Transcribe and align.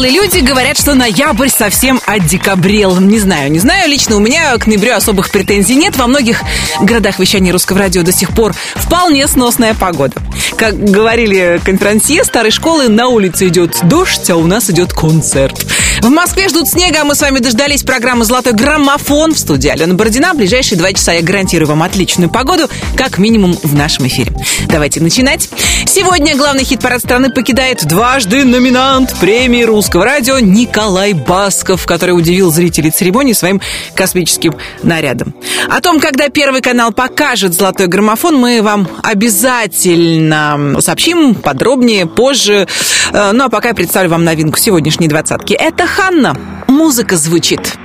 усталые 0.00 0.18
люди 0.18 0.38
говорят, 0.38 0.78
что 0.78 0.94
ноябрь 0.94 1.50
совсем 1.50 2.00
отдекабрел. 2.06 2.98
Не 3.00 3.18
знаю, 3.18 3.50
не 3.50 3.58
знаю. 3.58 3.86
Лично 3.90 4.16
у 4.16 4.18
меня 4.18 4.56
к 4.56 4.66
ноябрю 4.66 4.94
особых 4.94 5.30
претензий 5.30 5.74
нет. 5.74 5.94
Во 5.98 6.06
многих 6.06 6.42
городах 6.80 7.18
вещания 7.18 7.52
русского 7.52 7.80
радио 7.80 8.02
до 8.02 8.10
сих 8.10 8.30
пор 8.30 8.54
вполне 8.76 9.28
сносная 9.28 9.74
погода. 9.74 10.14
Как 10.56 10.74
говорили 10.82 11.60
конферансье 11.62 12.24
старой 12.24 12.50
школы, 12.50 12.88
на 12.88 13.08
улице 13.08 13.48
идет 13.48 13.78
дождь, 13.82 14.30
а 14.30 14.36
у 14.36 14.46
нас 14.46 14.70
идет 14.70 14.94
концерт. 14.94 15.66
В 16.02 16.08
Москве 16.08 16.48
ждут 16.48 16.66
снега, 16.66 17.02
а 17.02 17.04
мы 17.04 17.14
с 17.14 17.20
вами 17.20 17.40
дождались 17.40 17.82
программы 17.82 18.24
«Золотой 18.24 18.54
граммофон» 18.54 19.34
в 19.34 19.38
студии 19.38 19.68
Алена 19.68 19.94
Бородина. 19.94 20.32
В 20.32 20.38
ближайшие 20.38 20.78
два 20.78 20.92
часа 20.94 21.12
я 21.12 21.22
гарантирую 21.22 21.68
вам 21.68 21.82
отличную 21.82 22.30
погоду, 22.30 22.68
как 22.96 23.18
минимум 23.18 23.56
в 23.62 23.74
нашем 23.74 24.06
эфире. 24.06 24.32
Давайте 24.68 25.00
начинать. 25.00 25.50
Сегодня 25.86 26.36
главный 26.36 26.64
хит-парад 26.64 27.00
страны 27.00 27.30
покидает 27.30 27.84
дважды 27.86 28.44
номинант 28.44 29.14
премии 29.20 29.62
русского 29.62 30.06
радио 30.06 30.38
Николай 30.38 31.12
Басков, 31.12 31.84
который 31.84 32.12
удивил 32.12 32.50
зрителей 32.50 32.90
церемонии 32.90 33.34
своим 33.34 33.60
космическим 33.94 34.54
нарядом. 34.82 35.34
О 35.68 35.80
том, 35.82 36.00
когда 36.00 36.28
Первый 36.28 36.62
канал 36.62 36.92
покажет 36.92 37.52
«Золотой 37.52 37.88
граммофон», 37.88 38.36
мы 38.36 38.62
вам 38.62 38.88
обязательно 39.02 40.76
сообщим 40.80 41.34
подробнее 41.34 42.06
позже. 42.06 42.66
Э, 43.12 43.32
ну 43.32 43.44
а 43.44 43.48
пока 43.50 43.68
я 43.68 43.74
представлю 43.74 44.10
вам 44.10 44.24
новинку 44.24 44.58
сегодняшней 44.58 45.08
двадцатки. 45.08 45.52
Это 45.52 45.89
Ханна. 45.96 46.36
Музыка 46.68 47.16
звучит. 47.16 47.76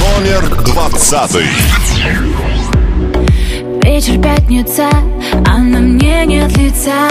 Номер 0.00 0.48
двадцатый. 0.64 1.46
Вечер 3.82 4.22
пятница, 4.22 4.88
а 5.46 5.58
на 5.58 5.80
мне 5.80 6.24
нет 6.24 6.56
лица 6.56 7.08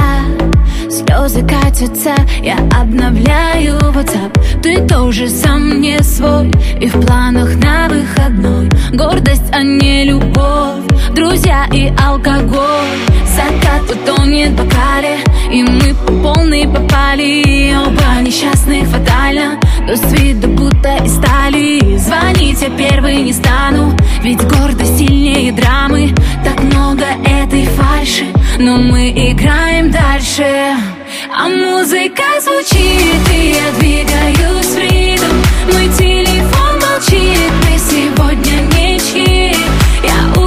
Слезы 0.89 1.45
катятся, 1.45 2.16
я 2.41 2.58
обновляю 2.80 3.78
WhatsApp 3.94 4.61
Ты 4.61 4.88
тоже 4.88 5.28
сам 5.28 5.81
не 5.81 6.02
свой 6.02 6.50
И 6.80 6.88
в 6.88 7.06
планах 7.06 7.56
на 7.56 7.89
выходной 7.89 8.69
Гордость, 8.94 9.52
а 9.52 9.61
не 9.61 10.06
любовь 10.06 10.86
Друзья 11.13 11.67
и 11.73 11.91
алкоголь 12.02 13.00
Закат 13.36 13.91
утонет 13.91 14.52
в 14.52 14.56
бокале 14.56 15.17
И 15.52 15.63
мы 15.63 15.94
по 15.94 16.34
полной 16.34 16.67
попали 16.67 17.75
Оба 17.75 18.22
несчастных 18.22 18.88
фатально 18.88 19.59
Но 19.90 19.95
с 19.95 20.12
виду 20.12 20.50
будто 20.50 20.98
из 21.04 21.16
стали. 21.16 21.98
Звонить 21.98 22.62
я 22.62 22.70
первый 22.70 23.23
не 23.23 23.34
стану 23.34 23.98
Ведь 24.22 24.38
гордость 24.44 25.00
сильнее 25.00 25.52
драмы. 25.52 26.14
Так 26.44 26.62
много 26.62 27.06
этой 27.26 27.66
фальши 27.66 28.26
Но 28.59 28.78
мы 28.78 29.09
играем 29.09 29.90
дальше. 29.90 30.76
А 31.36 31.48
музыка 31.48 32.22
звучит 32.40 33.34
И 33.34 33.56
я 33.56 33.72
двигаюсь 33.80 34.68
в 34.68 34.78
ритм. 34.78 35.34
Мой 35.73 35.88
телефон 35.98 36.76
молчит 36.76 37.52
Мы 37.64 37.80
сегодня 37.80 38.62
ничьи 38.78 39.56
Я 40.03 40.39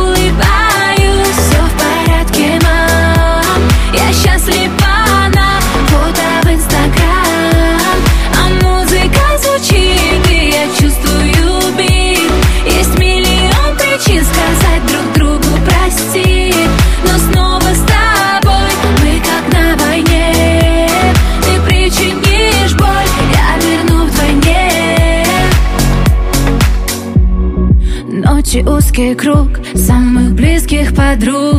Ночи 28.52 28.68
узкий 28.68 29.14
круг 29.14 29.48
самых 29.74 30.34
близких 30.34 30.94
подруг. 30.94 31.56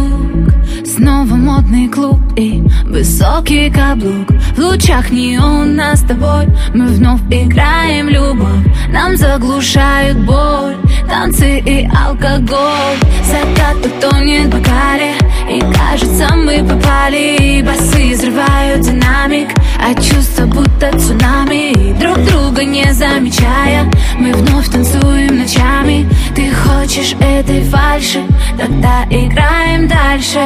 Снова 0.86 1.34
модный 1.34 1.88
клуб 1.88 2.20
и 2.36 2.62
высокий 2.86 3.72
каблук. 3.72 4.30
В 4.56 4.60
лучах 4.60 5.10
неона 5.10 5.96
с 5.96 6.02
тобой 6.02 6.48
мы 6.76 6.86
вновь 6.86 7.22
играем 7.32 8.10
любовь. 8.10 8.68
Нам 8.90 9.18
заглушают 9.18 10.20
боль, 10.20 10.76
танцы 11.14 11.60
и 11.60 11.88
алкоголь. 12.06 12.98
Закат 13.24 13.78
утонет 13.86 14.48
в 14.48 14.58
бокале 14.58 15.14
и 15.48 15.60
кажется 15.60 16.28
мы 16.36 16.64
попали. 16.64 17.62
Басы 17.62 18.14
взрывают 18.14 18.82
динамик, 18.82 19.50
а 19.80 19.94
чувства 19.94 20.46
будто 20.46 20.92
цунами. 20.98 21.94
Друг 22.00 22.18
друга 22.26 22.66
не 22.66 22.92
замечая, 22.94 23.92
мы 24.18 24.34
вновь 24.34 24.70
танцуем 24.70 25.38
ночами. 25.38 26.10
Ты 26.36 26.52
хочешь 26.52 27.16
этой 27.20 27.62
фальши, 27.64 28.24
тогда 28.58 29.06
играем 29.12 29.88
дальше. 29.88 30.40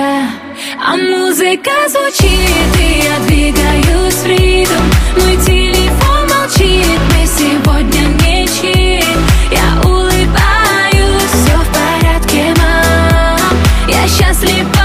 А 0.86 0.98
музыка 0.98 1.72
звучит, 1.88 2.72
и 2.80 3.04
я 3.08 3.18
двигаюсь 3.26 4.16
в 4.16 4.26
ритм. 4.26 4.84
Мой 5.16 5.38
телефон 5.46 6.22
молчит, 6.34 7.00
мы 7.12 7.26
сегодня 7.26 8.08
ничьи 8.26 9.04
Я 9.52 9.82
улыбаюсь, 9.88 10.17
Я 14.48 14.77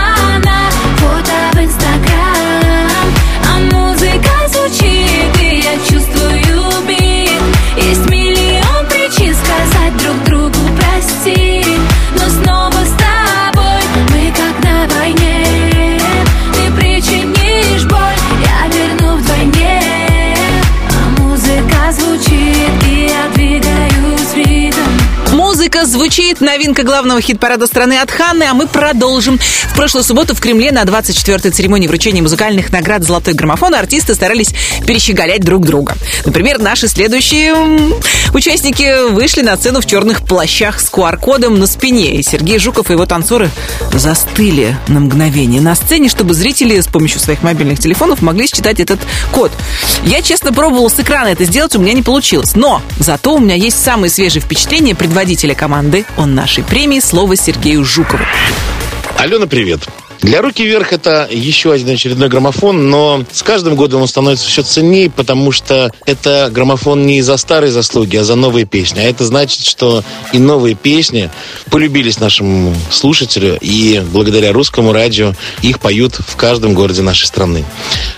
звучит, 26.02 26.40
новинка 26.40 26.82
главного 26.82 27.20
хит-парада 27.20 27.68
страны 27.68 28.00
от 28.00 28.10
Ханны, 28.10 28.42
а 28.42 28.54
мы 28.54 28.66
продолжим. 28.66 29.38
В 29.38 29.76
прошлую 29.76 30.02
субботу 30.02 30.34
в 30.34 30.40
Кремле 30.40 30.72
на 30.72 30.82
24-й 30.82 31.50
церемонии 31.52 31.86
вручения 31.86 32.20
музыкальных 32.20 32.72
наград 32.72 33.04
«Золотой 33.04 33.34
граммофон» 33.34 33.72
артисты 33.72 34.16
старались 34.16 34.52
перещеголять 34.84 35.44
друг 35.44 35.64
друга. 35.64 35.94
Например, 36.24 36.58
наши 36.58 36.88
следующие 36.88 37.54
участники 38.34 39.10
вышли 39.12 39.42
на 39.42 39.56
сцену 39.56 39.80
в 39.80 39.86
черных 39.86 40.22
плащах 40.26 40.80
с 40.80 40.90
QR-кодом 40.90 41.60
на 41.60 41.68
спине, 41.68 42.16
и 42.16 42.22
Сергей 42.24 42.58
Жуков 42.58 42.90
и 42.90 42.94
его 42.94 43.06
танцоры 43.06 43.48
застыли 43.92 44.76
на 44.88 44.98
мгновение 44.98 45.60
на 45.60 45.76
сцене, 45.76 46.08
чтобы 46.08 46.34
зрители 46.34 46.80
с 46.80 46.88
помощью 46.88 47.20
своих 47.20 47.44
мобильных 47.44 47.78
телефонов 47.78 48.22
могли 48.22 48.48
считать 48.48 48.80
этот 48.80 48.98
код. 49.30 49.52
Я, 50.02 50.20
честно, 50.20 50.52
пробовала 50.52 50.88
с 50.88 50.98
экрана 50.98 51.28
это 51.28 51.44
сделать, 51.44 51.76
у 51.76 51.78
меня 51.78 51.92
не 51.92 52.02
получилось. 52.02 52.56
Но 52.56 52.82
зато 52.98 53.36
у 53.36 53.38
меня 53.38 53.54
есть 53.54 53.80
самые 53.80 54.10
свежие 54.10 54.42
впечатления 54.42 54.96
предводителя 54.96 55.54
команды, 55.54 55.91
он 56.16 56.34
нашей 56.34 56.64
премии, 56.64 57.00
слово 57.00 57.36
Сергею 57.36 57.84
Жукову. 57.84 58.24
Алена, 59.18 59.46
привет. 59.46 59.80
Для 60.22 60.40
«Руки 60.40 60.64
вверх» 60.64 60.92
это 60.92 61.26
еще 61.28 61.72
один 61.72 61.90
очередной 61.90 62.28
граммофон, 62.28 62.88
но 62.88 63.24
с 63.32 63.42
каждым 63.42 63.74
годом 63.74 64.02
он 64.02 64.08
становится 64.08 64.46
все 64.46 64.62
ценнее, 64.62 65.10
потому 65.10 65.50
что 65.50 65.90
это 66.06 66.48
граммофон 66.52 67.04
не 67.04 67.22
за 67.22 67.36
старые 67.36 67.72
заслуги, 67.72 68.16
а 68.16 68.22
за 68.22 68.36
новые 68.36 68.64
песни. 68.64 69.00
А 69.00 69.02
это 69.02 69.24
значит, 69.24 69.66
что 69.66 70.04
и 70.32 70.38
новые 70.38 70.76
песни 70.76 71.28
полюбились 71.70 72.20
нашему 72.20 72.72
слушателю, 72.88 73.58
и 73.60 74.00
благодаря 74.12 74.52
русскому 74.52 74.92
радио 74.92 75.34
их 75.60 75.80
поют 75.80 76.14
в 76.14 76.36
каждом 76.36 76.74
городе 76.74 77.02
нашей 77.02 77.26
страны. 77.26 77.64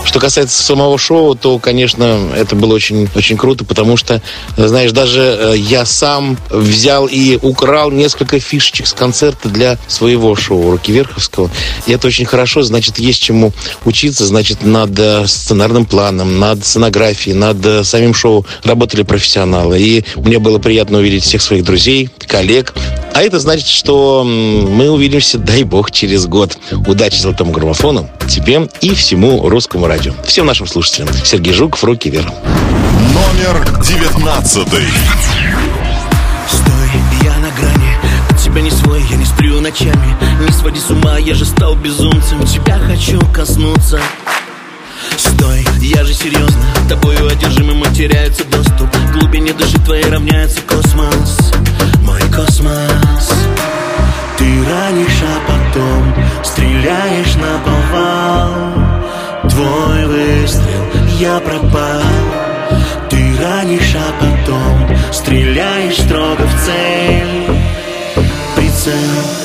Что 0.05 0.21
касается 0.21 0.63
самого 0.63 0.99
шоу, 0.99 1.35
то, 1.35 1.59
конечно, 1.59 2.33
это 2.37 2.55
было 2.55 2.75
очень, 2.75 3.09
очень 3.15 3.39
круто, 3.39 3.65
потому 3.65 3.97
что, 3.97 4.21
знаешь, 4.59 4.93
даже 4.93 5.21
э, 5.23 5.55
я 5.57 5.87
сам 5.87 6.37
взял 6.51 7.07
и 7.07 7.39
украл 7.41 7.91
несколько 7.91 8.39
фишечек 8.41 8.89
с 8.89 8.93
концерта 8.93 9.49
для 9.49 9.79
своего 9.89 10.37
шоу 10.37 10.71
«Руки 10.71 10.93
Верховского». 10.93 11.51
И 11.87 11.94
это 11.95 12.07
очень 12.07 12.25
хорошо, 12.25 12.63
значит, 12.63 12.99
есть 12.99 13.23
чему 13.23 13.53
учиться, 13.85 14.27
значит, 14.27 14.63
над 14.63 14.99
э, 14.99 15.27
сценарным 15.27 15.87
планом, 15.87 16.39
над 16.39 16.65
сценографией, 16.65 17.37
над 17.37 17.65
э, 17.65 17.85
самим 17.85 18.15
шоу 18.15 18.47
работали 18.63 19.03
профессионалы. 19.03 19.81
И 19.81 20.05
мне 20.17 20.39
было 20.39 20.59
приятно 20.59 20.99
увидеть 20.99 21.25
всех 21.25 21.43
своих 21.43 21.65
друзей, 21.65 22.11
коллег. 22.27 22.75
А 23.13 23.23
это 23.23 23.39
значит, 23.39 23.69
что 23.69 24.25
мы 24.25 24.91
увидимся, 24.91 25.39
дай 25.39 25.63
бог, 25.63 25.91
через 25.91 26.27
год. 26.27 26.59
Удачи 26.87 27.19
золотому 27.19 27.53
граммофону, 27.53 28.11
тебе 28.29 28.69
и 28.81 28.95
всему 28.95 29.49
русскому 29.49 29.87
радио. 29.87 30.15
Всем 30.25 30.47
нашим 30.47 30.67
слушателям. 30.67 31.09
Сергей 31.25 31.53
Жуков, 31.53 31.85
руки 31.85 32.11
вверх. 32.11 32.29
Номер 33.15 33.65
девятнадцатый. 33.83 34.85
Ночами. 39.65 40.15
Не 40.45 40.53
своди 40.53 40.79
с 40.79 40.91
ума, 40.91 41.17
я 41.17 41.33
же 41.35 41.47
стал 41.47 41.75
безумцем. 41.75 42.45
Тебя 42.45 42.79
хочу 42.79 43.19
коснуться. 43.33 43.99
Стой, 45.17 45.67
я 45.81 46.05
же 46.05 46.13
серьезно. 46.13 46.63
Тобою 46.87 47.29
одержимым 47.29 47.83
теряется 47.95 48.45
доступ. 48.45 48.91
К 48.91 49.13
глубине 49.19 49.55
души 49.55 49.79
твоей 49.79 50.05
равняется 50.05 50.61
космос. 50.69 51.53
Мой 52.03 52.21
космос. 52.31 53.33
Ты 54.37 54.45
ранишь, 54.45 55.23
а 55.23 55.41
потом 55.51 56.15
Стреляешь 56.45 57.35
на 57.37 57.59
повал. 57.65 59.49
Твой 59.49 60.07
выстрел, 60.07 60.85
я 61.19 61.41
пропал. 61.41 62.03
Ты 63.09 63.35
ранишь, 63.41 63.97
а 63.97 64.13
потом 64.21 64.95
Стреляешь 65.11 66.03
строго 66.03 66.43
в 66.43 66.67
цель. 66.67 67.49
Прицел 68.57 69.44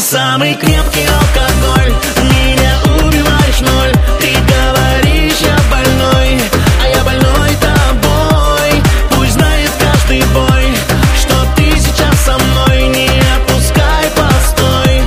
Самый 0.00 0.54
крепкий 0.54 1.06
алкоголь 1.06 1.92
Меня 2.22 2.78
убиваешь 3.04 3.60
ноль. 3.60 3.92
Ты 4.20 4.32
говоришь, 4.46 5.40
я 5.40 5.58
больной 5.68 6.40
А 6.82 6.88
я 6.88 7.02
больной 7.02 7.50
тобой. 7.60 8.82
Пусть 9.10 9.32
знает 9.32 9.70
каждый 9.78 10.22
бой 10.32 10.72
Что 11.20 11.34
ты 11.56 11.64
сейчас 11.80 12.14
со 12.24 12.38
мной. 12.38 12.88
Не 12.88 13.08
отпускай, 13.08 14.06
постой 14.16 15.02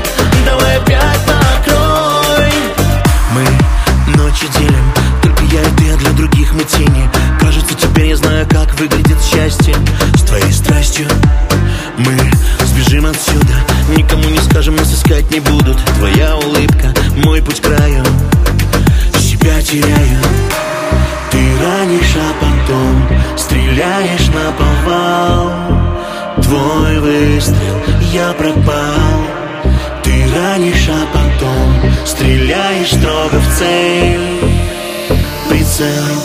Давай 0.45 0.77
опять 0.77 1.21
накрой 1.25 2.51
Мы 3.31 4.17
ночи 4.17 4.45
делим 4.57 4.93
Только 5.23 5.43
я 5.45 5.61
и 5.61 5.71
ты, 5.77 5.89
а 5.93 5.97
для 5.97 6.11
других 6.11 6.51
мы 6.53 6.63
тени. 6.65 7.09
Кажется, 7.39 7.75
теперь 7.75 8.07
я 8.07 8.17
знаю, 8.17 8.45
как 8.49 8.77
выглядит 8.77 9.23
счастье. 9.23 9.75
С 10.15 10.21
твоей 10.23 10.51
страстью 10.51 11.07
Мы 11.97 12.19
сбежим 12.65 13.05
отсюда 13.05 13.50
Никому 13.97 14.29
не 14.29 14.39
скажем, 14.39 14.75
нас 14.75 14.93
искать 14.93 15.29
не 15.31 15.39
будут. 15.39 15.77
Твоя 15.97 16.37
улыбка, 16.37 16.93
мой 17.17 17.41
путь 17.41 17.61
краю. 17.61 18.03
Себя 19.19 19.61
теряю. 19.61 20.19
Ты 21.31 21.37
ранишь, 21.63 22.15
а 22.15 22.33
потом 22.39 23.07
Стреляешь 23.37 24.27
на 24.27 24.51
повал. 24.51 25.51
Твой 26.41 26.99
выстрел, 26.99 27.81
я 28.13 28.31
пропал. 28.33 29.25
Ты 30.03 30.25
ранишь, 30.35 30.89
а 30.89 31.05
потом 31.13 31.91
Стреляешь 32.05 32.91
строго 32.91 33.39
в 33.39 33.57
цель. 33.57 34.39
Прицел. 35.49 36.15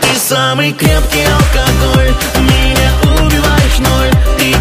Ты 0.00 0.18
самый 0.18 0.72
крепкий 0.72 1.24
алкоголь. 1.24 2.14
Меня 2.38 2.92
убиваешь 3.22 3.78
ноль. 3.78 4.10
Ты 4.38 4.54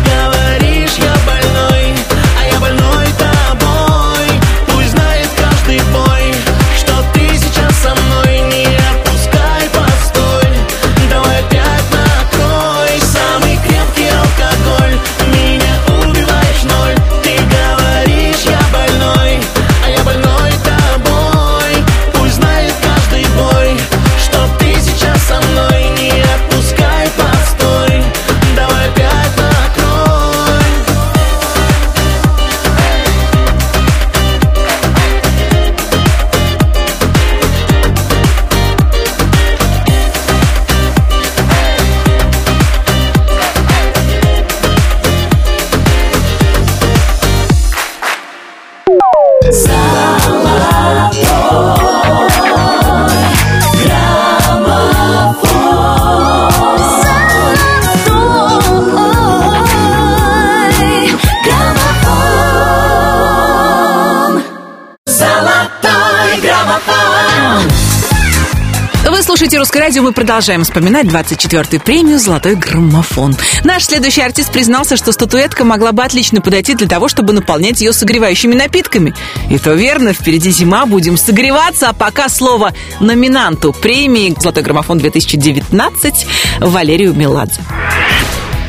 Слушаете 69.59 69.73
«Русское 69.73 69.79
радио», 69.87 70.03
мы 70.03 70.13
продолжаем 70.13 70.63
вспоминать 70.63 71.07
24-ю 71.07 71.81
премию 71.81 72.17
«Золотой 72.17 72.55
граммофон». 72.55 73.35
Наш 73.65 73.83
следующий 73.83 74.21
артист 74.21 74.53
признался, 74.53 74.95
что 74.95 75.11
статуэтка 75.11 75.65
могла 75.65 75.91
бы 75.91 76.01
отлично 76.01 76.39
подойти 76.39 76.75
для 76.75 76.87
того, 76.87 77.09
чтобы 77.09 77.33
наполнять 77.33 77.81
ее 77.81 77.91
согревающими 77.91 78.55
напитками. 78.55 79.13
И 79.49 79.57
то 79.57 79.73
верно, 79.73 80.13
впереди 80.13 80.51
зима, 80.51 80.85
будем 80.85 81.17
согреваться, 81.17 81.89
а 81.89 81.93
пока 81.93 82.29
слово 82.29 82.73
номинанту 83.01 83.73
премии 83.73 84.33
«Золотой 84.39 84.63
граммофон-2019» 84.63 86.13
Валерию 86.61 87.13
Меладзе. 87.13 87.61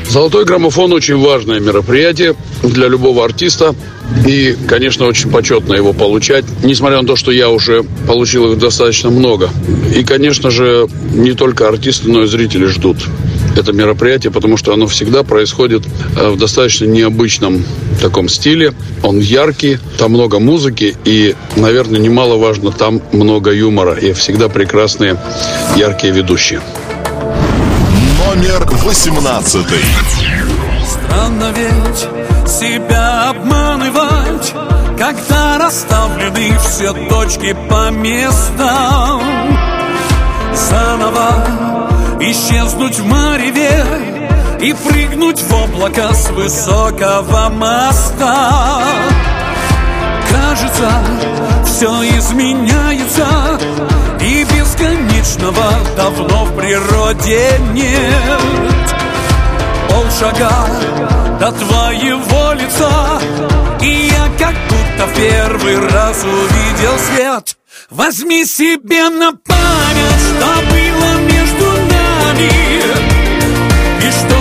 Золотой 0.08 0.44
граммофон 0.44 0.92
очень 0.92 1.18
важное 1.18 1.60
мероприятие 1.60 2.34
для 2.64 2.88
любого 2.88 3.24
артиста. 3.24 3.76
И, 4.26 4.56
конечно, 4.68 5.06
очень 5.06 5.30
почетно 5.30 5.74
его 5.74 5.92
получать, 5.92 6.44
несмотря 6.62 7.00
на 7.00 7.06
то, 7.06 7.16
что 7.16 7.30
я 7.30 7.48
уже 7.50 7.84
получил 8.06 8.52
их 8.52 8.58
достаточно 8.58 9.10
много. 9.10 9.50
И, 9.94 10.04
конечно 10.04 10.50
же, 10.50 10.88
не 11.12 11.32
только 11.32 11.68
артисты, 11.68 12.08
но 12.10 12.22
и 12.24 12.26
зрители 12.26 12.66
ждут 12.66 12.98
это 13.56 13.72
мероприятие, 13.72 14.30
потому 14.30 14.56
что 14.56 14.72
оно 14.72 14.86
всегда 14.86 15.22
происходит 15.22 15.82
э, 16.16 16.28
в 16.28 16.38
достаточно 16.38 16.86
необычном 16.86 17.64
таком 18.00 18.28
стиле. 18.28 18.72
Он 19.02 19.18
яркий, 19.18 19.78
там 19.98 20.12
много 20.12 20.38
музыки 20.38 20.96
и, 21.04 21.34
наверное, 21.56 22.00
немаловажно, 22.00 22.72
там 22.72 23.02
много 23.12 23.52
юмора 23.52 23.94
и 23.94 24.12
всегда 24.12 24.48
прекрасные 24.48 25.16
яркие 25.76 26.12
ведущие. 26.12 26.60
Номер 28.26 28.66
восемнадцатый. 28.84 29.84
Странно 30.86 31.52
ведь 31.56 32.50
себя 32.50 33.30
обманывать, 33.30 33.69
когда 35.00 35.56
расставлены 35.56 36.58
все 36.58 36.92
точки 37.08 37.56
по 37.70 37.90
местам. 37.90 39.22
Заново 40.52 41.46
исчезнуть 42.20 42.98
в 42.98 43.06
мареве 43.06 43.82
и 44.60 44.74
прыгнуть 44.74 45.40
в 45.40 45.54
облако 45.54 46.12
с 46.12 46.28
высокого 46.28 47.48
моста. 47.48 48.82
Кажется, 50.30 50.90
все 51.64 51.90
изменяется 52.18 53.26
И 54.20 54.44
бесконечного 54.44 55.72
давно 55.96 56.44
в 56.44 56.54
природе 56.54 57.58
нет 57.72 58.94
Полшага 59.88 60.52
до 61.40 61.50
твоего 61.50 62.29
будто 65.00 65.06
в 65.06 65.14
первый 65.14 65.88
раз 65.88 66.24
увидел 66.24 66.98
свет. 66.98 67.56
Возьми 67.90 68.44
себе 68.44 69.08
на 69.08 69.32
память, 69.32 70.20
что 70.20 70.46
было 70.70 71.18
между 71.20 71.66
нами. 71.92 72.50
И 74.06 74.10
что 74.10 74.39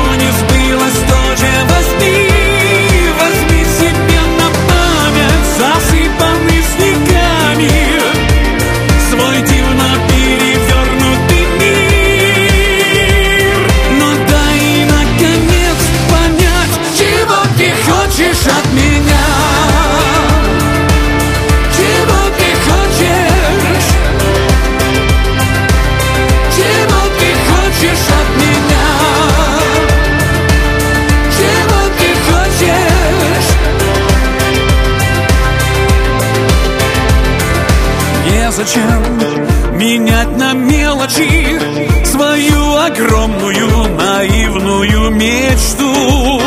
Незачем 38.59 39.77
менять 39.77 40.37
на 40.37 40.51
мелочи 40.51 41.57
Свою 42.03 42.75
огромную 42.75 43.87
наивную 43.95 45.11
мечту? 45.11 46.41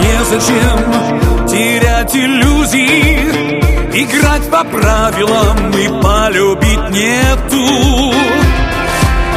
Незачем 0.00 1.46
терять 1.46 2.16
иллюзии 2.16 3.60
Играть 3.92 4.50
по 4.50 4.64
правилам 4.64 5.72
и 5.72 5.88
полюбить 6.02 6.88
нету. 6.88 8.14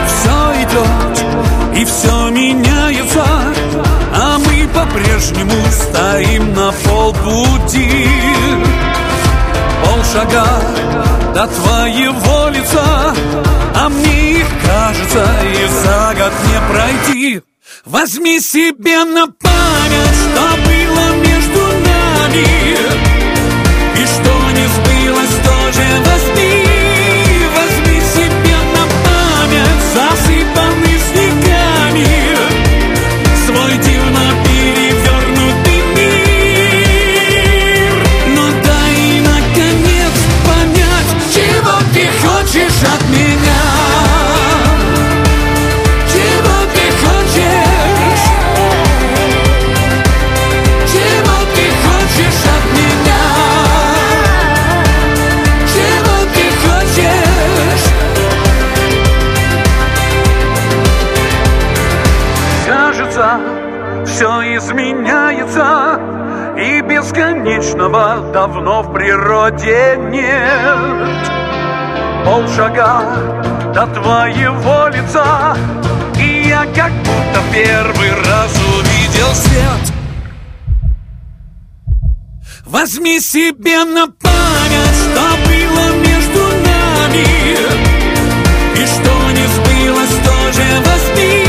Все 0.08 0.54
идет 0.64 1.78
и 1.78 1.84
все 1.84 2.30
меняется 2.30 3.26
А 4.14 4.38
мы 4.38 4.70
по-прежнему 4.70 5.66
стоим 5.70 6.54
на 6.54 6.72
полпути. 6.72 8.08
Полшага 9.84 10.46
до 11.36 11.46
твоего 11.48 12.48
лица 12.48 13.14
А 13.76 13.90
мне 13.90 14.40
их 14.40 14.48
кажется 14.64 15.28
и 15.44 15.68
за 15.84 16.16
год 16.18 16.34
не 16.48 16.60
пройти. 16.72 17.42
Возьми 17.84 18.40
себе 18.40 19.04
на 19.04 19.28
память, 19.28 20.16
что 20.16 20.44
было 20.66 21.06
между 21.28 21.60
нами 21.88 22.46
И 24.00 24.06
что 24.06 24.34
не 24.58 24.66
сбылось, 24.76 25.36
тоже 25.44 26.05
бесконечного 67.96 68.32
давно 68.32 68.82
в 68.84 68.94
природе 68.94 69.98
нет. 70.10 71.32
Полшага 72.26 73.04
до 73.74 73.86
твоего 73.88 74.88
лица 74.88 75.56
И 76.20 76.48
я 76.48 76.66
как 76.76 76.92
будто 76.92 77.42
первый 77.54 78.12
раз 78.12 78.52
увидел 78.78 79.34
свет. 79.34 79.94
Возьми 82.66 83.20
себе 83.20 83.84
на 83.86 84.08
память, 84.08 84.96
что 84.96 85.22
было 85.48 85.94
между 86.04 86.42
нами. 86.66 87.26
И 88.76 88.86
что 88.86 89.32
не 89.32 89.46
сбылось, 89.48 90.16
тоже 90.26 90.64
Возьми 90.86 91.45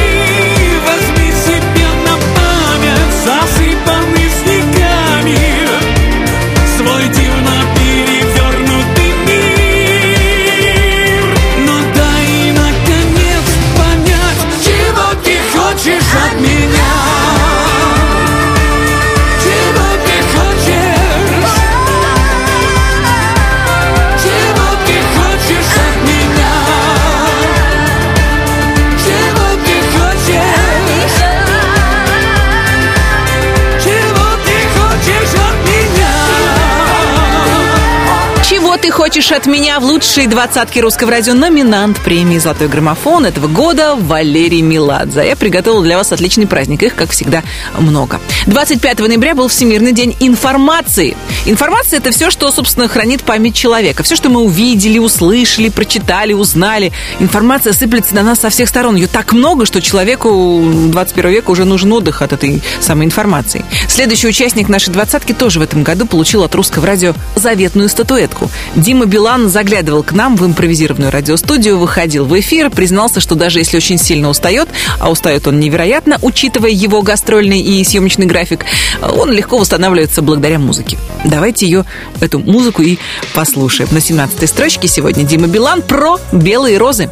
хочешь 38.96 39.30
от 39.30 39.44
меня 39.44 39.78
в 39.78 39.84
лучшей 39.84 40.26
двадцатке 40.26 40.80
русского 40.80 41.10
радио 41.10 41.34
номинант 41.34 42.00
премии 42.00 42.38
«Золотой 42.38 42.66
граммофон» 42.68 43.26
этого 43.26 43.46
года 43.46 43.94
Валерий 43.94 44.62
Меладзе. 44.62 45.22
Я 45.26 45.36
приготовила 45.36 45.82
для 45.82 45.98
вас 45.98 46.12
отличный 46.12 46.46
праздник. 46.46 46.82
Их, 46.82 46.94
как 46.94 47.10
всегда, 47.10 47.42
много. 47.78 48.20
25 48.46 49.00
ноября 49.00 49.34
был 49.34 49.48
Всемирный 49.48 49.92
день 49.92 50.16
информации. 50.20 51.14
Информация– 51.44 51.98
это 52.00 52.10
все, 52.10 52.30
что, 52.30 52.50
собственно, 52.50 52.88
хранит 52.88 53.22
память 53.22 53.54
человека. 53.54 54.02
Все, 54.02 54.16
что 54.16 54.30
мы 54.30 54.40
увидели, 54.40 54.98
услышали, 54.98 55.68
прочитали, 55.68 56.32
узнали. 56.32 56.90
Информация 57.20 57.74
сыплется 57.74 58.14
на 58.14 58.22
нас 58.22 58.40
со 58.40 58.48
всех 58.48 58.66
сторон. 58.66 58.96
Ее 58.96 59.08
так 59.08 59.34
много, 59.34 59.66
что 59.66 59.82
человеку 59.82 60.64
21 60.88 61.30
века 61.32 61.50
уже 61.50 61.66
нужен 61.66 61.92
отдых 61.92 62.22
от 62.22 62.32
этой 62.32 62.62
самой 62.80 63.04
информации. 63.04 63.62
Следующий 63.88 64.28
участник 64.28 64.70
нашей 64.70 64.88
двадцатки 64.88 65.34
тоже 65.34 65.58
в 65.58 65.62
этом 65.62 65.82
году 65.82 66.06
получил 66.06 66.44
от 66.44 66.54
русского 66.54 66.86
радио 66.86 67.12
заветную 67.34 67.90
статуэтку. 67.90 68.50
Дима 68.86 69.06
Билан 69.06 69.48
заглядывал 69.48 70.04
к 70.04 70.12
нам 70.12 70.36
в 70.36 70.46
импровизированную 70.46 71.10
радиостудию, 71.10 71.76
выходил 71.76 72.24
в 72.24 72.38
эфир, 72.38 72.70
признался, 72.70 73.18
что 73.18 73.34
даже 73.34 73.58
если 73.58 73.78
очень 73.78 73.98
сильно 73.98 74.28
устает, 74.28 74.68
а 75.00 75.10
устает 75.10 75.48
он 75.48 75.58
невероятно, 75.58 76.20
учитывая 76.22 76.70
его 76.70 77.02
гастрольный 77.02 77.58
и 77.58 77.82
съемочный 77.82 78.26
график, 78.26 78.64
он 79.02 79.32
легко 79.32 79.58
восстанавливается 79.58 80.22
благодаря 80.22 80.60
музыке. 80.60 80.98
Давайте 81.24 81.66
ее, 81.66 81.84
эту 82.20 82.38
музыку 82.38 82.82
и 82.82 82.98
послушаем. 83.34 83.88
На 83.90 84.00
17 84.00 84.48
строчке 84.48 84.86
сегодня 84.86 85.24
Дима 85.24 85.48
Билан 85.48 85.82
про 85.82 86.20
белые 86.30 86.78
розы. 86.78 87.10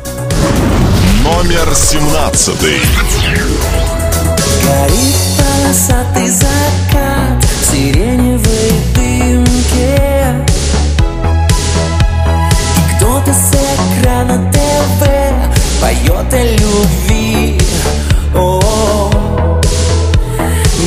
Номер 1.24 1.74
17. 1.74 2.54
Горит 4.62 5.16
полосатый 5.36 6.28
закат 6.30 7.42
в 7.42 7.64
любви 16.42 17.58
О, 18.34 19.10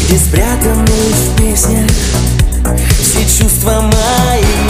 Где 0.07 0.17
спрятаны 0.17 0.85
в 0.85 1.31
все 3.01 3.43
чувства 3.43 3.81
мои 3.81 4.60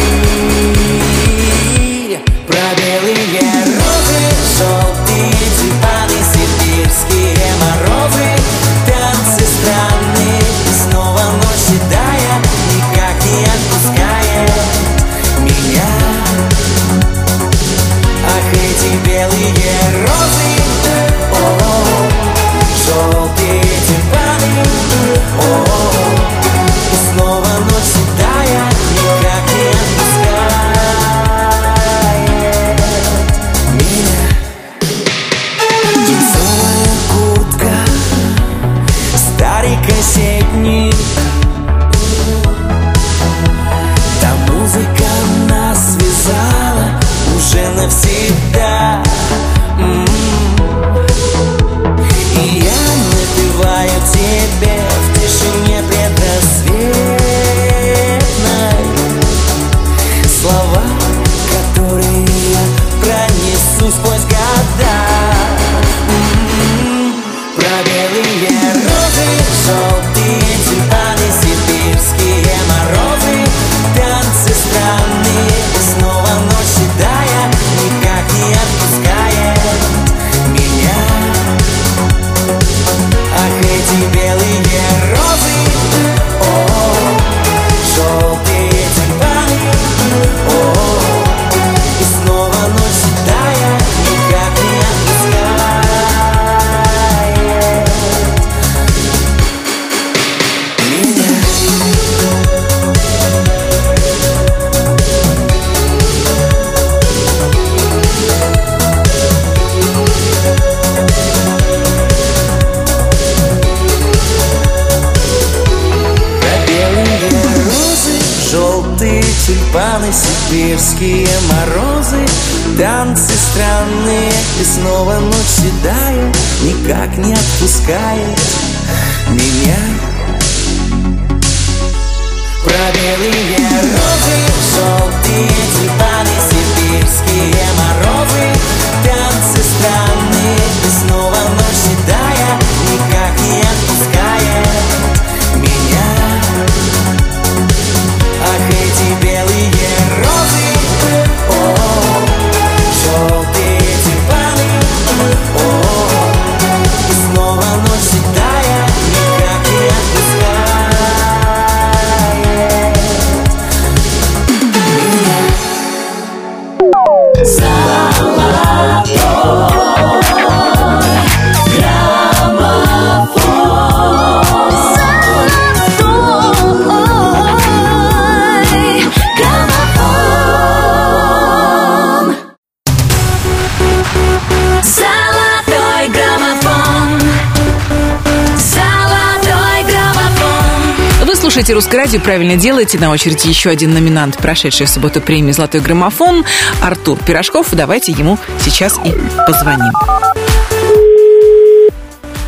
слушаете 191.62 191.74
«Русское 191.76 191.98
радио», 191.98 192.20
правильно 192.20 192.56
делаете. 192.56 192.98
На 192.98 193.12
очереди 193.12 193.48
еще 193.48 193.70
один 193.70 193.94
номинант, 193.94 194.36
прошедший 194.36 194.88
в 194.88 194.90
субботу 194.90 195.22
премии 195.22 195.52
«Золотой 195.52 195.80
граммофон» 195.80 196.44
Артур 196.82 197.20
Пирожков. 197.24 197.68
Давайте 197.74 198.14
ему 198.14 198.40
сейчас 198.60 199.00
и 199.06 199.14
позвоним. 199.46 199.94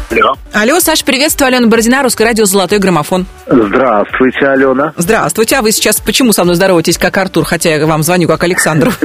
Алло. 0.10 0.36
Алло, 0.52 0.80
Саш, 0.80 1.04
приветствую. 1.04 1.48
Алена 1.48 1.68
Бородина, 1.68 2.02
«Русское 2.02 2.24
радио», 2.24 2.46
«Золотой 2.46 2.80
граммофон». 2.80 3.28
Здравствуйте, 3.46 4.48
Алена. 4.48 4.94
Здравствуйте. 4.98 5.58
А 5.58 5.62
вы 5.62 5.72
сейчас 5.72 6.00
почему 6.00 6.32
со 6.32 6.44
мной 6.44 6.56
здороваетесь, 6.56 6.98
как 6.98 7.18
Артур, 7.18 7.44
хотя 7.44 7.76
я 7.76 7.86
вам 7.86 8.04
звоню, 8.04 8.28
как 8.28 8.44
Александру? 8.44 8.92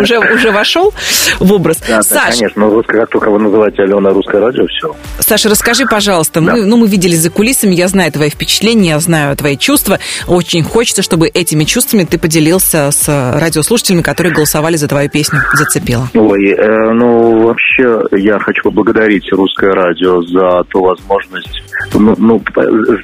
Уже 0.00 0.18
уже 0.18 0.50
вошел 0.50 0.92
в 1.38 1.52
образ. 1.52 1.82
Да, 1.86 2.02
Саш, 2.02 2.36
конечно, 2.36 2.62
ну, 2.62 2.70
русское, 2.70 3.00
как 3.00 3.10
только 3.10 3.30
вы 3.30 3.38
называете 3.38 3.82
Алена 3.82 4.10
русское 4.10 4.40
радио, 4.40 4.66
все. 4.66 4.94
Саша, 5.18 5.48
расскажи, 5.48 5.84
пожалуйста, 5.84 6.40
ну, 6.40 6.76
мы 6.76 6.88
виделись 6.88 7.20
за 7.20 7.30
кулисами, 7.30 7.74
я 7.74 7.88
знаю 7.88 8.12
твои 8.12 8.30
впечатления, 8.30 8.90
я 8.90 9.00
знаю 9.00 9.36
твои 9.36 9.56
чувства. 9.56 9.98
Очень 10.26 10.62
хочется, 10.62 11.02
чтобы 11.02 11.28
этими 11.28 11.64
чувствами 11.64 12.04
ты 12.04 12.18
поделился 12.18 12.90
с 12.90 13.08
радиослушателями, 13.08 14.02
которые 14.02 14.32
голосовали 14.32 14.76
за 14.76 14.88
твою 14.88 15.10
песню 15.10 15.40
«Зацепила». 15.54 16.08
Ой, 16.14 16.50
э, 16.50 16.92
ну, 16.92 17.46
вообще, 17.46 18.00
я 18.12 18.38
хочу 18.38 18.62
поблагодарить 18.62 19.30
русское 19.32 19.72
радио 19.72 20.22
за 20.22 20.64
ту 20.64 20.82
возможность 20.82 21.62
ну, 21.94 22.14
ну, 22.18 22.42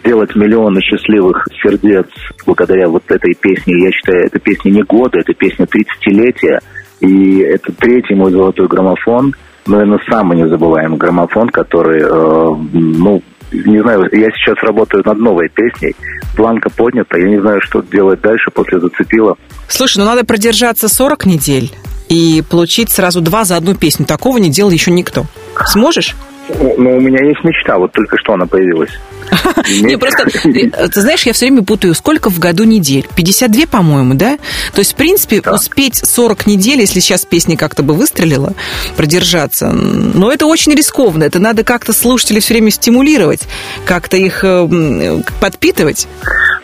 сделать 0.01 0.35
миллионы 0.47 0.81
счастливых 0.81 1.47
сердец 1.63 2.07
благодаря 2.47 2.89
вот 2.89 3.03
этой 3.09 3.35
песне. 3.35 3.75
Я 3.85 3.91
считаю, 3.91 4.27
это 4.27 4.39
песня 4.39 4.71
не 4.71 4.83
года, 4.83 5.19
это 5.19 5.35
песня 5.35 5.67
30-летия. 5.67 6.61
И 7.01 7.39
это 7.41 7.73
третий 7.73 8.15
мой 8.15 8.31
золотой 8.31 8.67
граммофон. 8.69 9.35
Наверное, 9.67 10.01
самый 10.09 10.39
незабываемый 10.39 10.97
граммофон, 10.97 11.49
который, 11.51 12.01
э, 12.01 12.57
ну, 12.73 13.23
не 13.53 13.81
знаю, 13.81 14.09
я 14.13 14.31
сейчас 14.31 14.57
работаю 14.63 15.03
над 15.05 15.19
новой 15.19 15.49
песней. 15.49 15.95
Планка 16.37 16.71
поднята, 16.71 17.19
я 17.19 17.29
не 17.29 17.41
знаю, 17.41 17.61
что 17.63 17.83
делать 17.83 18.21
дальше 18.21 18.51
после 18.53 18.81
«Зацепила». 18.81 19.37
Слушай, 19.69 19.99
ну 19.99 20.05
надо 20.05 20.25
продержаться 20.25 20.89
40 20.89 21.27
недель 21.27 21.73
и 22.09 22.43
получить 22.49 22.91
сразу 22.91 23.21
два 23.21 23.45
за 23.45 23.57
одну 23.57 23.75
песню. 23.75 24.07
Такого 24.07 24.39
не 24.39 24.51
делал 24.51 24.71
еще 24.71 24.91
никто. 24.93 25.27
Сможешь? 25.67 26.15
Ну, 26.49 26.97
у 26.97 27.01
меня 27.01 27.25
есть 27.25 27.43
мечта, 27.45 27.79
вот 27.79 27.93
только 27.93 28.17
что 28.19 28.35
она 28.35 28.47
появилась. 28.47 28.91
Не, 29.83 29.97
просто, 29.97 30.29
э, 30.29 30.89
ты 30.89 31.01
знаешь, 31.01 31.25
я 31.25 31.33
все 31.33 31.47
время 31.47 31.65
путаю, 31.65 31.95
сколько 31.95 32.31
в 32.31 32.39
году 32.39 32.65
недель? 32.65 33.07
52, 33.17 33.67
по-моему, 33.67 34.15
да? 34.15 34.39
То 34.73 34.79
есть, 34.79 34.93
в 34.93 34.95
принципе, 34.95 35.41
успеть 35.41 35.97
40 35.97 36.47
недель, 36.47 36.81
если 36.81 37.01
сейчас 37.01 37.25
песня 37.25 37.57
как-то 37.57 37.83
бы 37.83 37.95
выстрелила, 37.95 38.55
продержаться, 38.97 39.71
но 39.73 40.31
это 40.31 40.47
очень 40.47 40.75
рискованно. 40.75 41.25
Это 41.25 41.41
надо 41.41 41.65
как-то 41.65 41.93
слушателей 41.93 42.41
все 42.41 42.55
время 42.55 42.71
стимулировать, 42.71 43.43
как-то 43.85 44.17
их 44.17 44.45
э, 44.45 44.49
м, 44.49 45.25
подпитывать. 45.41 46.07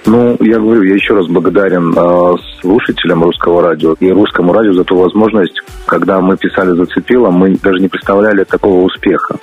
Ну, 0.04 0.36
я 0.40 0.58
говорю, 0.58 0.82
я 0.82 0.94
еще 0.94 1.14
раз 1.14 1.26
благодарен 1.28 1.94
э, 1.96 2.36
слушателям 2.60 3.22
русского 3.22 3.62
радио 3.62 3.94
и 4.00 4.10
русскому 4.10 4.52
радио 4.52 4.72
за 4.72 4.84
ту 4.84 4.96
возможность, 4.96 5.60
когда 5.86 6.20
мы 6.20 6.36
писали 6.36 6.74
«Зацепило», 6.74 7.30
мы 7.30 7.56
даже 7.62 7.78
не 7.78 7.88
представляли 7.88 8.44
такого 8.44 8.82
успеха. 8.82 9.36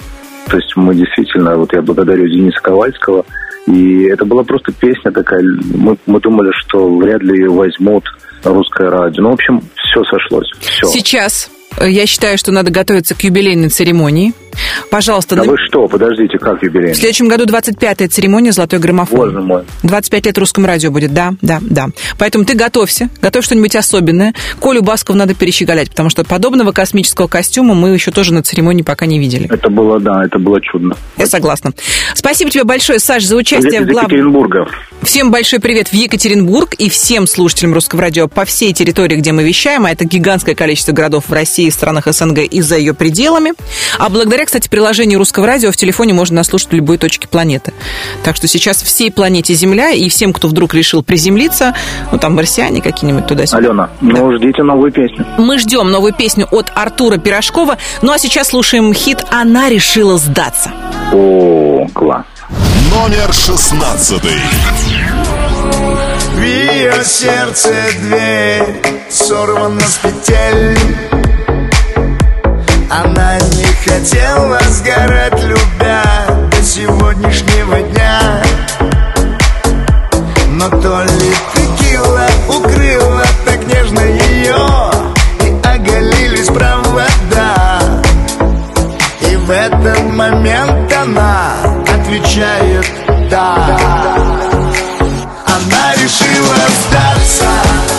То 0.47 0.57
есть 0.57 0.75
мы 0.75 0.95
действительно, 0.95 1.55
вот 1.55 1.71
я 1.73 1.81
благодарю 1.81 2.27
Дениса 2.27 2.59
Ковальского, 2.61 3.23
и 3.67 4.03
это 4.05 4.25
была 4.25 4.43
просто 4.43 4.73
песня 4.73 5.11
такая, 5.11 5.43
мы, 5.75 5.97
мы 6.05 6.19
думали, 6.19 6.51
что 6.61 6.93
вряд 6.97 7.21
ли 7.21 7.37
ее 7.39 7.49
возьмут 7.49 8.03
русское 8.43 8.89
радио. 8.89 9.23
Ну, 9.23 9.29
в 9.29 9.33
общем, 9.33 9.61
все 9.75 10.03
сошлось, 10.03 10.49
все. 10.59 10.87
Сейчас 10.87 11.51
э, 11.79 11.89
я 11.89 12.05
считаю, 12.05 12.37
что 12.37 12.51
надо 12.51 12.71
готовиться 12.71 13.15
к 13.15 13.21
юбилейной 13.21 13.69
церемонии. 13.69 14.33
Пожалуйста, 14.91 15.35
Да 15.35 15.43
на- 15.43 15.51
вы 15.51 15.57
что, 15.57 15.87
подождите, 15.87 16.37
как 16.37 16.61
юбилей? 16.63 16.93
в 16.93 16.97
следующем 16.97 17.27
году 17.27 17.45
25-я 17.45 18.07
церемония 18.07 18.51
«Золотой 18.51 18.79
граммофон». 18.79 19.19
Боже 19.19 19.41
мой. 19.41 19.63
25 19.83 20.25
лет 20.25 20.37
русскому 20.37 20.67
радио 20.67 20.91
будет, 20.91 21.13
да, 21.13 21.33
да, 21.41 21.59
да. 21.61 21.87
Поэтому 22.17 22.45
ты 22.45 22.55
готовься, 22.55 23.09
готовь 23.21 23.45
что-нибудь 23.45 23.75
особенное. 23.75 24.33
Колю 24.61 24.81
Баскову 24.81 25.17
надо 25.17 25.33
перещеголять, 25.35 25.89
потому 25.89 26.09
что 26.09 26.23
подобного 26.23 26.71
космического 26.71 27.27
костюма 27.27 27.75
мы 27.75 27.89
еще 27.89 28.11
тоже 28.11 28.33
на 28.33 28.43
церемонии 28.43 28.83
пока 28.83 29.05
не 29.05 29.19
видели. 29.19 29.47
Это 29.51 29.69
было, 29.69 29.99
да, 29.99 30.25
это 30.25 30.39
было 30.39 30.59
чудно. 30.61 30.95
Я 31.17 31.27
согласна. 31.27 31.73
Спасибо 32.15 32.51
тебе 32.51 32.63
большое, 32.63 32.99
Саш, 32.99 33.23
за 33.23 33.35
участие 33.35 33.81
из 33.81 33.87
в 33.87 33.89
главном... 33.89 34.03
Екатеринбурга. 34.11 34.67
Всем 35.01 35.31
большой 35.31 35.59
привет 35.59 35.87
в 35.89 35.93
Екатеринбург 35.93 36.73
и 36.75 36.89
всем 36.89 37.25
слушателям 37.25 37.73
русского 37.73 38.01
радио 38.01 38.27
по 38.27 38.43
всей 38.45 38.73
территории, 38.73 39.15
где 39.15 39.31
мы 39.31 39.43
вещаем, 39.43 39.85
а 39.85 39.91
это 39.91 40.03
гигантское 40.05 40.55
количество 40.55 40.91
городов 40.91 41.25
в 41.29 41.33
России, 41.33 41.69
странах 41.69 42.07
СНГ 42.07 42.39
и 42.39 42.61
за 42.61 42.77
ее 42.77 42.93
пределами. 42.93 43.53
А 43.97 44.09
благодаря, 44.09 44.45
кстати, 44.49 44.67
приложению 44.67 45.19
русского 45.19 45.45
радио 45.45 45.71
в 45.71 45.77
телефоне 45.77 46.15
можно 46.15 46.38
нас 46.38 46.47
слушать 46.47 46.71
в 46.71 46.73
любой 46.73 46.97
точке 46.97 47.27
планеты. 47.27 47.71
Так 48.23 48.35
что 48.35 48.47
сейчас 48.47 48.81
всей 48.81 49.12
планете 49.12 49.53
Земля 49.53 49.91
и 49.91 50.09
всем, 50.09 50.33
кто 50.33 50.47
вдруг 50.47 50.73
решил 50.73 51.03
приземлиться, 51.03 51.75
ну 52.12 52.17
там 52.17 52.33
марсиане 52.33 52.81
какие-нибудь 52.81 53.27
туда-сюда. 53.27 53.59
Алена, 53.59 53.89
ну 54.01 54.35
ждите 54.35 54.63
новую 54.63 54.91
песню. 54.91 55.23
Мы 55.38 55.59
ждем 55.59 55.91
новую 55.91 56.15
песню 56.15 56.47
от 56.49 56.71
Артура 56.73 57.17
Пирожкова. 57.17 57.77
Ну 58.01 58.12
а 58.12 58.17
сейчас 58.17 58.47
слушаем 58.47 58.91
хит 58.91 59.23
«Она 59.29 59.69
решила 59.69 60.17
сдаться». 60.17 60.71
О, 61.13 61.88
класс. 61.93 62.25
Номер 62.91 63.31
шестнадцатый. 63.31 64.31
В 66.33 66.41
ее 66.41 67.03
сердце 67.03 67.71
дверь 68.01 68.81
сорвана 69.12 69.79
с 69.79 69.99
петель 69.99 70.75
Она 72.89 73.38
не 73.38 73.68
хотела 73.83 74.59
сгорать, 74.69 75.43
любя 75.43 76.03
до 76.51 76.63
сегодняшнего 76.63 77.81
дня. 77.81 78.41
Но 80.49 80.69
то 80.69 81.03
ли 81.03 81.33
текила 81.53 82.27
укрыла 82.49 83.23
так 83.45 83.65
нежно 83.65 84.01
ее 84.01 84.57
И 85.45 85.67
оголились 85.67 86.47
провода. 86.47 87.79
И 89.21 89.35
в 89.37 89.49
этот 89.49 90.03
момент 90.11 90.91
она 90.91 91.53
отвечает 91.83 92.85
«да» 93.29 93.77
Она 95.45 95.93
решила 95.95 96.57
сдаться 96.81 97.98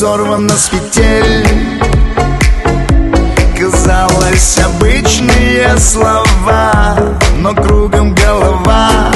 Сорвана 0.00 0.56
с 0.56 0.70
петель 0.70 1.46
Казалось, 3.54 4.58
обычные 4.64 5.76
слова 5.76 6.96
Но 7.36 7.54
кругом 7.54 8.14
голова. 8.14 9.12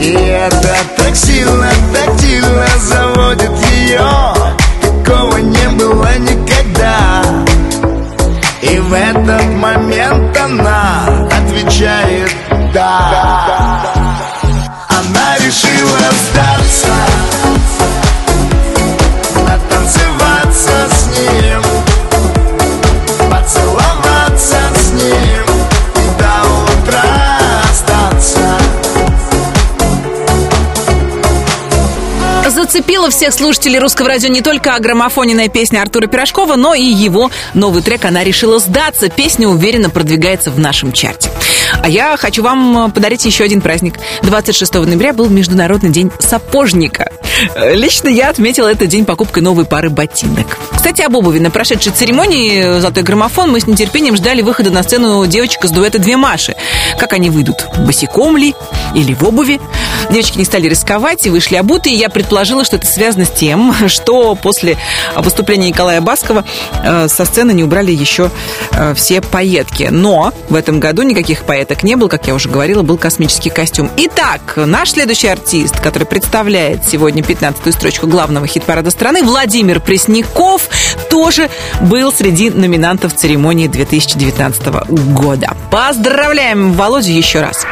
И 0.00 0.10
это 0.10 0.74
так 0.96 1.14
сильно 1.14 1.70
сводит 2.80 3.52
ее 3.70 4.23
Зацепила 33.04 33.10
всех 33.10 33.34
слушателей 33.34 33.78
русского 33.78 34.08
радио 34.08 34.30
не 34.30 34.40
только 34.40 34.78
граммофоненная 34.78 35.48
песня 35.48 35.82
Артура 35.82 36.06
Пирожкова, 36.06 36.56
но 36.56 36.74
и 36.74 36.84
его 36.84 37.30
новый 37.52 37.82
трек 37.82 38.04
«Она 38.06 38.24
решила 38.24 38.58
сдаться». 38.58 39.10
Песня 39.10 39.46
уверенно 39.46 39.90
продвигается 39.90 40.50
в 40.50 40.58
нашем 40.58 40.92
чарте. 40.92 41.28
А 41.82 41.88
я 41.88 42.16
хочу 42.16 42.42
вам 42.42 42.90
подарить 42.92 43.24
еще 43.26 43.44
один 43.44 43.60
праздник. 43.60 43.96
26 44.22 44.74
ноября 44.74 45.12
был 45.12 45.28
Международный 45.28 45.90
день 45.90 46.10
сапожника. 46.18 47.12
Э, 47.54 47.74
Лично 47.74 48.08
я 48.08 48.30
отметила 48.30 48.68
этот 48.70 48.88
день 48.88 49.04
покупкой 49.04 49.42
новой 49.42 49.64
пары 49.64 49.90
ботинок. 49.90 50.58
Кстати, 50.74 51.02
об 51.02 51.16
обуви. 51.16 51.38
На 51.38 51.50
прошедшей 51.50 51.92
церемонии 51.92 52.78
«Золотой 52.78 53.02
граммофон» 53.02 53.50
мы 53.50 53.60
с 53.60 53.66
нетерпением 53.66 54.16
ждали 54.16 54.42
выхода 54.42 54.70
на 54.70 54.82
сцену 54.82 55.26
девочек 55.26 55.64
из 55.64 55.70
дуэта 55.70 55.98
«Две 55.98 56.16
Маши». 56.16 56.54
Как 56.98 57.12
они 57.12 57.30
выйдут? 57.30 57.66
Босиком 57.78 58.36
ли? 58.36 58.54
Или 58.94 59.14
в 59.14 59.24
обуви? 59.24 59.60
Девочки 60.10 60.38
не 60.38 60.44
стали 60.44 60.68
рисковать 60.68 61.26
и 61.26 61.30
вышли 61.30 61.56
обутые. 61.56 61.96
Я 61.96 62.10
предположила, 62.10 62.64
что 62.64 62.76
это 62.76 62.86
связано 62.86 63.24
с 63.24 63.30
тем, 63.30 63.74
что 63.88 64.34
после 64.34 64.76
выступления 65.16 65.68
Николая 65.68 66.00
Баскова 66.00 66.44
э, 66.82 67.08
со 67.08 67.24
сцены 67.24 67.52
не 67.52 67.64
убрали 67.64 67.90
еще 67.90 68.30
э, 68.72 68.94
все 68.94 69.20
пайетки. 69.20 69.88
Но 69.90 70.32
в 70.48 70.54
этом 70.54 70.80
году 70.80 71.02
никаких 71.02 71.44
пайеток 71.44 71.82
не 71.82 71.96
было, 71.96 72.08
как 72.08 72.26
я 72.26 72.34
уже 72.34 72.48
говорила, 72.48 72.82
был 72.82 72.98
космический 72.98 73.50
костюм. 73.50 73.90
Итак, 73.96 74.54
наш 74.56 74.90
следующий 74.92 75.28
артист, 75.28 75.80
который 75.80 76.04
представляет 76.04 76.84
сегодня 76.84 77.23
15-ю 77.24 77.72
строчку 77.72 78.06
главного 78.06 78.46
хит-парада 78.46 78.90
страны, 78.90 79.22
Владимир 79.22 79.80
Пресняков, 79.80 80.68
тоже 81.10 81.48
был 81.80 82.12
среди 82.12 82.50
номинантов 82.50 83.14
церемонии 83.14 83.66
2019 83.66 84.66
года. 85.14 85.56
Поздравляем 85.70 86.72
Володю 86.72 87.12
еще 87.12 87.40
раз. 87.40 87.66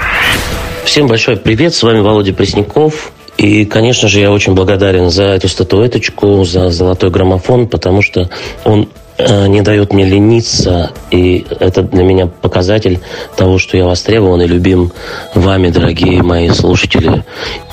Всем 0.84 1.06
большой 1.06 1.36
привет, 1.36 1.74
с 1.74 1.82
вами 1.82 2.00
Володя 2.00 2.32
Пресняков. 2.32 3.12
И, 3.38 3.64
конечно 3.64 4.08
же, 4.08 4.20
я 4.20 4.30
очень 4.30 4.54
благодарен 4.54 5.10
за 5.10 5.24
эту 5.24 5.48
статуэточку, 5.48 6.44
за 6.44 6.70
золотой 6.70 7.10
граммофон, 7.10 7.66
потому 7.66 8.02
что 8.02 8.28
он 8.64 8.88
не 9.18 9.60
дает 9.60 9.92
мне 9.92 10.04
лениться, 10.04 10.90
и 11.10 11.46
это 11.60 11.82
для 11.82 12.02
меня 12.02 12.26
показатель 12.26 13.00
того, 13.36 13.58
что 13.58 13.76
я 13.76 13.84
востребован 13.84 14.42
и 14.42 14.46
любим 14.46 14.92
вами, 15.34 15.68
дорогие 15.68 16.22
мои 16.22 16.48
слушатели. 16.50 17.24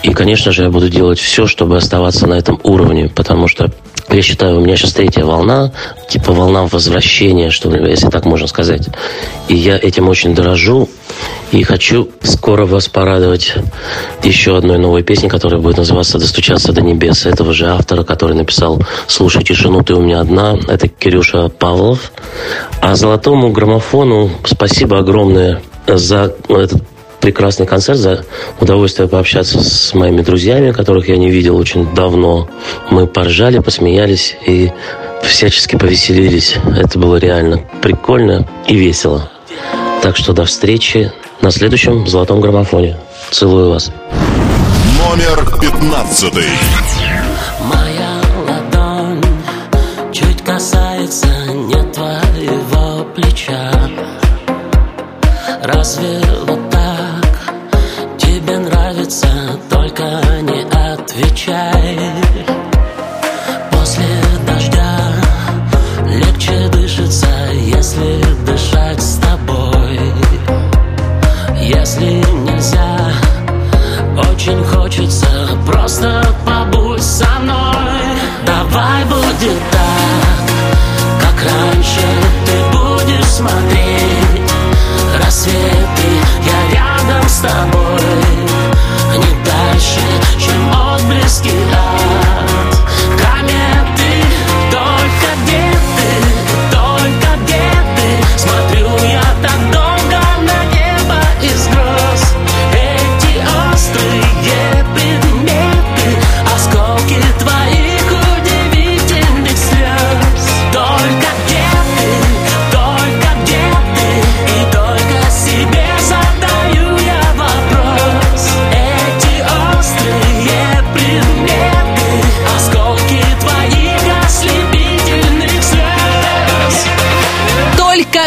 И, 0.03 0.13
конечно 0.13 0.51
же, 0.51 0.63
я 0.63 0.69
буду 0.69 0.89
делать 0.89 1.19
все, 1.19 1.47
чтобы 1.47 1.77
оставаться 1.77 2.27
на 2.27 2.35
этом 2.35 2.59
уровне, 2.63 3.09
потому 3.13 3.47
что 3.47 3.71
я 4.09 4.21
считаю, 4.21 4.57
у 4.57 4.59
меня 4.61 4.75
сейчас 4.75 4.93
третья 4.93 5.23
волна, 5.23 5.71
типа 6.07 6.33
волна 6.33 6.65
возвращения, 6.65 7.51
что 7.51 7.69
ли, 7.69 7.89
если 7.89 8.09
так 8.09 8.25
можно 8.25 8.47
сказать. 8.47 8.87
И 9.47 9.55
я 9.55 9.77
этим 9.77 10.09
очень 10.09 10.33
дорожу. 10.33 10.89
И 11.51 11.63
хочу 11.63 12.09
скоро 12.21 12.65
вас 12.65 12.87
порадовать 12.87 13.55
еще 14.23 14.55
одной 14.55 14.77
новой 14.77 15.01
песней, 15.03 15.29
которая 15.29 15.59
будет 15.59 15.77
называться 15.77 16.19
«Достучаться 16.19 16.73
до 16.73 16.81
небес» 16.81 17.25
этого 17.25 17.53
же 17.53 17.67
автора, 17.67 18.03
который 18.03 18.35
написал 18.35 18.81
«Слушай 19.07 19.43
тишину, 19.43 19.83
ты 19.83 19.95
у 19.95 20.01
меня 20.01 20.19
одна». 20.19 20.57
Это 20.67 20.87
Кирюша 20.87 21.49
Павлов. 21.49 22.11
А 22.81 22.95
золотому 22.95 23.51
граммофону 23.51 24.29
спасибо 24.45 24.99
огромное 24.99 25.61
за 25.87 26.35
этот 26.49 26.83
прекрасный 27.19 27.65
концерт, 27.65 27.97
за 27.97 28.25
удовольствие 28.59 29.07
пообщаться 29.07 29.61
с 29.61 29.93
моими 29.93 30.21
друзьями, 30.21 30.71
которых 30.71 31.09
я 31.09 31.17
не 31.17 31.29
видел 31.29 31.57
очень 31.57 31.93
давно. 31.93 32.47
Мы 32.89 33.07
поржали, 33.07 33.59
посмеялись 33.59 34.37
и 34.45 34.71
всячески 35.23 35.75
повеселились. 35.75 36.55
Это 36.77 36.97
было 36.97 37.17
реально 37.17 37.61
прикольно 37.81 38.47
и 38.67 38.75
весело. 38.75 39.29
Так 40.01 40.15
что 40.15 40.33
до 40.33 40.45
встречи 40.45 41.11
на 41.41 41.51
следующем 41.51 42.07
золотом 42.07 42.39
граммофоне. 42.39 42.97
Целую 43.31 43.69
вас. 43.71 43.91
Номер 44.97 45.45
пятнадцатый. 45.59 46.45
Моя 47.61 48.21
ладонь 48.47 49.21
чуть 50.13 50.41
касается 50.41 51.27
не 51.53 51.83
твоего 51.91 53.05
плеча. 53.13 53.71
Разве 55.63 56.18
очень 74.49 74.63
хочется 74.63 75.27
просто 75.65 76.25
побудь 76.43 77.03
со 77.03 77.27
мной. 77.39 78.17
Давай 78.45 79.05
будет 79.05 79.59
так, 79.71 81.21
как 81.21 81.43
раньше 81.43 82.01
ты 82.45 82.77
будешь 82.77 83.25
смотреть 83.25 84.51
рассветы. 85.23 86.09
Я 86.45 86.79
рядом 86.79 87.29
с 87.29 87.39
тобой, 87.41 87.78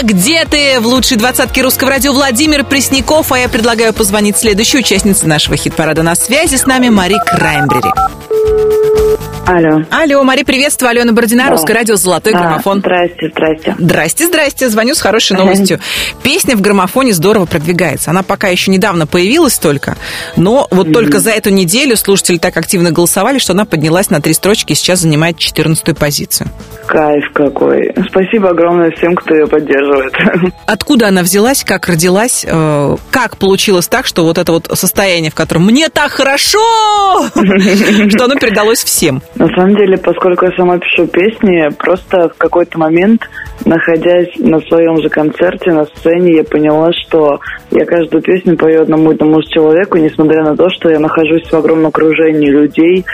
где 0.02 0.44
ты 0.44 0.80
в 0.80 0.86
лучшей 0.86 1.16
двадцатке 1.16 1.62
русского 1.62 1.90
радио 1.90 2.12
Владимир 2.12 2.64
Пресняков, 2.64 3.32
а 3.32 3.38
я 3.38 3.48
предлагаю 3.48 3.92
позвонить 3.92 4.36
следующей 4.36 4.78
участнице 4.78 5.26
нашего 5.26 5.56
хит-парада 5.56 6.02
на 6.02 6.14
связи 6.14 6.56
с 6.56 6.66
нами 6.66 6.88
Мари 6.88 7.16
Краймбери. 7.26 7.90
Алло. 9.46 9.82
Алло, 9.90 10.22
Мари, 10.22 10.44
приветствую. 10.44 10.90
Алена 10.90 11.12
Бородина, 11.12 11.44
Да. 11.46 11.50
русское 11.50 11.74
радио 11.74 11.96
«Золотой 11.96 12.32
А, 12.32 12.38
граммофон». 12.38 12.78
Здрасте, 12.78 13.28
здрасте. 13.32 13.74
Здрасте, 13.78 14.26
здрасте. 14.28 14.68
Звоню 14.68 14.94
с 14.94 15.00
хорошей 15.00 15.36
новостью. 15.36 15.80
Песня 16.22 16.56
в 16.56 16.60
граммофоне 16.60 17.12
здорово 17.12 17.46
продвигается. 17.46 18.10
Она 18.10 18.22
пока 18.22 18.48
еще 18.48 18.70
недавно 18.70 19.06
появилась 19.06 19.58
только, 19.58 19.96
но 20.36 20.68
вот 20.70 20.92
только 20.92 21.18
за 21.18 21.30
эту 21.30 21.50
неделю 21.50 21.96
слушатели 21.96 22.38
так 22.38 22.56
активно 22.56 22.92
голосовали, 22.92 23.38
что 23.38 23.52
она 23.52 23.64
поднялась 23.64 24.10
на 24.10 24.20
три 24.22 24.32
строчки 24.32 24.72
и 24.72 24.74
сейчас 24.76 25.00
занимает 25.00 25.38
14 25.38 25.98
позицию. 25.98 26.48
Кайф 26.86 27.24
какой. 27.34 27.92
Спасибо 28.08 28.50
огромное 28.50 28.90
всем, 28.92 29.14
кто 29.16 29.34
ее 29.34 29.46
поддерживает. 29.48 30.14
Откуда 30.66 31.08
она 31.08 31.22
взялась, 31.22 31.64
как 31.64 31.88
родилась, 31.88 32.44
э, 32.46 32.96
как 33.10 33.36
получилось 33.38 33.88
так, 33.88 34.06
что 34.06 34.24
вот 34.24 34.38
это 34.38 34.52
вот 34.52 34.70
состояние, 34.74 35.30
в 35.30 35.34
котором 35.34 35.64
мне 35.66 35.88
так 35.88 36.12
хорошо, 36.12 36.60
что 37.34 38.24
оно 38.24 38.36
передалось 38.36 38.84
всем. 38.84 39.22
На 39.36 39.48
самом 39.48 39.74
деле, 39.76 39.96
поскольку 39.96 40.44
я 40.44 40.52
сама 40.52 40.78
пишу 40.78 41.06
песни, 41.06 41.68
просто 41.78 42.28
в 42.28 42.38
какой-то 42.38 42.78
момент, 42.78 43.22
находясь 43.64 44.28
на 44.38 44.60
своем 44.60 45.00
же 45.00 45.08
концерте, 45.08 45.72
на 45.72 45.84
сцене, 45.86 46.36
я 46.36 46.44
поняла, 46.44 46.90
что 46.92 47.40
я 47.70 47.86
каждую 47.86 48.22
песню 48.22 48.56
пою 48.56 48.82
одному 48.82 49.12
и 49.12 49.16
тому 49.16 49.40
же 49.40 49.48
человеку, 49.48 49.96
несмотря 49.96 50.42
на 50.42 50.56
то, 50.56 50.68
что 50.70 50.90
я 50.90 50.98
нахожусь 50.98 51.48
в 51.50 51.54
огромном 51.54 51.86
окружении 51.86 52.50
людей. 52.50 53.04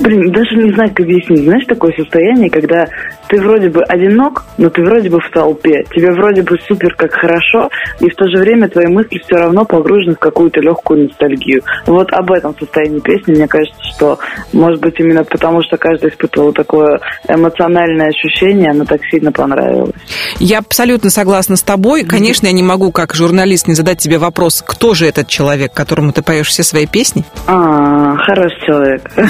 Блин, 0.00 0.30
даже 0.30 0.56
не 0.56 0.72
знаю, 0.72 0.90
как 0.90 1.00
объяснить. 1.00 1.44
Знаешь, 1.44 1.64
такое 1.66 1.92
состояние, 1.96 2.50
когда 2.50 2.86
ты 3.28 3.40
вроде 3.40 3.70
бы 3.70 3.82
одинок, 3.82 4.44
но 4.58 4.68
ты 4.68 4.82
вроде 4.82 5.08
бы 5.08 5.20
в 5.20 5.30
толпе. 5.30 5.84
Тебе 5.94 6.12
вроде 6.12 6.42
бы 6.42 6.58
супер 6.68 6.94
как 6.94 7.12
хорошо, 7.12 7.70
и 8.00 8.10
в 8.10 8.14
то 8.14 8.28
же 8.28 8.38
время 8.38 8.68
твои 8.68 8.86
мысли 8.86 9.18
все 9.24 9.36
равно 9.36 9.64
погружены 9.64 10.14
в 10.14 10.18
какую-то 10.18 10.60
легкую 10.60 11.04
ностальгию. 11.04 11.62
Вот 11.86 12.12
об 12.12 12.30
этом 12.30 12.54
состоянии 12.58 13.00
песни, 13.00 13.32
мне 13.32 13.48
кажется, 13.48 13.82
что, 13.94 14.18
может 14.52 14.80
быть, 14.80 15.00
именно 15.00 15.24
потому 15.24 15.61
потому 15.62 15.64
что 15.64 15.76
каждый 15.76 16.10
испытывал 16.10 16.52
такое 16.52 17.00
эмоциональное 17.28 18.08
ощущение, 18.08 18.70
оно 18.70 18.84
так 18.84 19.00
сильно 19.10 19.32
понравилось. 19.32 19.94
Я 20.38 20.58
абсолютно 20.58 21.10
согласна 21.10 21.56
с 21.56 21.62
тобой. 21.62 22.04
Конечно, 22.04 22.46
я 22.46 22.52
не 22.52 22.62
могу, 22.62 22.92
как 22.92 23.14
журналист, 23.14 23.68
не 23.68 23.74
задать 23.74 23.98
тебе 23.98 24.18
вопрос, 24.18 24.62
кто 24.66 24.94
же 24.94 25.06
этот 25.06 25.28
человек, 25.28 25.72
которому 25.72 26.12
ты 26.12 26.22
поешь 26.22 26.48
все 26.48 26.62
свои 26.62 26.86
песни? 26.86 27.24
А, 27.46 28.16
хороший 28.16 28.66
человек. 28.66 29.02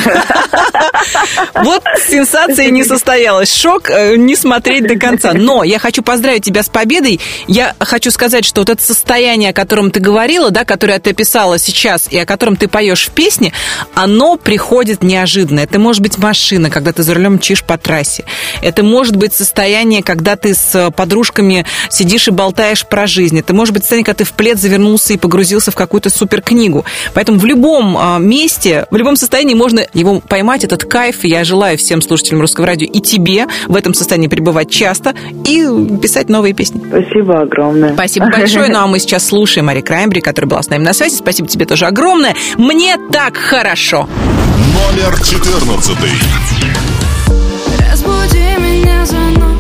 Вот 1.55 1.83
сенсация 2.07 2.71
не 2.71 2.85
состоялась. 2.85 3.55
Шок 3.55 3.91
э, 3.91 4.17
не 4.17 4.37
смотреть 4.37 4.87
до 4.87 4.97
конца. 4.97 5.33
Но 5.33 5.65
я 5.65 5.79
хочу 5.79 6.03
поздравить 6.03 6.45
тебя 6.45 6.63
с 6.63 6.69
победой. 6.69 7.21
Я 7.47 7.75
хочу 7.81 8.11
сказать, 8.11 8.45
что 8.45 8.61
вот 8.61 8.71
это 8.71 8.83
состояние, 8.83 9.51
о 9.51 9.53
котором 9.53 9.91
ты 9.91 10.01
говорила, 10.01 10.51
да, 10.51 10.65
которое 10.65 10.99
ты 10.99 11.11
описала 11.11 11.59
сейчас 11.59 12.09
и 12.11 12.19
о 12.19 12.27
котором 12.27 12.57
ты 12.57 12.69
поешь 12.69 13.07
в 13.07 13.11
песне, 13.11 13.53
оно 13.95 14.37
приходит 14.37 15.03
неожиданно. 15.03 15.61
Это 15.61 15.79
может 15.79 16.03
быть 16.03 16.19
машина, 16.23 16.71
когда 16.71 16.93
ты 16.93 17.03
за 17.03 17.15
рулем 17.15 17.35
мчишь 17.35 17.63
по 17.63 17.77
трассе. 17.77 18.25
Это 18.61 18.83
может 18.83 19.17
быть 19.17 19.33
состояние, 19.33 20.03
когда 20.03 20.37
ты 20.37 20.55
с 20.55 20.91
подружками 20.97 21.67
сидишь 21.91 22.29
и 22.29 22.31
болтаешь 22.31 22.87
про 22.87 23.07
жизнь. 23.07 23.39
Это 23.39 23.55
может 23.55 23.75
быть 23.75 23.83
состояние, 23.83 24.05
когда 24.05 24.19
ты 24.19 24.25
в 24.25 24.33
плед 24.33 24.59
завернулся 24.59 25.13
и 25.13 25.17
погрузился 25.17 25.71
в 25.71 25.75
какую-то 25.75 26.11
суперкнигу. 26.11 26.85
Поэтому 27.15 27.39
в 27.39 27.45
любом 27.45 27.97
а, 27.99 28.19
месте, 28.19 28.87
в 28.91 28.97
любом 28.97 29.17
состоянии 29.17 29.55
можно 29.55 29.87
его 29.95 30.21
поймать, 30.21 30.65
этот 30.65 30.85
кайф. 30.85 31.25
Я 31.25 31.45
желаю 31.45 31.77
всем 31.79 32.01
слушателям 32.03 32.41
Русского 32.41 32.67
радио 32.67 32.87
и 32.87 33.01
тебе 33.01 33.47
в 33.67 33.77
этом 33.77 33.95
состоянии 33.95 34.29
пребывать 34.29 34.71
часто 34.71 35.15
и 35.47 35.67
писать 36.01 36.29
новые 36.29 36.55
песни. 36.55 36.83
Спасибо 36.87 37.41
огромное. 37.41 37.95
Спасибо 37.95 38.31
большое. 38.31 38.69
Ну 38.69 38.79
а 38.79 38.87
мы 38.87 38.99
сейчас 38.99 39.27
слушаем 39.27 39.67
Мари 39.67 39.81
Краймбри, 39.81 40.21
которая 40.21 40.49
была 40.49 40.63
с 40.63 40.69
нами 40.69 40.85
на 40.85 40.93
связи. 40.93 41.17
Спасибо 41.17 41.49
тебе 41.49 41.67
тоже 41.67 41.87
огромное. 41.87 42.35
Мне 42.57 42.97
так 43.11 43.37
хорошо. 43.37 44.09
Номер 44.93 45.19
четырнадцатый. 45.23 46.12
Разбуди 47.79 48.57
меня 48.59 49.05
звонок, 49.07 49.52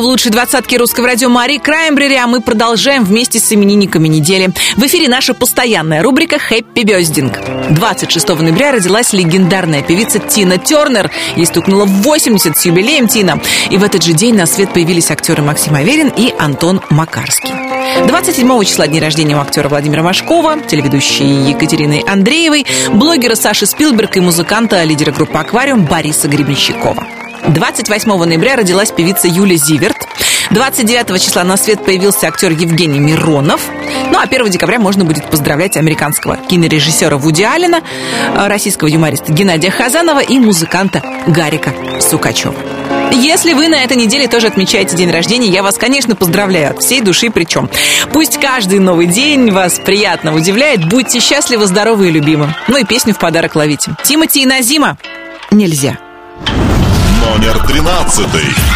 в 0.00 0.04
лучшей 0.04 0.30
двадцатке 0.30 0.76
русского 0.76 1.08
радио 1.08 1.28
Мари 1.28 1.58
Краймбрери, 1.58 2.14
а 2.16 2.26
мы 2.26 2.40
продолжаем 2.40 3.04
вместе 3.04 3.40
с 3.40 3.52
именинниками 3.52 4.06
недели. 4.06 4.50
В 4.76 4.84
эфире 4.84 5.08
наша 5.08 5.34
постоянная 5.34 6.02
рубрика 6.02 6.38
«Хэппи 6.38 6.82
Бездинг». 6.82 7.40
26 7.70 8.28
ноября 8.28 8.72
родилась 8.72 9.12
легендарная 9.12 9.82
певица 9.82 10.20
Тина 10.20 10.58
Тернер. 10.58 11.10
Ей 11.36 11.46
стукнуло 11.46 11.84
80 11.84 12.56
с 12.56 12.66
юбилеем 12.66 13.08
Тина. 13.08 13.40
И 13.70 13.76
в 13.76 13.82
этот 13.82 14.04
же 14.04 14.12
день 14.12 14.36
на 14.36 14.46
свет 14.46 14.72
появились 14.72 15.10
актеры 15.10 15.42
Максим 15.42 15.74
Аверин 15.74 16.12
и 16.16 16.32
Антон 16.38 16.80
Макарский. 16.90 17.52
27 18.06 18.64
числа 18.64 18.86
день 18.86 19.00
рождения 19.00 19.36
у 19.36 19.40
актера 19.40 19.68
Владимира 19.68 20.02
Машкова, 20.02 20.60
телеведущей 20.60 21.50
Екатерины 21.50 22.04
Андреевой, 22.06 22.66
блогера 22.92 23.34
Саши 23.34 23.66
Спилберг 23.66 24.16
и 24.16 24.20
музыканта, 24.20 24.84
лидера 24.84 25.10
группы 25.10 25.38
«Аквариум» 25.38 25.84
Бориса 25.86 26.28
Гребенщикова. 26.28 27.17
28 27.48 28.24
ноября 28.24 28.56
родилась 28.56 28.90
певица 28.90 29.26
Юля 29.26 29.56
Зиверт. 29.56 29.96
29 30.50 31.22
числа 31.22 31.44
на 31.44 31.56
свет 31.56 31.84
появился 31.84 32.26
актер 32.26 32.50
Евгений 32.50 33.00
Миронов. 33.00 33.62
Ну 34.10 34.18
а 34.18 34.22
1 34.22 34.50
декабря 34.50 34.78
можно 34.78 35.04
будет 35.04 35.30
поздравлять 35.30 35.76
американского 35.76 36.36
кинорежиссера 36.36 37.16
Вуди 37.16 37.42
Аллена, 37.42 37.82
э, 38.36 38.46
российского 38.48 38.88
юмориста 38.88 39.32
Геннадия 39.32 39.70
Хазанова 39.70 40.20
и 40.20 40.38
музыканта 40.38 41.02
Гарика 41.26 41.72
Сукачева. 42.00 42.54
Если 43.12 43.54
вы 43.54 43.68
на 43.68 43.82
этой 43.82 43.96
неделе 43.96 44.28
тоже 44.28 44.48
отмечаете 44.48 44.96
день 44.96 45.10
рождения, 45.10 45.48
я 45.48 45.62
вас, 45.62 45.78
конечно, 45.78 46.14
поздравляю 46.14 46.70
от 46.70 46.82
всей 46.82 47.00
души 47.00 47.30
причем. 47.30 47.70
Пусть 48.12 48.38
каждый 48.38 48.78
новый 48.78 49.06
день 49.06 49.50
вас 49.50 49.78
приятно 49.78 50.34
удивляет. 50.34 50.86
Будьте 50.86 51.20
счастливы, 51.20 51.66
здоровы 51.66 52.08
и 52.08 52.10
любимы. 52.10 52.54
Ну 52.68 52.76
и 52.76 52.84
песню 52.84 53.14
в 53.14 53.18
подарок 53.18 53.54
ловите. 53.54 53.92
Тимати 54.04 54.42
и 54.42 54.46
Назима 54.46 54.98
«Нельзя». 55.50 55.98
Номер 57.28 57.58
тринадцатый. 57.66 58.67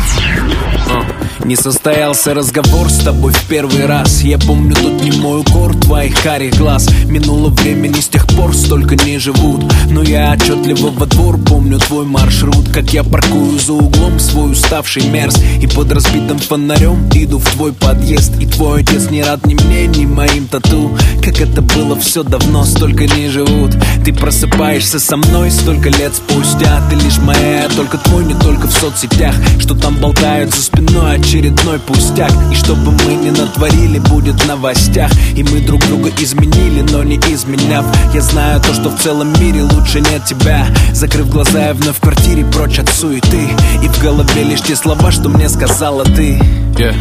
Не 1.44 1.57
состоялся 1.57 2.35
разговор 2.35 2.88
с 2.88 2.98
тобой 2.98 3.33
в 3.33 3.44
первый 3.48 3.87
раз. 3.87 4.22
Я 4.22 4.38
помню 4.38 4.76
тот 4.76 5.02
немой 5.02 5.40
укор 5.40 5.74
твоих 5.74 6.20
карих 6.22 6.57
глаз. 6.57 6.88
Минуло 7.07 7.48
времени 7.48 8.00
с 8.00 8.07
тех 8.07 8.28
пор 8.28 8.55
столько 8.55 8.94
не 8.94 9.18
живут. 9.18 9.64
Но 9.90 10.02
я 10.02 10.33
отчетливо 10.33 10.90
во 10.90 11.07
двор 11.07 11.38
помню 11.38 11.81
твой 11.81 12.07
маршрут. 12.07 12.68
Как 12.72 12.92
я 12.92 13.02
паркую 13.02 13.59
за 13.59 13.72
углом 13.72 14.20
свой 14.20 14.52
уставший 14.52 15.05
мерз. 15.09 15.37
И 15.61 15.66
под 15.66 15.90
разбитым 15.90 16.38
фонарем 16.38 17.09
иду 17.12 17.38
в 17.38 17.50
твой 17.50 17.72
подъезд. 17.72 18.40
И 18.40 18.46
твой 18.46 18.83
отец 18.83 19.11
не 19.11 19.24
рад 19.24 19.44
ни 19.44 19.55
мне, 19.55 19.88
ни 19.88 20.07
моим 20.07 20.46
тату. 20.46 20.96
Как 21.24 21.40
это 21.40 21.61
было 21.61 21.98
все 21.98 22.22
давно, 22.22 22.64
столько 22.64 23.09
не 23.09 23.28
живут. 23.28 23.72
Ты 24.05 24.14
просыпаешься 24.14 25.00
со 25.00 25.16
мной 25.16 25.50
столько 25.50 25.88
лет 25.88 26.12
спустя. 26.14 26.81
Ты 26.88 26.94
лишь 26.94 27.18
моя, 27.18 27.68
только 27.74 27.98
твой, 27.98 28.24
не 28.24 28.35
только 28.35 28.68
в 28.68 28.72
соцсетях. 28.72 29.35
Что 29.59 29.74
там 29.74 29.96
болтают 29.96 30.55
за 30.55 30.62
спиной, 30.62 31.16
очередной 31.32 31.78
пустяк. 31.78 32.30
И 32.50 32.54
чтобы 32.54 32.92
мы 32.92 33.14
не 33.14 33.30
натворили, 33.30 33.98
будет 33.98 34.34
в 34.34 34.46
новостях. 34.46 35.10
И 35.34 35.42
мы 35.42 35.60
друг 35.60 35.80
друга 35.86 36.10
изменили, 36.18 36.82
но 36.82 37.02
не 37.02 37.16
изменяв. 37.16 37.86
Я 38.12 38.20
знаю 38.20 38.60
то, 38.60 38.74
что 38.74 38.90
в 38.90 39.00
целом 39.00 39.32
мире 39.40 39.62
лучше 39.62 40.00
нет 40.00 40.26
тебя. 40.26 40.66
Закрыв 40.92 41.30
глаза, 41.30 41.68
я 41.68 41.74
вновь 41.74 41.96
в 41.96 42.00
квартире 42.00 42.44
прочь 42.44 42.78
от 42.78 42.90
суеты. 42.90 43.48
И 43.82 43.88
в 43.88 43.98
голове 44.02 44.44
лишь 44.44 44.60
те 44.60 44.76
слова, 44.76 45.10
что 45.10 45.30
мне 45.30 45.48
сказала 45.48 46.04
ты. 46.04 46.38
Yeah. 46.76 46.94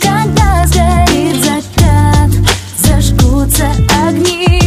Когда 0.00 0.64
сгорит 0.68 1.44
закат, 1.44 2.30
зажгутся 2.78 3.68
огни 4.06 4.65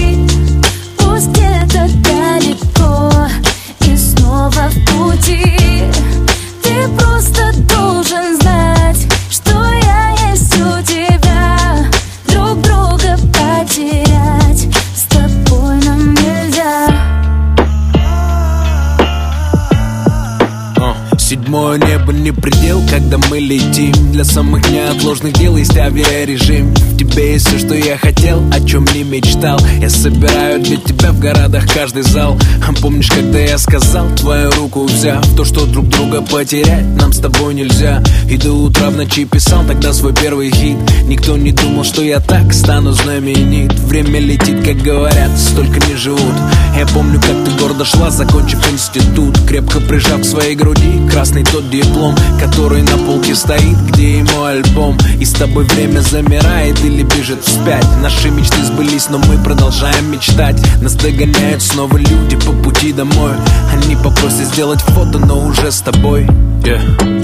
Седьмое 21.49 21.79
небо 21.79 22.13
не 22.13 22.31
предел, 22.31 22.79
когда 22.87 23.17
мы 23.27 23.39
летим. 23.39 23.91
Для 24.11 24.23
самых 24.23 24.69
неотложных 24.69 25.33
дел 25.33 25.57
есть 25.57 25.75
авиарежим. 25.75 26.71
В 26.75 26.97
тебе 26.97 27.33
есть 27.33 27.47
все, 27.47 27.57
что 27.57 27.73
я 27.73 27.97
хотел, 27.97 28.47
о 28.51 28.59
чем 28.63 28.85
не 28.93 29.01
мечтал. 29.01 29.59
Я 29.81 29.89
собираю 29.89 30.61
для 30.61 30.77
тебя 30.77 31.11
в 31.11 31.19
городах 31.19 31.65
каждый 31.73 32.03
зал. 32.03 32.37
А 32.67 32.71
Помнишь, 32.79 33.09
когда 33.09 33.39
я 33.39 33.57
сказал, 33.57 34.07
твою 34.15 34.51
руку 34.51 34.83
взяв? 34.83 35.25
То, 35.35 35.43
что 35.43 35.65
друг 35.65 35.89
друга 35.89 36.21
потерять 36.21 36.85
нам 36.85 37.11
с 37.11 37.17
тобой 37.17 37.55
нельзя. 37.55 38.03
И 38.29 38.37
до 38.37 38.53
утра 38.53 38.91
в 38.91 38.95
ночи 38.95 39.25
писал 39.25 39.65
тогда 39.65 39.91
свой 39.91 40.13
первый 40.13 40.51
хит. 40.51 40.77
Никто 41.05 41.35
не 41.35 41.51
думал, 41.51 41.83
что 41.83 42.03
я 42.03 42.19
так 42.19 42.53
стану 42.53 42.91
знаменит. 42.91 43.73
Время 43.79 44.19
летит, 44.19 44.63
как 44.63 44.77
говорят, 44.77 45.37
столько 45.37 45.85
не 45.87 45.95
живут. 45.95 46.35
Я 46.77 46.85
помню, 46.85 47.19
как 47.19 47.43
ты 47.43 47.51
гордо 47.59 47.83
шла, 47.85 48.11
закончив 48.11 48.59
институт. 48.71 49.37
Крепко 49.47 49.81
прижав 49.81 50.21
к 50.21 50.25
своей 50.25 50.55
груди 50.55 51.01
красный 51.11 51.38
тот 51.43 51.69
диплом 51.69 52.15
Который 52.39 52.81
на 52.83 52.97
полке 52.97 53.35
стоит, 53.35 53.77
где 53.91 54.19
и 54.19 54.23
мой 54.23 54.53
альбом. 54.53 54.97
И 55.19 55.25
с 55.25 55.31
тобой 55.33 55.65
время 55.65 56.01
замирает 56.01 56.83
или 56.83 57.03
бежит 57.03 57.43
вспять. 57.43 57.85
Наши 58.01 58.29
мечты 58.29 58.63
сбылись, 58.63 59.09
но 59.09 59.17
мы 59.19 59.37
продолжаем 59.43 60.11
мечтать. 60.11 60.57
Нас 60.81 60.95
догоняют 60.95 61.61
снова 61.61 61.97
люди 61.97 62.35
по 62.37 62.51
пути 62.51 62.93
домой. 62.93 63.33
Они 63.73 63.95
попросят 63.95 64.47
сделать 64.47 64.81
фото, 64.81 65.19
но 65.19 65.45
уже 65.45 65.71
с 65.71 65.81
тобой. 65.81 66.27
Yeah. 66.63 67.18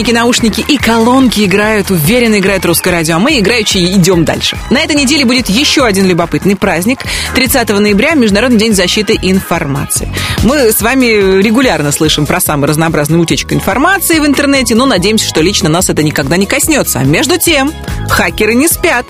Приемники, 0.00 0.12
наушники 0.12 0.64
и 0.66 0.78
колонки 0.78 1.44
играют, 1.44 1.90
уверенно 1.90 2.38
играет 2.38 2.64
русское 2.64 2.90
радио, 2.90 3.16
а 3.16 3.18
мы, 3.18 3.38
играющие, 3.38 3.92
идем 3.92 4.24
дальше. 4.24 4.56
На 4.70 4.80
этой 4.80 4.96
неделе 4.96 5.26
будет 5.26 5.50
еще 5.50 5.84
один 5.84 6.06
любопытный 6.06 6.56
праздник. 6.56 7.00
30 7.34 7.68
ноября– 7.68 8.12
Международный 8.14 8.58
день 8.58 8.74
защиты 8.74 9.18
информации. 9.20 10.10
Мы 10.42 10.72
с 10.72 10.80
вами 10.80 11.42
регулярно 11.42 11.92
слышим 11.92 12.24
про 12.24 12.40
самые 12.40 12.68
разнообразные 12.68 13.20
утечки 13.20 13.52
информации 13.52 14.20
в 14.20 14.26
интернете, 14.26 14.74
но 14.74 14.86
надеемся, 14.86 15.26
что 15.26 15.42
лично 15.42 15.68
нас 15.68 15.90
это 15.90 16.02
никогда 16.02 16.38
не 16.38 16.46
коснется. 16.46 17.00
А 17.00 17.04
между 17.04 17.38
тем, 17.38 17.70
хакеры 18.08 18.54
не 18.54 18.68
спят 18.68 19.06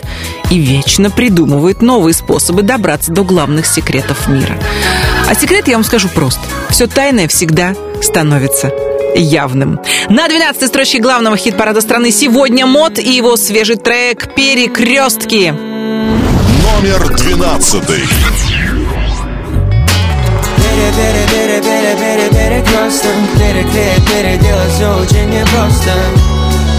и 0.51 0.59
вечно 0.59 1.11
придумывают 1.11 1.83
новые 1.83 2.15
способы 2.15 2.63
добраться 2.63 3.13
до 3.13 3.23
главных 3.23 3.67
секретов 3.67 4.27
мира. 4.27 4.59
А 5.29 5.35
секрет 5.35 5.69
я 5.69 5.75
вам 5.75 5.85
скажу 5.85 6.09
просто. 6.09 6.41
Все 6.69 6.89
тайное 6.89 7.29
всегда 7.29 7.77
становится 8.03 8.73
явным. 9.15 9.79
На 10.09 10.29
12-й 10.29 10.67
строчке 10.67 10.99
главного 10.99 11.37
хит-парада 11.37 11.81
страны 11.81 12.11
сегодня 12.11 12.67
МОД 12.67 12.99
и 12.99 13.11
его 13.11 13.37
свежий 13.37 13.77
трек 13.77 14.35
«Перекрестки». 14.35 15.55
Номер 16.83 17.17
12. 17.17 17.83
Пере-пере-пере-пере-перекресток 20.57 23.13
Переклеить, 23.35 24.05
переделать 24.07 24.73
все 24.73 24.89
очень 24.95 25.29
непросто 25.31 25.93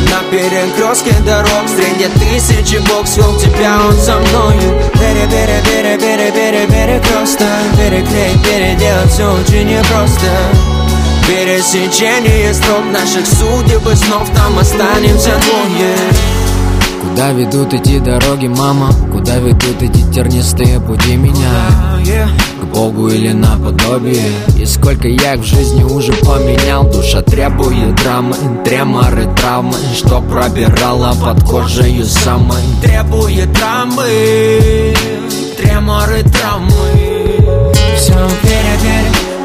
На 0.10 0.20
перекрестке 0.32 1.14
дорог 1.26 1.66
Среди 1.68 2.08
тысячи 2.20 2.78
бог 2.90 3.06
свел 3.08 3.38
тебя 3.40 3.72
он 3.86 3.94
со 3.94 4.18
мною 4.18 4.82
Пере-пере-пере-пере-пере-перекресток 4.94 7.48
Переклеить, 7.78 8.42
переделать 8.44 9.12
все 9.12 9.26
очень 9.34 9.68
непросто 9.68 10.30
Пересечение 11.32 12.54
строк 12.54 12.84
наших 12.92 13.26
судеб 13.26 13.88
и 13.90 13.96
снов 13.96 14.30
Там 14.36 14.60
останемся 14.60 15.30
двое 15.30 15.96
Куда 17.02 17.32
ведут 17.32 17.74
эти 17.74 18.00
дороги, 18.00 18.48
мама? 18.48 18.94
Куда 19.14 19.38
ведут 19.38 19.82
эти 19.82 20.02
тернистые 20.12 20.82
пути 20.82 21.16
меня? 21.16 22.28
К 22.62 22.66
Богу 22.66 23.08
или 23.08 23.32
наподобие? 23.32 24.30
И 24.60 24.66
сколько 24.66 25.08
я 25.08 25.36
их 25.36 25.42
в 25.42 25.46
жизни 25.46 25.86
уже 25.86 26.12
поменял 26.12 26.84
Душа 26.84 27.22
требует 27.22 27.96
драмы, 28.04 28.36
треморы, 28.66 29.34
травмы 29.38 29.78
Что 29.96 30.20
пробирала 30.20 31.14
под 31.14 31.46
кожей 31.46 32.04
самой 32.04 32.62
Требует 32.82 33.54
травмы 33.54 34.94
Треморы, 35.58 36.24
травмы 36.24 36.74
Все 37.96 38.16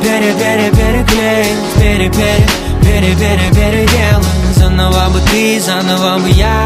пере-пере, 0.07 0.71
пере-пере, 0.71 1.47
переклеить 1.79 2.51
Пере-пере, 2.83 2.83
пере-пере, 2.83 3.51
переделать 3.51 4.27
Заново 4.55 5.09
бы 5.11 5.21
ты, 5.31 5.61
заново 5.61 6.19
бы 6.19 6.31
я. 6.31 6.65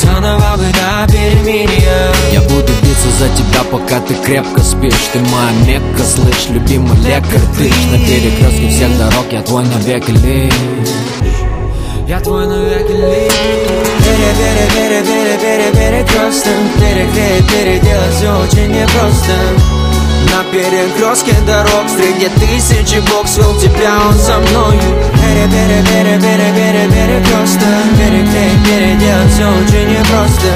Заново 0.00 0.56
бы 0.56 0.66
до 0.72 1.06
перемирия 1.12 2.12
Я 2.32 2.40
буду 2.42 2.72
биться 2.82 3.10
за 3.18 3.28
тебя, 3.30 3.62
пока 3.70 4.00
ты 4.00 4.14
крепко 4.14 4.60
спишь. 4.60 5.08
Ты 5.12 5.20
моя 5.20 5.50
мекка, 5.66 6.04
слышь, 6.04 6.48
любимый 6.50 6.96
лекарь. 6.98 7.40
Ты. 7.56 7.68
Ж 7.68 7.72
на 7.92 7.98
перекрестке 7.98 8.68
всех 8.68 8.98
дорог, 8.98 9.26
я 9.30 9.42
твой 9.42 9.64
навеки 9.64 10.10
лишь. 10.10 10.52
Я 12.08 12.20
твой 12.20 12.46
навеки 12.46 12.92
лишь. 12.92 13.32
Пере-пере-пере-пере-пере-перекресток 14.04 16.52
Переклеить, 16.76 17.48
переделать 17.50 18.14
все 18.14 18.30
очень 18.42 18.70
непросто 18.72 19.34
На 20.32 20.40
перекрестке 20.50 21.34
дорог 21.46 21.86
Среди 21.88 22.28
тысячи 22.40 22.98
бог 23.10 23.26
свел 23.26 23.52
тебя 23.58 23.92
он 24.08 24.14
со 24.14 24.38
мною. 24.38 24.80
Пере-пере-пере-пере-пере-перекресток 25.14 27.84
Переклеить, 27.98 28.62
переделать 28.64 29.32
все 29.32 29.46
очень 29.48 29.88
непросто. 29.90 30.52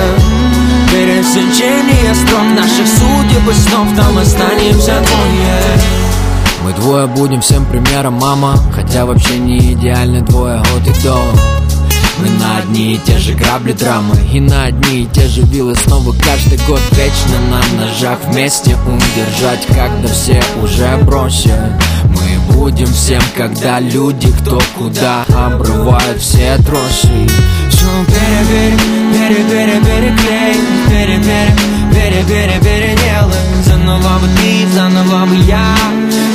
Пересечение 0.92 2.14
стром 2.14 2.54
наших 2.54 2.86
судеб 2.86 3.48
и 3.48 3.54
снов 3.54 3.88
Там 3.96 4.18
останемся 4.18 5.02
двое. 5.06 5.58
Мы 6.64 6.72
двое 6.72 7.06
будем 7.06 7.40
всем 7.40 7.64
примером, 7.66 8.14
мама. 8.14 8.58
Хотя 8.74 9.06
вообще 9.06 9.38
не 9.38 9.72
идеальны 9.72 10.22
двое 10.22 10.60
от 10.60 10.86
и 10.86 10.92
до 11.02 11.20
Мы 12.20 12.30
на 12.30 12.58
одни 12.58 12.94
и 12.94 12.98
те 12.98 13.18
же 13.18 13.32
грабли 13.34 13.72
драмы 13.72 14.16
И 14.32 14.40
на 14.40 14.64
одни 14.64 15.02
и 15.02 15.06
те 15.06 15.28
же 15.28 15.42
вилы 15.42 15.74
снова 15.76 16.12
каждый 16.12 16.58
год 16.66 16.80
Вечно 16.92 17.38
на 17.50 17.84
ножах 17.84 18.18
вместе 18.26 18.76
удержать 18.86 19.64
Когда 19.66 20.08
все 20.08 20.42
уже 20.62 20.96
бросят 21.04 21.58
Мы 22.04 22.54
будем 22.54 22.86
всем, 22.86 23.22
когда 23.36 23.78
люди 23.78 24.32
кто 24.40 24.60
куда 24.76 25.24
Обрывают 25.28 26.20
все 26.20 26.56
тросы. 26.66 27.28
Все 27.68 27.86
пере-пере, 28.06 28.76
пере-пере, 29.12 29.80
переклеить 29.80 30.88
Пере-пере, 30.88 31.56
пере-пере, 31.92 32.60
переделать 32.60 33.64
Заново 33.64 34.18
бы 34.18 34.28
ты, 34.36 34.66
заново 34.74 35.26
бы 35.26 35.36
я 35.36 35.76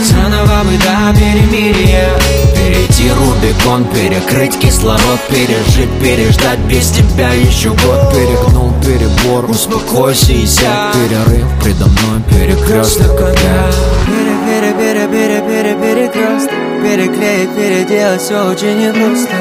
Заново 0.03 0.63
бы 0.63 0.77
до 0.77 1.17
перемирия. 1.17 2.09
Перейти 2.55 3.09
Рубикон, 3.11 3.85
перекрыть 3.85 4.59
кислород. 4.59 5.19
Пережить, 5.29 5.91
переждать 6.01 6.59
без 6.59 6.91
тебя 6.91 7.29
еще 7.29 7.69
год. 7.69 8.13
Перегнул 8.13 8.73
перебор, 8.81 9.49
успокойся 9.49 10.33
и 10.33 10.45
сядь. 10.45 10.93
Перерыв 10.93 11.47
предо 11.61 11.85
мной, 11.85 12.21
перекресток 12.29 13.19
опять. 13.19 13.75
Пере, 14.05 14.73
пере, 14.73 15.07
пере, 15.07 15.07
пере, 15.07 15.41
пере, 15.41 15.75
перекресток 15.75 16.73
Переклеить, 16.83 17.55
переделать 17.55 18.21
все 18.21 18.45
очень 18.45 18.77
непросто. 18.77 19.35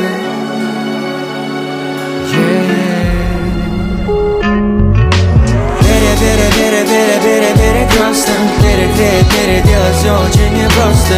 Пере, 5.81 6.17
пере, 6.21 6.52
пере, 6.93 7.19
пере, 7.23 7.55
пере, 7.55 7.89
перекресток 7.89 8.37
Переклеить, 8.61 9.29
переделать 9.31 9.97
все 9.97 10.13
очень 10.13 10.53
непросто 10.55 11.17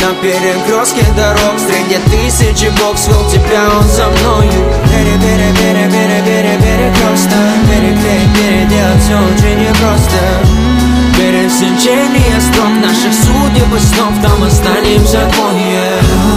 на 0.00 0.14
перекрестке 0.14 1.04
дорог 1.14 1.58
Среди 1.58 1.98
тысячи 2.10 2.70
бог 2.80 2.96
свел 2.96 3.22
тебя, 3.30 3.68
он 3.76 3.86
за 3.86 4.06
мною 4.06 4.64
Пере, 4.88 5.18
пере, 5.20 5.52
пере, 5.58 5.90
пере, 5.90 6.22
пере, 6.24 6.56
перекресток 6.56 7.60
Переклеить, 7.68 8.32
переделать 8.34 9.02
все 9.02 9.16
очень 9.16 9.60
непросто 9.60 10.18
Пересечение 11.16 12.40
строк 12.40 12.72
наших 12.80 13.12
судеб 13.12 13.74
и 13.76 13.78
снов 13.78 14.14
Там 14.22 14.42
останемся 14.42 15.28
двое 15.34 16.29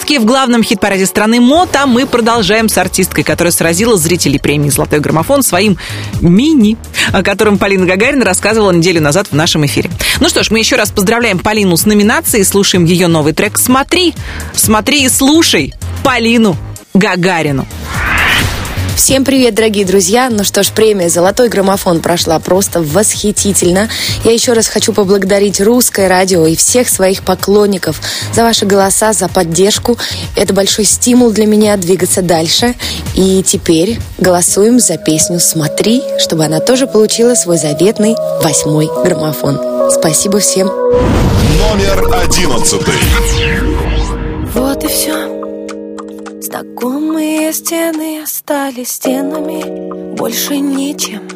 Перекрестки 0.00 0.18
в 0.18 0.24
главном 0.24 0.62
хит-параде 0.62 1.04
страны 1.04 1.40
МОД, 1.40 1.76
а 1.76 1.86
мы 1.86 2.06
продолжаем 2.06 2.68
с 2.68 2.78
артисткой, 2.78 3.22
которая 3.22 3.52
сразила 3.52 3.98
зрителей 3.98 4.38
премии 4.38 4.70
«Золотой 4.70 4.98
граммофон» 4.98 5.42
своим 5.42 5.76
мини, 6.20 6.78
о 7.12 7.22
котором 7.22 7.58
Полина 7.58 7.86
Гагарина 7.86 8.24
рассказывала 8.24 8.70
неделю 8.72 9.02
назад 9.02 9.28
в 9.30 9.34
нашем 9.36 9.66
эфире. 9.66 9.90
Ну 10.18 10.28
что 10.28 10.42
ж, 10.42 10.50
мы 10.50 10.58
еще 10.58 10.76
раз 10.76 10.90
поздравляем 10.90 11.38
Полину 11.38 11.76
с 11.76 11.84
номинацией, 11.84 12.44
слушаем 12.44 12.84
ее 12.84 13.08
новый 13.08 13.34
трек 13.34 13.58
«Смотри». 13.58 14.14
Смотри 14.54 15.04
и 15.04 15.08
слушай 15.08 15.74
Полину 16.02 16.56
Гагарину. 16.94 17.66
Всем 18.96 19.24
привет, 19.24 19.54
дорогие 19.54 19.84
друзья! 19.84 20.28
Ну 20.30 20.44
что 20.44 20.62
ж, 20.62 20.70
премия 20.70 21.08
«Золотой 21.08 21.48
граммофон» 21.48 22.00
прошла 22.00 22.38
просто 22.38 22.82
восхитительно. 22.82 23.88
Я 24.24 24.32
еще 24.32 24.52
раз 24.52 24.68
хочу 24.68 24.92
поблагодарить 24.92 25.60
русское 25.60 26.08
радио 26.08 26.46
и 26.46 26.54
всех 26.54 26.88
своих 26.88 27.22
поклонников 27.22 28.00
за 28.34 28.42
ваши 28.42 28.66
голоса, 28.66 29.12
за 29.12 29.28
поддержку. 29.28 29.98
Это 30.36 30.52
большой 30.54 30.84
стимул 30.84 31.30
для 31.30 31.46
меня 31.46 31.76
двигаться 31.76 32.22
дальше. 32.22 32.74
И 33.14 33.42
теперь 33.42 33.98
голосуем 34.18 34.78
за 34.78 34.96
песню 34.98 35.40
«Смотри», 35.40 36.02
чтобы 36.18 36.44
она 36.44 36.60
тоже 36.60 36.86
получила 36.86 37.34
свой 37.34 37.58
заветный 37.58 38.14
восьмой 38.42 38.88
граммофон. 39.04 39.90
Спасибо 39.90 40.38
всем! 40.38 40.66
Номер 40.66 42.14
одиннадцатый. 42.14 42.94
Вот 44.54 44.84
и 44.84 44.88
все. 44.88 45.19
Знакомые 46.42 47.52
стены 47.52 48.26
стали 48.26 48.82
стенами, 48.84 50.14
больше 50.14 50.56
ничем. 50.56 51.28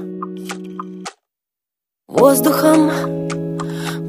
Воздухом, 2.08 2.90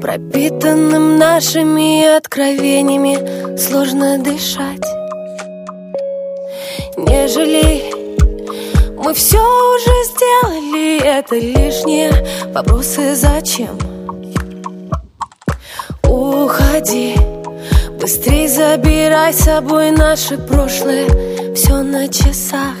пропитанным 0.00 1.18
нашими 1.18 2.16
откровениями, 2.16 3.58
сложно 3.58 4.18
дышать. 4.18 4.86
Не 6.96 7.28
жалей, 7.28 7.92
мы 8.96 9.12
все 9.12 9.36
уже 9.38 10.04
сделали, 10.04 11.02
это 11.02 11.34
лишние 11.34 12.10
вопросы 12.54 13.14
зачем? 13.14 13.78
Уходи. 16.02 17.35
Быстрей 18.06 18.46
забирай 18.46 19.32
с 19.32 19.38
собой 19.38 19.90
наше 19.90 20.38
прошлое 20.38 21.08
Все 21.56 21.82
на 21.82 22.06
часах. 22.06 22.76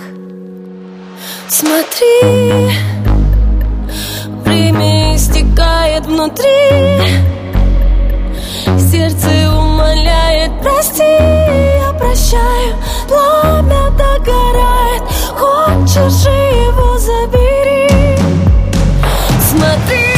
Смотри 1.48 2.70
Время 4.44 5.16
истекает 5.16 6.06
внутри. 6.06 6.70
Сердце 8.78 9.50
умоляет 9.50 10.52
Прости, 10.62 11.02
я 11.02 11.92
прощаю 11.98 12.76
Пламя 13.08 13.90
догорает 13.98 15.02
Хочешь 15.34 16.24
его 16.24 16.98
забери. 16.98 17.88
Смотри 19.40 20.15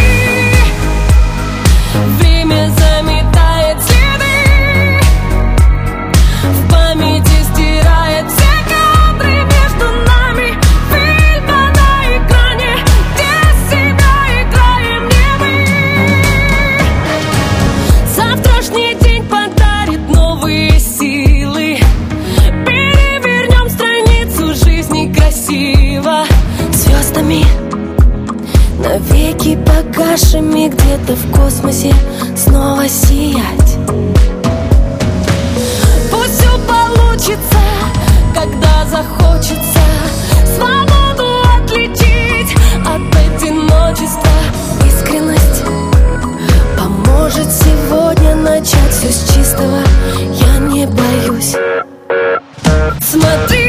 навеки 29.49 29.57
погашими 29.65 30.69
Где-то 30.69 31.15
в 31.15 31.33
космосе 31.33 31.95
снова 32.37 32.89
сиять. 32.89 33.77
Пусть 36.11 36.41
все 36.41 36.51
получится, 36.67 37.59
когда 38.35 38.85
захочется. 38.91 39.81
Свободу 40.57 41.29
отличить 41.57 42.55
от 42.85 43.01
одиночества. 43.17 44.31
Искренность 44.87 45.65
поможет 46.77 47.49
сегодня 47.51 48.35
начать 48.37 48.91
все 48.91 49.11
с 49.11 49.35
чистого. 49.35 49.79
Я 50.17 50.59
не 50.59 50.87
боюсь. 50.87 51.57
Смотри 53.01 53.68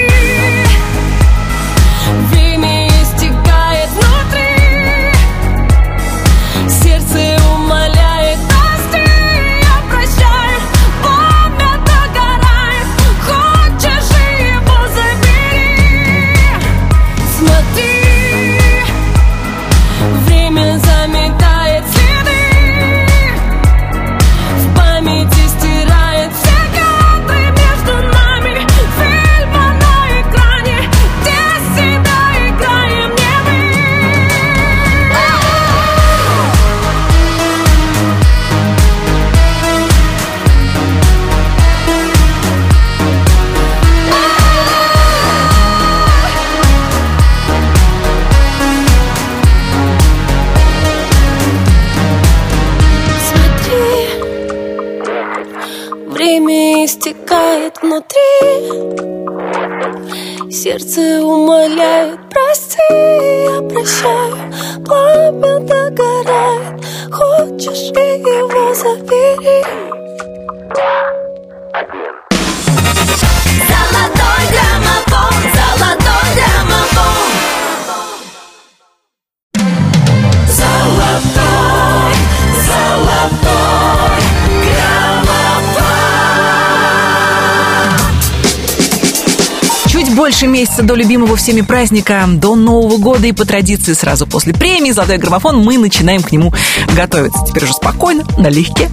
больше 90.39 90.53
месяца 90.53 90.83
до 90.83 90.95
любимого 90.95 91.35
всеми 91.35 91.59
праздника, 91.59 92.23
до 92.25 92.55
Нового 92.55 92.97
года 92.97 93.27
и 93.27 93.33
по 93.33 93.43
традиции 93.43 93.91
сразу 93.91 94.25
после 94.25 94.53
премии 94.53 94.91
«Золотой 94.91 95.17
граммофон» 95.17 95.61
мы 95.61 95.77
начинаем 95.77 96.23
к 96.23 96.31
нему 96.31 96.53
готовиться. 96.95 97.43
Теперь 97.45 97.65
уже 97.65 97.73
спокойно, 97.73 98.23
налегке. 98.37 98.89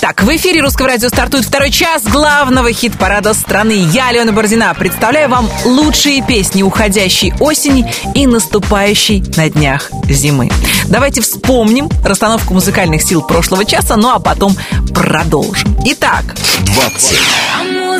Так, 0.00 0.22
в 0.22 0.34
эфире 0.34 0.62
Русского 0.62 0.88
радио 0.88 1.10
стартует 1.10 1.44
второй 1.44 1.70
час 1.70 2.04
главного 2.04 2.72
хит-парада 2.72 3.34
страны. 3.34 3.86
Я, 3.92 4.08
Алена 4.08 4.32
Бородина, 4.32 4.72
представляю 4.72 5.28
вам 5.28 5.50
лучшие 5.66 6.22
песни 6.22 6.62
уходящей 6.62 7.34
осени 7.38 7.92
и 8.14 8.26
наступающей 8.26 9.22
на 9.36 9.50
днях 9.50 9.90
зимы. 10.08 10.48
Давайте 10.86 11.20
вспомним 11.20 11.90
расстановку 12.02 12.54
музыкальных 12.54 13.02
сил 13.02 13.20
прошлого 13.20 13.66
часа, 13.66 13.96
ну 13.96 14.08
а 14.08 14.20
потом 14.20 14.56
продолжим. 14.94 15.76
Итак, 15.84 16.34
20. 16.64 17.18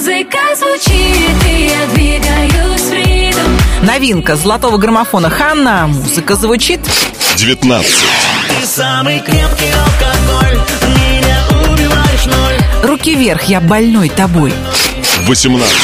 Музыка 0.08 0.38
звучит, 0.56 1.46
и 1.46 1.66
я 1.66 1.86
двигаюсь 1.92 2.80
в 2.80 2.92
ритм. 2.94 3.40
новинка 3.82 4.36
золотого 4.36 4.78
граммофона 4.78 5.28
Ханна. 5.28 5.86
Музыка 5.86 6.34
звучит. 6.34 6.80
19. 7.36 7.86
Ты 8.48 8.66
самый 8.66 9.18
крепкий 9.20 9.70
алкоголь, 9.70 10.58
меня 10.96 11.38
убиваешь 11.70 12.24
ноль. 12.24 12.88
Руки 12.90 13.14
вверх, 13.14 13.44
я 13.44 13.60
больной 13.60 14.08
тобой. 14.08 14.54
18. 15.26 15.76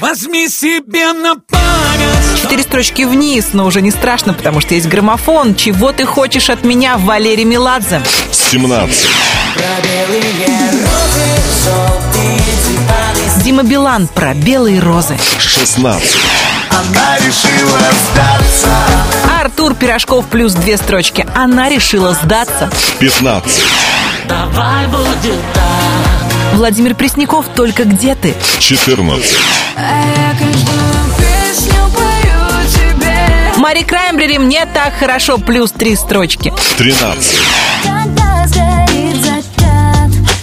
Возьми 0.00 0.48
себе 0.48 1.12
на 1.12 1.34
память 1.34 2.40
Четыре 2.40 2.62
строчки 2.62 3.02
вниз, 3.02 3.48
но 3.52 3.66
уже 3.66 3.80
не 3.80 3.90
страшно, 3.90 4.32
потому 4.32 4.60
что 4.60 4.74
есть 4.74 4.86
граммофон. 4.86 5.56
Чего 5.56 5.90
ты 5.90 6.04
хочешь 6.06 6.50
от 6.50 6.62
меня, 6.62 6.98
Валерий 6.98 7.42
Меладзе? 7.42 8.00
17. 8.30 9.08
Дима 13.46 13.62
Билан 13.62 14.08
про 14.08 14.34
белые 14.34 14.80
розы. 14.80 15.16
16. 15.38 16.16
Она 16.68 17.16
решила 17.18 17.78
сдаться 18.10 18.76
Артур 19.40 19.76
Пирожков 19.76 20.26
плюс 20.26 20.52
две 20.54 20.76
строчки. 20.76 21.24
Она 21.32 21.68
решила 21.68 22.12
сдаться. 22.14 22.68
15. 22.98 23.52
Давай 24.28 24.88
будет 24.88 25.40
так 25.54 26.54
Владимир 26.54 26.96
Пресняков, 26.96 27.46
только 27.54 27.84
где 27.84 28.16
ты? 28.16 28.34
14. 28.58 29.36
Мари 33.58 33.84
Краймбрери, 33.84 34.38
мне 34.38 34.66
так 34.66 34.98
хорошо, 34.98 35.38
плюс 35.38 35.70
три 35.70 35.94
строчки. 35.94 36.52
13. 36.78 37.38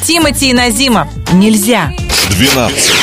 Тимати 0.07 0.51
и 0.51 0.53
Назима, 0.53 1.09
нельзя. 1.33 1.91
12. 2.29 2.93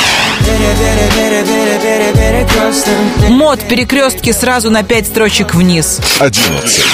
Мод 3.29 3.59
перекрестки 3.67 4.31
сразу 4.31 4.69
на 4.69 4.83
пять 4.83 5.07
строчек 5.07 5.53
вниз. 5.55 5.99
11. 6.19 6.85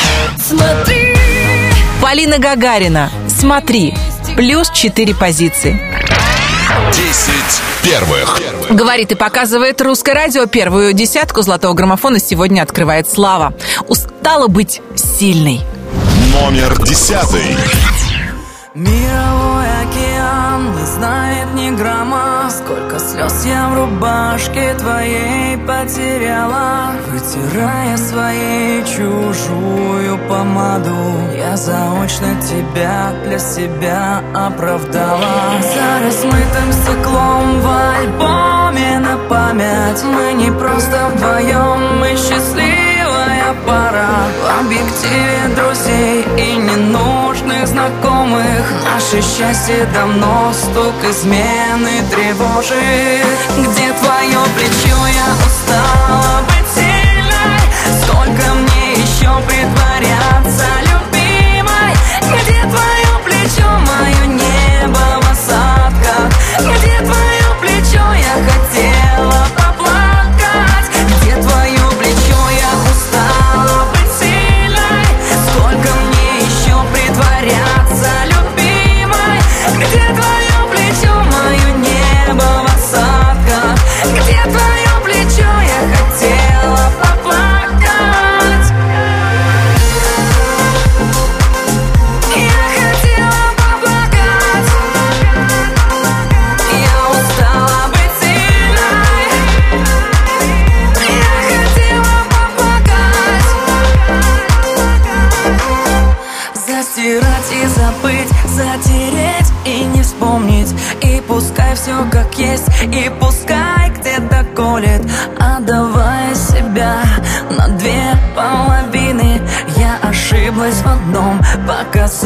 Полина 2.01 2.37
Гагарина, 2.37 3.11
смотри, 3.27 3.95
плюс 4.35 4.69
четыре 4.69 5.15
позиции. 5.15 5.81
10 6.93 7.33
первых. 7.83 8.39
Говорит 8.69 9.11
и 9.11 9.15
показывает 9.15 9.81
русское 9.81 10.13
радио. 10.13 10.45
Первую 10.45 10.93
десятку 10.93 11.41
золотого 11.41 11.73
граммофона 11.73 12.19
сегодня 12.19 12.61
открывает 12.61 13.09
Слава. 13.09 13.53
Устала 13.87 14.47
быть 14.47 14.81
сильной. 14.95 15.61
Номер 16.33 16.77
10. 16.83 17.15
Мировой 18.75 19.36
грамма. 21.77 22.49
Сколько 22.49 22.99
слез 22.99 23.45
я 23.45 23.69
в 23.69 23.75
рубашке 23.75 24.73
твоей 24.73 25.57
потеряла 25.57 26.91
Вытирая 27.07 27.97
своей 27.97 28.83
чужую 28.83 30.17
помаду. 30.27 31.13
Я 31.35 31.55
заочно 31.55 32.35
тебя 32.41 33.13
для 33.23 33.39
себя 33.39 34.21
оправдала. 34.33 35.61
За 35.61 36.05
размытым 36.05 36.73
стеклом 36.73 37.61
в 37.61 37.67
альбоме 37.67 38.99
на 38.99 39.17
память. 39.29 40.03
Мы 40.03 40.33
не 40.33 40.51
просто 40.51 41.11
вдвоем, 41.13 41.99
мы 41.99 42.09
счастливая 42.09 42.86
пара 43.65 44.07
В 44.41 44.59
объективе 44.61 45.55
друзей 45.55 46.25
и 46.37 46.55
ненужных 46.57 47.67
знакомых. 47.67 48.63
Наше 48.85 49.21
счастье 49.21 49.87
давно 49.93 50.51
стук 50.53 50.95
измены 51.09 52.03
тревожит. 52.11 53.37
Где 53.57 53.93
твое 53.93 54.39
плечо, 54.55 54.97
я 55.07 55.29
устала 55.45 56.41
быть 56.47 56.56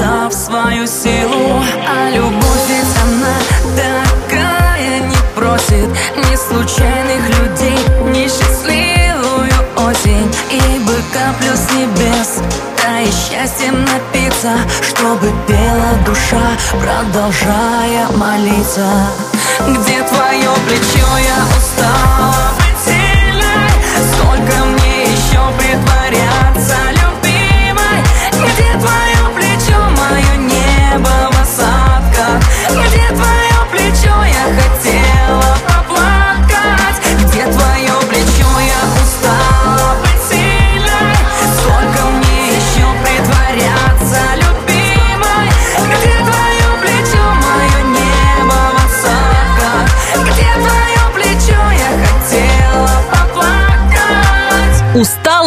показав 0.01 0.33
свою 0.33 0.87
силу. 0.87 1.63
А 1.87 2.09
любовь 2.09 2.67
ведь 2.67 2.85
она 3.03 3.35
такая 3.75 4.99
не 4.99 5.15
просит 5.35 5.89
Ни 6.17 6.35
случайных 6.35 7.27
людей, 7.39 7.79
ни 8.07 8.27
счастливую 8.27 9.51
осень. 9.77 10.31
Ибо 10.49 10.93
каплю 11.13 11.55
с 11.55 11.73
небес 11.73 12.39
да 12.77 12.99
и 12.99 13.11
счастьем 13.11 13.85
напиться 13.85 14.57
Чтобы 14.81 15.31
пела 15.47 15.93
душа, 16.05 16.57
продолжая 16.71 18.07
молиться. 18.17 18.87
Где 19.59 20.01
твое 20.03 20.49
плечо, 20.67 21.07
я 21.17 21.45
устала 21.57 22.60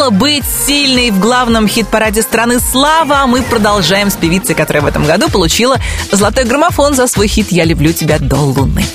Устала 0.05 0.19
быть 0.19 0.43
сильной 0.67 1.09
в 1.09 1.19
главном 1.19 1.67
хит-параде 1.67 2.21
страны 2.21 2.59
«Слава». 2.59 3.25
Мы 3.25 3.41
продолжаем 3.41 4.11
с 4.11 4.15
певицей, 4.15 4.53
которая 4.53 4.83
в 4.83 4.85
этом 4.85 5.03
году 5.05 5.29
получила 5.29 5.77
золотой 6.11 6.43
граммофон 6.43 6.93
за 6.93 7.07
свой 7.07 7.27
хит 7.27 7.51
«Я 7.51 7.65
люблю 7.65 7.91
тебя 7.91 8.19
до 8.19 8.35
луны». 8.35 8.85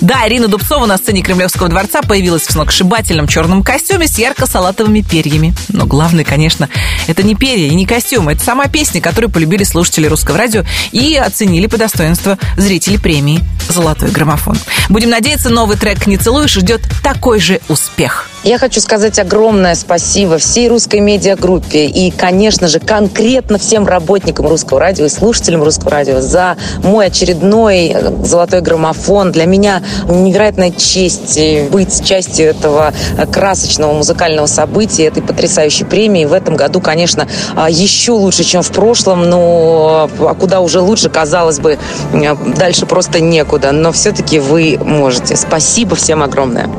Да, 0.00 0.26
Ирина 0.26 0.48
Дубцова 0.48 0.86
на 0.86 0.96
сцене 0.98 1.22
Кремлевского 1.22 1.68
дворца 1.68 2.02
появилась 2.02 2.42
в 2.42 2.50
сногсшибательном 2.50 3.28
черном 3.28 3.62
костюме 3.62 4.08
с 4.08 4.18
ярко-салатовыми 4.18 5.02
перьями. 5.02 5.54
Но 5.68 5.86
главное, 5.86 6.24
конечно, 6.24 6.68
это 7.06 7.22
не 7.22 7.36
перья 7.36 7.68
и 7.68 7.74
не 7.74 7.86
костюм, 7.86 8.28
это 8.28 8.44
сама 8.44 8.66
песня, 8.66 9.00
которую 9.00 9.30
полюбили 9.30 9.62
слушатели 9.62 10.08
русского 10.08 10.36
радио 10.36 10.64
и 10.90 11.16
оценили 11.16 11.68
по 11.68 11.78
достоинству 11.78 12.38
зрители 12.56 12.96
премии 12.96 13.40
«Золотой 13.68 14.10
граммофон». 14.10 14.58
Будем 14.88 15.10
надеяться, 15.10 15.48
новый 15.48 15.76
трек 15.76 16.08
«Не 16.08 16.16
целуешь» 16.16 16.54
ждет 16.54 16.82
такой 17.04 17.38
же 17.38 17.60
успех. 17.68 18.28
Я 18.46 18.58
хочу 18.58 18.80
сказать 18.80 19.18
огромное 19.18 19.74
спасибо 19.74 20.38
всей 20.38 20.68
русской 20.68 21.00
медиагруппе 21.00 21.86
и, 21.86 22.12
конечно 22.12 22.68
же, 22.68 22.78
конкретно 22.78 23.58
всем 23.58 23.88
работникам 23.88 24.46
русского 24.46 24.78
радио 24.78 25.06
и 25.06 25.08
слушателям 25.08 25.64
русского 25.64 25.90
радио 25.90 26.20
за 26.20 26.56
мой 26.84 27.06
очередной 27.06 27.88
э, 27.88 28.24
золотой 28.24 28.60
граммофон. 28.60 29.32
Для 29.32 29.46
меня 29.46 29.82
невероятная 30.08 30.70
честь 30.70 31.36
э, 31.36 31.68
быть 31.68 32.06
частью 32.06 32.46
этого 32.46 32.94
э, 33.18 33.26
красочного 33.26 33.92
музыкального 33.94 34.46
события, 34.46 35.06
этой 35.06 35.24
потрясающей 35.24 35.84
премии. 35.84 36.24
В 36.24 36.32
этом 36.32 36.54
году, 36.54 36.80
конечно, 36.80 37.26
а, 37.56 37.68
еще 37.68 38.12
лучше, 38.12 38.44
чем 38.44 38.62
в 38.62 38.70
прошлом, 38.70 39.28
но 39.28 40.08
а 40.20 40.34
куда 40.34 40.60
уже 40.60 40.78
лучше, 40.78 41.10
казалось 41.10 41.58
бы, 41.58 41.80
дальше 42.56 42.86
просто 42.86 43.18
некуда. 43.18 43.72
Но 43.72 43.90
все-таки 43.90 44.38
вы 44.38 44.78
можете. 44.80 45.34
Спасибо 45.34 45.96
всем 45.96 46.22
огромное. 46.22 46.70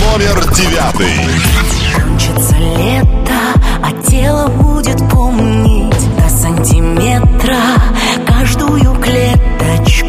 Номер 0.00 0.50
девятый. 0.54 1.14
Кончится 1.94 2.56
лето, 2.56 3.40
а 3.82 3.92
тело 4.08 4.48
будет 4.48 4.98
помнить 5.10 6.16
до 6.16 6.28
сантиметра 6.28 7.56
каждую 8.26 8.94
клеточку 8.94 9.99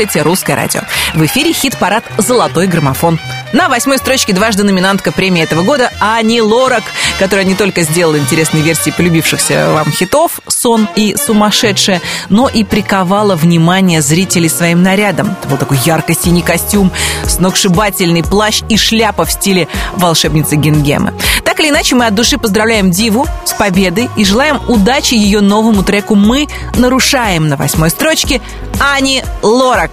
слушаете 0.00 0.22
«Русское 0.22 0.56
радио». 0.56 0.80
В 1.14 1.24
эфире 1.26 1.52
хит-парад 1.52 2.04
«Золотой 2.16 2.66
граммофон». 2.66 3.18
На 3.52 3.68
восьмой 3.68 3.98
строчке 3.98 4.32
дважды 4.32 4.62
номинантка 4.62 5.12
премии 5.12 5.42
этого 5.42 5.62
года 5.62 5.90
Ани 6.00 6.40
Лорак, 6.40 6.84
которая 7.18 7.44
не 7.44 7.54
только 7.54 7.82
сделала 7.82 8.16
интересные 8.16 8.62
версии 8.62 8.92
полюбившихся 8.92 9.72
вам 9.72 9.90
хитов 9.92 10.40
«Сон» 10.46 10.88
и 10.96 11.16
«Сумасшедшая», 11.16 12.00
но 12.30 12.48
и 12.48 12.64
приковала 12.64 13.34
внимание 13.34 14.00
зрителей 14.00 14.48
своим 14.48 14.82
нарядом. 14.82 15.36
Это 15.38 15.48
был 15.48 15.58
такой 15.58 15.78
ярко-синий 15.84 16.42
костюм, 16.42 16.92
сногсшибательный 17.26 18.22
плащ 18.22 18.62
и 18.68 18.78
шляпа 18.78 19.26
в 19.26 19.32
стиле 19.32 19.68
волшебницы 19.96 20.56
Гингемы. 20.56 21.12
Так 21.44 21.60
или 21.60 21.68
иначе, 21.68 21.96
мы 21.96 22.06
от 22.06 22.14
души 22.14 22.38
поздравляем 22.38 22.90
Диву 22.90 23.26
с 23.44 23.52
победой 23.52 24.08
и 24.16 24.24
желаем 24.24 24.60
удачи 24.68 25.14
ее 25.14 25.40
новому 25.40 25.82
треку 25.82 26.14
«Мы 26.14 26.48
нарушаем» 26.76 27.48
на 27.48 27.56
восьмой 27.56 27.90
строчке 27.90 28.40
Ани 28.80 29.22
Лорак. 29.42 29.90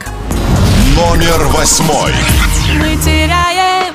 Номер 0.95 1.47
восьмой. 1.47 2.13
Мы 2.79 2.95
теряем 3.03 3.93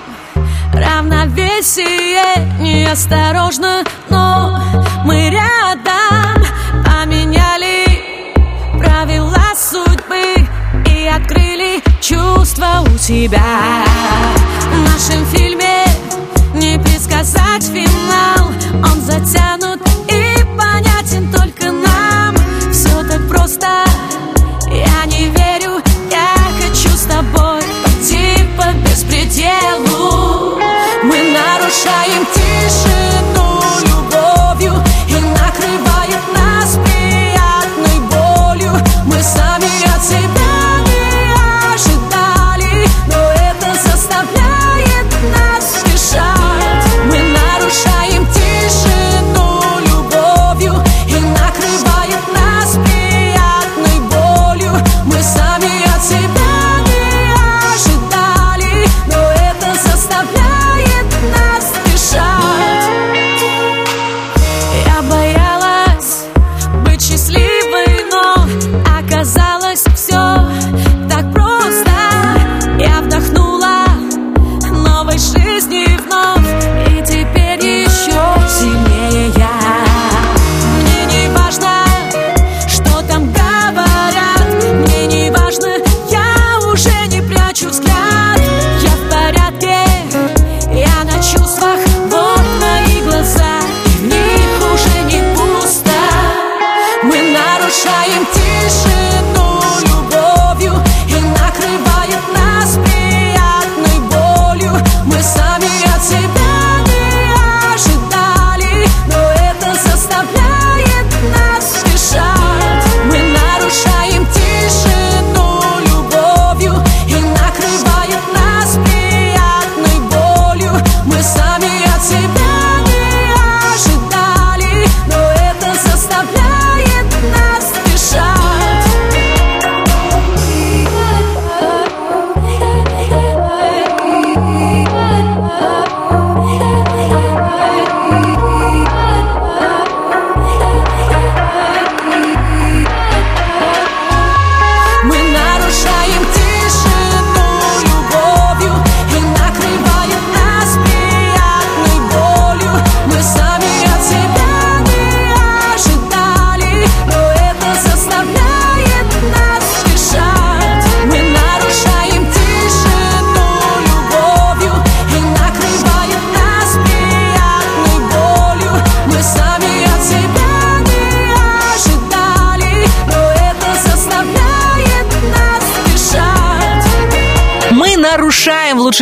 равновесие 0.70 2.22
Неосторожно, 2.61 3.84
но 4.11 4.62
мы 5.07 5.30
рядом 5.30 6.45
Поменяли 6.84 7.86
правила 8.78 9.55
судьбы 9.57 10.47
И 10.86 11.07
открыли 11.07 11.82
чувства 12.03 12.84
у 12.86 12.99
себя 12.99 13.62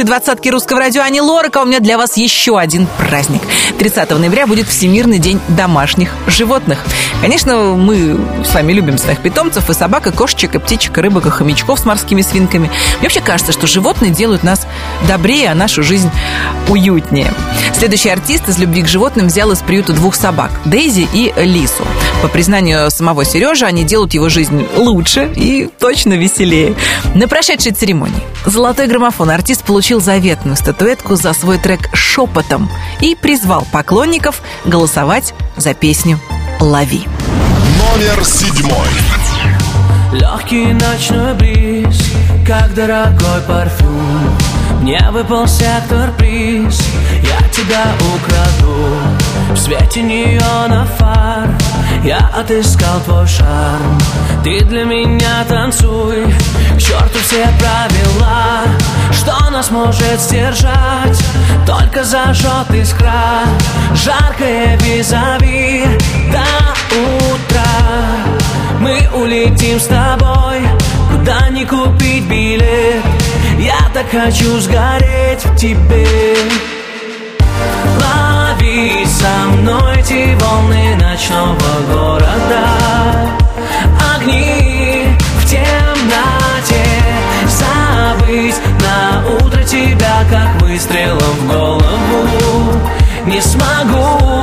лучшие 0.00 0.06
двадцатки 0.06 0.48
русского 0.48 0.80
радио 0.80 1.02
Ани 1.02 1.20
Лорак, 1.20 1.56
а 1.56 1.62
у 1.62 1.66
меня 1.66 1.78
для 1.78 1.98
вас 1.98 2.16
еще 2.16 2.58
один 2.58 2.86
праздник. 2.96 3.42
30 3.78 4.10
ноября 4.18 4.46
будет 4.46 4.66
Всемирный 4.66 5.18
день 5.18 5.40
домашних 5.48 6.10
животных. 6.26 6.78
Конечно, 7.20 7.74
мы 7.74 8.18
с 8.42 8.54
вами 8.54 8.72
любим 8.72 8.96
своих 8.96 9.20
питомцев, 9.20 9.68
и 9.68 9.74
собак, 9.74 10.06
и 10.06 10.10
кошечек, 10.10 10.54
и 10.54 10.58
птичек, 10.58 10.96
и 10.96 11.00
рыбок, 11.02 11.26
и 11.26 11.30
хомячков 11.30 11.80
с 11.80 11.84
морскими 11.84 12.22
свинками. 12.22 12.68
Мне 12.68 13.02
вообще 13.02 13.20
кажется, 13.20 13.52
что 13.52 13.66
животные 13.66 14.10
делают 14.10 14.42
нас 14.42 14.66
добрее, 15.06 15.50
а 15.50 15.54
нашу 15.54 15.82
жизнь 15.82 16.10
уютнее. 16.68 17.32
Следующий 17.74 18.08
артист 18.08 18.48
из 18.48 18.58
любви 18.58 18.82
к 18.82 18.88
животным 18.88 19.26
взял 19.26 19.50
из 19.52 19.58
приюта 19.58 19.92
двух 19.92 20.14
собак– 20.14 20.50
Дейзи 20.64 21.08
и 21.12 21.32
Лису. 21.36 21.84
По 22.22 22.28
признанию 22.28 22.90
самого 22.90 23.24
Сережи, 23.24 23.66
они 23.66 23.84
делают 23.84 24.14
его 24.14 24.28
жизнь 24.28 24.66
лучше 24.76 25.30
и 25.34 25.68
точно 25.78 26.14
веселее. 26.14 26.74
На 27.14 27.28
прошедшей 27.28 27.72
церемонии 27.72 28.22
«Золотой 28.46 28.86
граммофон» 28.86 29.30
артист 29.30 29.64
получил 29.64 29.89
заветную 29.98 30.56
статуэтку 30.56 31.16
за 31.16 31.32
свой 31.32 31.58
трек 31.58 31.88
«Шепотом» 31.92 32.70
и 33.00 33.16
призвал 33.16 33.66
поклонников 33.72 34.42
голосовать 34.64 35.34
за 35.56 35.74
песню 35.74 36.20
«Лови». 36.60 37.08
Номер 37.78 38.24
седьмой. 38.24 38.88
Легкий 40.12 40.72
ночной 40.72 41.34
бриз, 41.34 42.12
как 42.44 42.74
дорогой 42.74 43.40
парфюм 43.46 44.36
Мне 44.80 45.00
выпал 45.12 45.46
сектор 45.46 46.10
приз, 46.18 46.82
я 47.22 47.48
тебя 47.50 47.84
украду 48.16 48.90
В 49.52 49.56
свете 49.56 50.02
неона 50.02 50.84
фар, 50.98 51.48
я 52.04 52.30
отыскал 52.34 53.00
твой 53.00 53.26
шарм. 53.26 53.98
Ты 54.42 54.60
для 54.64 54.84
меня 54.84 55.44
танцуй, 55.48 56.24
к 56.74 56.78
черту 56.78 57.18
все 57.26 57.46
правила. 57.58 58.62
Что 59.12 59.50
нас 59.50 59.70
может 59.70 60.20
сдержать, 60.20 61.22
только 61.66 62.04
зажжет 62.04 62.70
искра. 62.72 63.40
Жаркое 63.94 64.78
визави. 64.78 65.84
До 66.32 66.94
утра. 66.96 67.64
Мы 68.80 69.08
улетим 69.14 69.78
с 69.78 69.86
тобой. 69.86 70.62
Куда 71.10 71.48
не 71.50 71.64
купить 71.64 72.24
билет. 72.24 73.04
Я 73.58 73.90
так 73.92 74.10
хочу 74.10 74.58
сгореть 74.60 75.44
в 75.44 75.56
тебе 75.56 76.06
Лови 78.60 79.06
со 79.06 79.46
мной 79.52 79.96
эти 79.98 80.34
волны 80.34 80.96
ночного 80.96 81.56
города. 81.92 82.66
Огни 84.14 85.06
в 85.38 85.44
темноте. 85.44 86.84
Забыть 87.48 88.56
на 88.80 89.26
утро 89.44 89.62
тебя 89.62 90.24
Как 90.30 90.62
выстрелом 90.62 91.18
в 91.18 91.46
голову. 91.46 92.80
Не 93.26 93.40
смогу, 93.40 94.39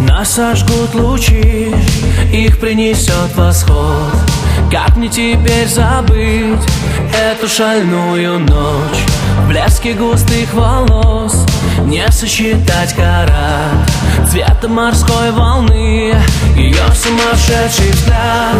Нас 0.00 0.32
сожгут 0.32 0.94
лучи, 0.94 1.74
их 2.32 2.60
принесет 2.60 3.34
восход. 3.34 4.12
Как 4.70 4.96
мне 4.96 5.08
теперь 5.08 5.66
забыть 5.66 6.60
эту 7.12 7.48
шальную 7.48 8.38
ночь? 8.38 9.04
В 9.38 9.48
блеске 9.48 9.94
густых 9.94 10.52
волос 10.52 11.46
не 11.84 12.06
сосчитать 12.12 12.94
карат 12.94 13.90
Цвета 14.30 14.68
морской 14.68 15.30
волны, 15.30 16.14
ее 16.54 16.84
сумасшедший 16.94 17.90
взгляд 17.92 18.56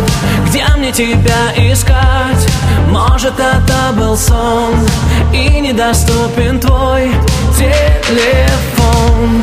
Где 0.46 0.64
мне 0.76 0.92
тебя 0.92 1.52
искать? 1.56 2.48
Может 2.88 3.34
это 3.38 3.92
был 3.94 4.16
сон 4.16 4.74
И 5.34 5.60
недоступен 5.60 6.58
твой 6.58 7.12
телефон 7.58 9.42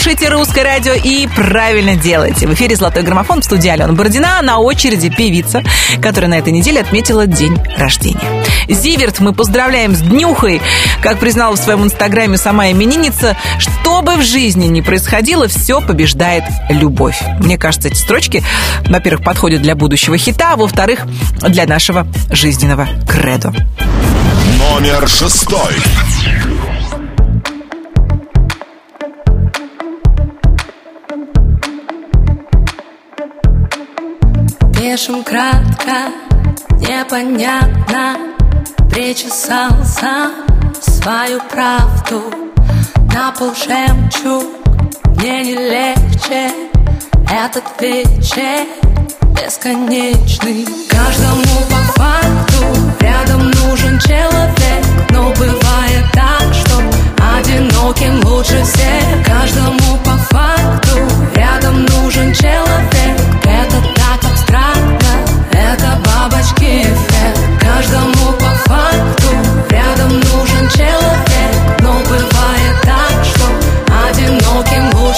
слушаете 0.00 0.28
«Русское 0.28 0.62
радио» 0.62 0.92
и 0.92 1.26
правильно 1.26 1.96
делаете. 1.96 2.46
В 2.46 2.54
эфире 2.54 2.76
«Золотой 2.76 3.02
граммофон» 3.02 3.40
в 3.40 3.44
студии 3.44 3.68
Алена 3.68 3.92
Бородина. 3.92 4.40
На 4.42 4.60
очереди 4.60 5.10
певица, 5.10 5.64
которая 6.00 6.30
на 6.30 6.38
этой 6.38 6.52
неделе 6.52 6.80
отметила 6.82 7.26
день 7.26 7.58
рождения. 7.76 8.44
Зиверт 8.68 9.18
мы 9.18 9.32
поздравляем 9.32 9.96
с 9.96 10.00
днюхой. 10.00 10.62
Как 11.02 11.18
признала 11.18 11.56
в 11.56 11.58
своем 11.58 11.82
инстаграме 11.82 12.36
сама 12.36 12.70
именинница, 12.70 13.36
что 13.58 14.00
бы 14.02 14.14
в 14.14 14.22
жизни 14.22 14.68
ни 14.68 14.82
происходило, 14.82 15.48
все 15.48 15.80
побеждает 15.80 16.44
любовь. 16.68 17.20
Мне 17.40 17.58
кажется, 17.58 17.88
эти 17.88 17.96
строчки, 17.96 18.44
во-первых, 18.86 19.24
подходят 19.24 19.62
для 19.62 19.74
будущего 19.74 20.16
хита, 20.16 20.52
а 20.52 20.56
во-вторых, 20.56 21.00
для 21.40 21.66
нашего 21.66 22.06
жизненного 22.30 22.86
кредо. 23.08 23.52
Номер 24.60 25.08
шестой. 25.08 25.74
Пишем 34.98 35.22
кратко, 35.22 36.10
непонятно. 36.80 38.16
Причесал 38.90 39.70
сам 39.84 40.32
свою 40.80 41.40
правду 41.42 42.24
На 43.14 43.30
пол 43.30 43.54
жемчуг, 43.54 44.42
мне 45.14 45.44
не 45.44 45.54
легче 45.54 46.50
Этот 47.30 47.62
вечер 47.80 48.66
бесконечный. 49.36 50.66
Каждому 50.90 51.60
по 51.70 51.92
факту 51.92 52.64
Рядом 52.98 53.52
нужен 53.52 54.00
человек 54.00 54.84
Но 55.10 55.32
бывает 55.34 56.06
так, 56.12 56.52
что 56.52 56.82
Одиноким 57.38 58.20
лучше 58.26 58.64
всех. 58.64 59.24
Каждому 59.24 59.96
по 60.04 60.16
факту 60.34 60.98
Рядом 61.36 61.84
нужен 61.84 62.34
человек 62.34 62.68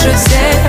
Одиноким 0.01 0.11
лучше 0.13 0.60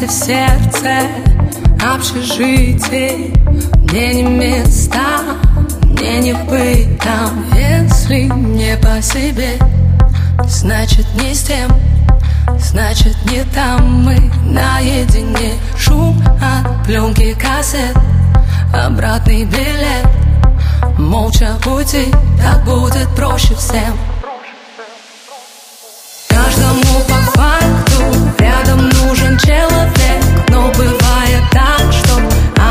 Если 0.00 0.06
в 0.06 0.24
сердце 0.24 1.00
общежитие 1.94 3.34
Мне 3.82 4.14
не 4.14 4.22
места, 4.22 5.20
мне 5.82 6.20
не 6.20 6.32
быть 6.32 6.98
там. 7.00 7.44
Если 7.54 8.22
не 8.22 8.78
по 8.78 9.02
себе, 9.02 9.58
значит 10.46 11.06
не 11.20 11.34
с 11.34 11.42
тем 11.42 11.70
Значит 12.58 13.14
не 13.30 13.44
там 13.54 14.04
мы. 14.04 14.16
Наедине 14.46 15.52
Шум 15.76 16.22
от 16.40 16.86
пленки 16.86 17.34
кассет 17.34 17.94
Обратный 18.72 19.44
билет. 19.44 20.06
Молча 20.98 21.56
уйти, 21.66 22.06
так 22.40 22.64
будет 22.64 23.08
проще 23.16 23.54
всем. 23.54 23.98
Каждому 26.28 27.00
по 27.06 27.38
факту 27.38 27.79
Рядом 28.40 28.88
нужен 28.88 29.38
человек 29.38 30.22
Но 30.48 30.70
бывает 30.72 31.42
так, 31.52 31.92
что 31.92 32.18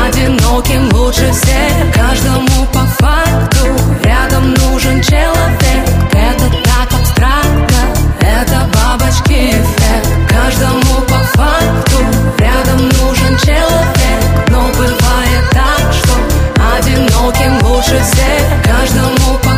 Одиноким 0.06 0.88
лучше 0.92 1.30
всех. 1.32 1.94
Каждому 1.94 2.66
по 2.72 2.80
факту 2.98 3.66
Рядом 4.04 4.54
нужен 4.54 5.02
человек. 5.02 5.84
Это 6.12 6.46
так 6.64 6.88
абстрактно 7.00 7.80
Это 8.20 8.68
бабочки 8.74 9.50
эффект. 9.50 10.08
Каждому 10.28 11.00
по 11.08 11.38
факту 11.38 11.98
Рядом 12.38 12.88
нужен 12.88 13.36
человек 13.38 14.48
Но 14.48 14.68
бывает 14.76 15.44
так, 15.52 15.92
что 15.92 16.12
Одиноким 16.76 17.66
лучше 17.66 18.00
всех. 18.02 18.42
Каждому 18.64 19.38
по 19.42 19.49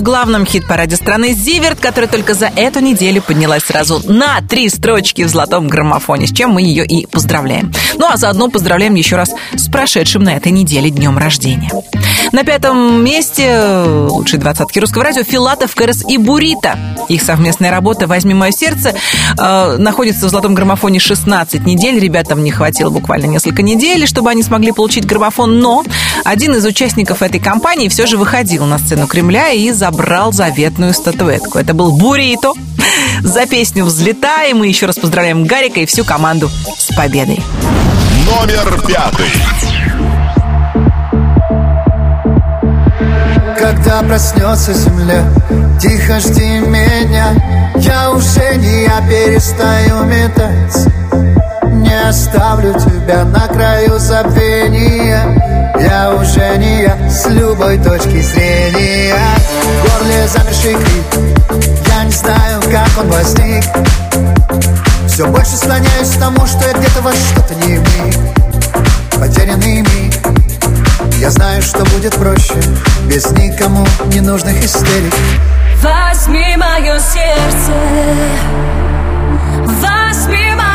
в 0.00 0.02
главном 0.02 0.46
хит-параде 0.46 0.96
страны 0.96 1.34
«Зиверт», 1.34 1.78
которая 1.78 2.08
только 2.08 2.32
за 2.32 2.46
эту 2.46 2.80
неделю 2.80 3.20
поднялась 3.20 3.64
сразу 3.64 4.00
на 4.10 4.40
три 4.40 4.70
строчки 4.70 5.22
в 5.22 5.28
золотом 5.28 5.68
граммофоне, 5.68 6.26
с 6.26 6.32
чем 6.32 6.52
мы 6.52 6.62
ее 6.62 6.86
и 6.86 7.04
поздравляем. 7.04 7.70
Ну 8.00 8.06
а 8.10 8.16
заодно 8.16 8.48
поздравляем 8.48 8.94
еще 8.94 9.16
раз 9.16 9.34
с 9.54 9.68
прошедшим 9.68 10.22
на 10.22 10.30
этой 10.30 10.52
неделе 10.52 10.88
днем 10.88 11.18
рождения. 11.18 11.70
На 12.32 12.44
пятом 12.44 13.04
месте 13.04 13.44
э, 13.46 14.06
лучшей 14.08 14.38
двадцатки 14.38 14.78
русского 14.78 15.04
радио 15.04 15.22
Филатов, 15.22 15.74
Кэрос 15.74 16.04
и 16.08 16.16
Бурита. 16.16 16.78
Их 17.10 17.22
совместная 17.22 17.70
работа 17.70 18.06
«Возьми 18.06 18.32
мое 18.32 18.52
сердце» 18.52 18.94
э, 19.36 19.76
находится 19.76 20.26
в 20.26 20.30
золотом 20.30 20.54
граммофоне 20.54 20.98
16 20.98 21.66
недель. 21.66 22.00
Ребятам 22.00 22.42
не 22.42 22.50
хватило 22.50 22.88
буквально 22.88 23.26
несколько 23.26 23.60
недель, 23.60 24.06
чтобы 24.06 24.30
они 24.30 24.42
смогли 24.42 24.72
получить 24.72 25.04
граммофон, 25.04 25.58
но 25.58 25.84
один 26.24 26.54
из 26.54 26.64
участников 26.64 27.20
этой 27.20 27.38
кампании 27.38 27.88
все 27.88 28.06
же 28.06 28.16
выходил 28.16 28.64
на 28.64 28.78
сцену 28.78 29.08
Кремля 29.08 29.50
и 29.50 29.72
забрал 29.72 30.32
заветную 30.32 30.94
статуэтку. 30.94 31.58
Это 31.58 31.74
был 31.74 31.92
Бурито. 31.92 32.54
За 33.20 33.44
песню 33.44 33.84
«Взлетай» 33.84 34.54
мы 34.54 34.68
еще 34.68 34.86
раз 34.86 34.96
поздравляем 34.96 35.44
Гарика 35.44 35.80
и 35.80 35.86
всю 35.86 36.02
команду 36.02 36.50
с 36.78 36.94
победой. 36.94 37.40
Номер 38.26 38.80
пятый. 38.86 39.32
Когда 43.58 44.02
проснется 44.02 44.72
земля, 44.72 45.24
тихо 45.80 46.20
жди 46.20 46.60
меня. 46.60 47.34
Я 47.76 48.10
уже 48.10 48.56
не 48.56 48.84
я 48.84 49.00
перестаю 49.08 50.04
метать. 50.04 50.86
Не 51.64 52.08
оставлю 52.08 52.74
тебя 52.74 53.24
на 53.24 53.46
краю 53.48 53.98
забвения. 53.98 55.72
Я 55.78 56.14
уже 56.14 56.58
не 56.58 56.82
я 56.82 57.10
с 57.10 57.26
любой 57.26 57.78
точки 57.78 58.20
зрения. 58.20 59.14
В 59.62 59.98
горле 59.98 60.28
замерший 60.28 60.74
крик. 60.74 61.86
Я 61.86 62.04
не 62.04 62.12
знаю, 62.12 62.60
как 62.70 62.88
он 63.02 63.10
возник 63.10 63.64
Все 65.20 65.28
больше 65.28 65.54
склоняюсь 65.54 66.14
к 66.14 66.18
тому, 66.18 66.46
что 66.46 66.66
я 66.66 66.72
где-то 66.72 67.02
во 67.02 67.12
что-то 67.12 67.54
не 67.54 67.76
вник 67.76 68.16
Потерянный 69.18 69.82
миг 69.82 70.14
я 71.18 71.28
знаю, 71.28 71.60
что 71.60 71.84
будет 71.84 72.14
проще. 72.14 72.54
Без 73.04 73.30
никому 73.32 73.86
ненужных 74.06 74.64
истерик. 74.64 75.12
Возьми 75.82 76.56
мое 76.56 76.98
сердце. 76.98 77.72
Возьми 79.66 80.54
мою 80.54 80.69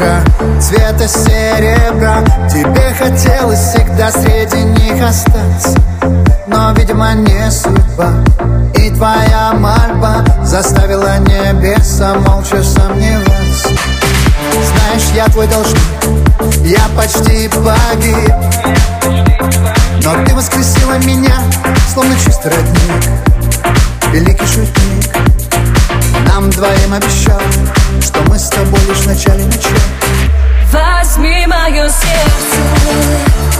утра 0.00 0.22
Цвета 0.60 1.08
серебра. 1.08 2.22
Тебе 2.48 2.94
хотелось 2.98 3.58
всегда 3.58 4.10
среди 4.10 4.62
них 4.62 5.02
остаться. 5.02 5.78
Но, 6.46 6.72
видимо, 6.72 7.12
не 7.14 7.50
судьба. 7.50 8.12
И 8.74 8.90
твоя 8.90 9.52
мольба 9.54 10.24
Заставила 10.42 11.18
небеса 11.18 12.14
молча 12.14 12.62
сомневаться. 12.62 13.68
Знаешь, 14.52 15.10
я 15.14 15.26
твой 15.26 15.46
должник. 15.46 15.82
Я 16.64 16.80
почти 16.96 17.48
погиб. 17.48 18.34
Но 20.02 20.24
ты 20.24 20.34
воскресила 20.34 20.98
меня 21.04 21.36
Словно 21.92 22.14
чистый 22.24 22.52
родник. 22.52 23.04
Великий 24.12 24.46
шутник. 24.46 25.16
Нам 26.26 26.50
двоим 26.50 26.94
обещал 26.94 27.40
мы 28.30 28.38
с 28.38 28.48
тобой 28.48 28.78
лишь 28.88 28.98
в 28.98 29.06
начале 29.08 29.44
начала 29.44 29.74
Возьми 30.70 31.44
мое 31.48 31.88
сердце 31.88 33.59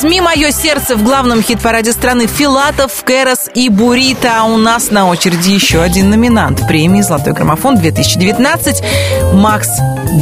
Возьми 0.00 0.20
мое 0.20 0.52
сердце 0.52 0.94
в 0.94 1.02
главном 1.02 1.42
хит-параде 1.42 1.90
страны 1.90 2.28
Филатов, 2.28 3.02
Кэрос 3.02 3.50
и 3.52 3.68
Бурита. 3.68 4.42
А 4.42 4.44
у 4.44 4.56
нас 4.56 4.92
на 4.92 5.08
очереди 5.08 5.50
еще 5.50 5.82
один 5.82 6.10
номинант 6.10 6.64
премии 6.68 7.00
«Золотой 7.00 7.32
граммофон 7.32 7.78
2019» 7.78 9.34
Макс 9.34 9.68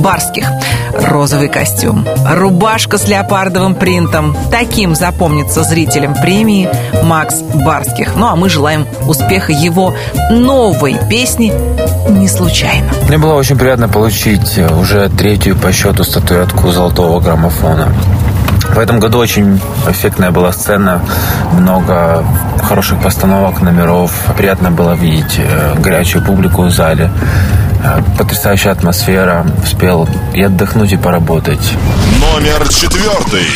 Барских. 0.01 0.49
Розовый 0.95 1.49
костюм, 1.49 2.07
рубашка 2.27 2.97
с 2.97 3.07
леопардовым 3.07 3.75
принтом. 3.75 4.35
Таким 4.51 4.95
запомнится 4.95 5.63
зрителям 5.63 6.15
премии 6.15 6.71
Макс 7.03 7.43
Барских. 7.43 8.17
Ну 8.17 8.29
а 8.29 8.35
мы 8.35 8.49
желаем 8.49 8.87
успеха 9.07 9.53
его 9.53 9.95
новой 10.31 10.97
песни 11.11 11.53
«Не 12.09 12.29
случайно». 12.29 12.95
Мне 13.09 13.19
было 13.19 13.35
очень 13.35 13.59
приятно 13.59 13.91
получить 13.91 14.57
э, 14.57 14.75
уже 14.75 15.11
третью 15.11 15.55
по 15.55 15.71
счету 15.71 16.03
статуэтку 16.03 16.71
золотого 16.71 17.21
граммофона. 17.21 17.93
В 18.77 18.79
этом 18.79 19.01
году 19.01 19.17
очень 19.19 19.59
эффектная 19.89 20.31
была 20.31 20.53
сцена, 20.53 21.01
много 21.53 22.23
хороших 22.63 23.01
постановок, 23.01 23.63
номеров. 23.63 24.13
Приятно 24.37 24.71
было 24.71 24.93
видеть 24.93 25.39
э, 25.39 25.75
горячую 25.79 26.23
публику 26.23 26.61
в 26.61 26.71
зале. 26.71 27.11
Э, 27.83 28.03
Потрясающая 28.19 28.73
атмосфера. 28.73 29.47
Успел 29.63 30.07
и 30.35 30.43
отдохнуть, 30.43 30.93
и 30.93 30.99
поработать. 30.99 31.73
Номер 32.21 32.69
четвертый. 32.69 33.47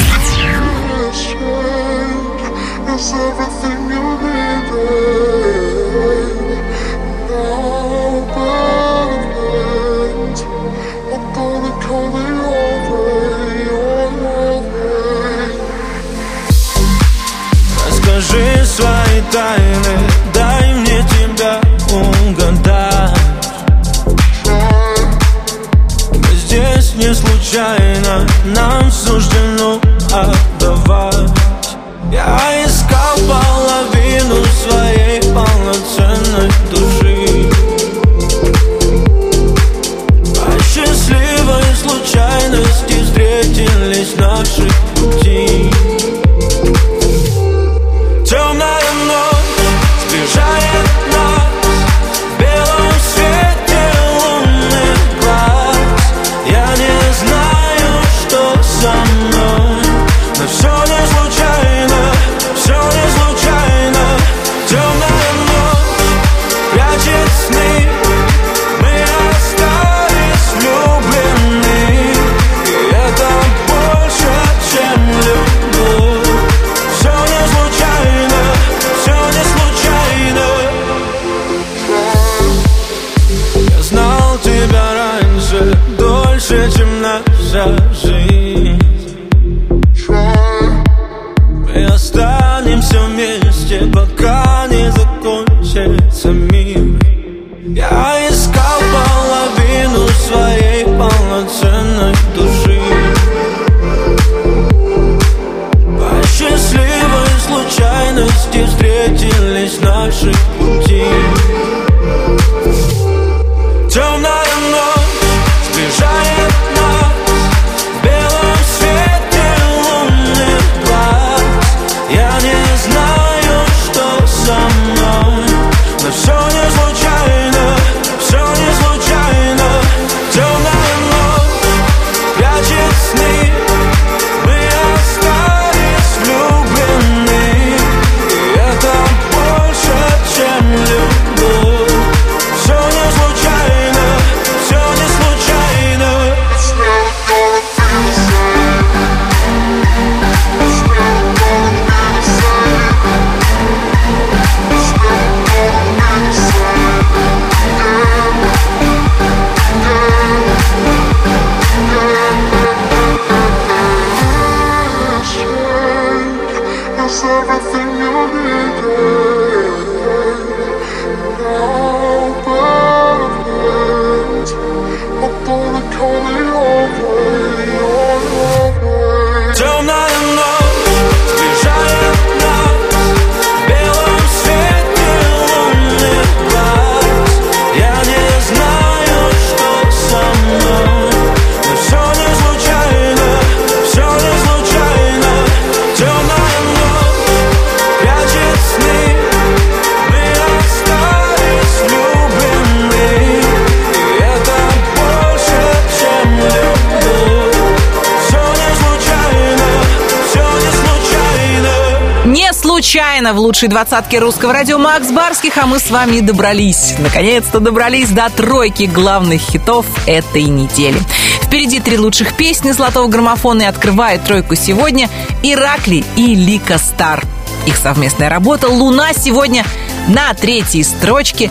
Случайно 213.21 213.39
в 213.39 213.43
лучшей 213.43 213.69
двадцатке 213.69 214.19
русского 214.19 214.55
радио 214.55 214.79
Макс 214.79 215.11
Барских, 215.11 215.59
а 215.59 215.67
мы 215.67 215.79
с 215.79 215.91
вами 215.91 216.21
добрались. 216.21 216.95
Наконец-то 216.99 217.61
добрались 217.61 218.09
до 218.09 218.31
тройки 218.31 218.85
главных 218.85 219.43
хитов 219.43 219.85
этой 220.07 220.45
недели. 220.45 220.99
Впереди 221.43 221.81
три 221.81 221.99
лучших 221.99 222.35
песни 222.35 222.71
золотого 222.71 223.09
граммофона 223.09 223.63
и 223.63 223.65
открывает 223.67 224.25
тройку 224.25 224.55
сегодня 224.55 225.11
Иракли 225.43 226.03
и 226.17 226.35
Лика 226.35 226.79
Стар. 226.79 227.23
Их 227.67 227.77
совместная 227.77 228.31
работа 228.31 228.69
«Луна» 228.69 229.13
сегодня 229.13 229.67
на 230.09 230.33
третьей 230.33 230.83
строчке 230.83 231.51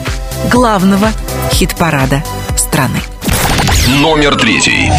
главного 0.51 1.11
хит-парада 1.53 2.23
страны. 2.57 2.99
Номер 4.01 4.37
третий. 4.37 4.91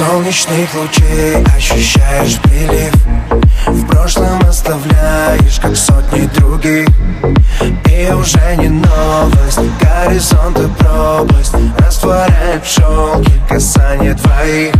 Солнечных 0.00 0.74
лучей 0.76 1.44
ощущаешь 1.54 2.40
прилив. 2.40 2.94
В 3.66 3.86
прошлом 3.86 4.40
оставляешь, 4.48 5.60
как 5.60 5.76
сотни 5.76 6.26
других. 6.38 6.88
И 7.84 8.10
уже 8.10 8.56
не 8.56 8.70
новость, 8.70 9.60
горизонт 9.78 10.58
и 10.58 10.66
пропасть. 10.78 11.52
Растворяет 11.78 12.64
шелке 12.64 13.32
касание 13.46 14.14
твоих. 14.14 14.72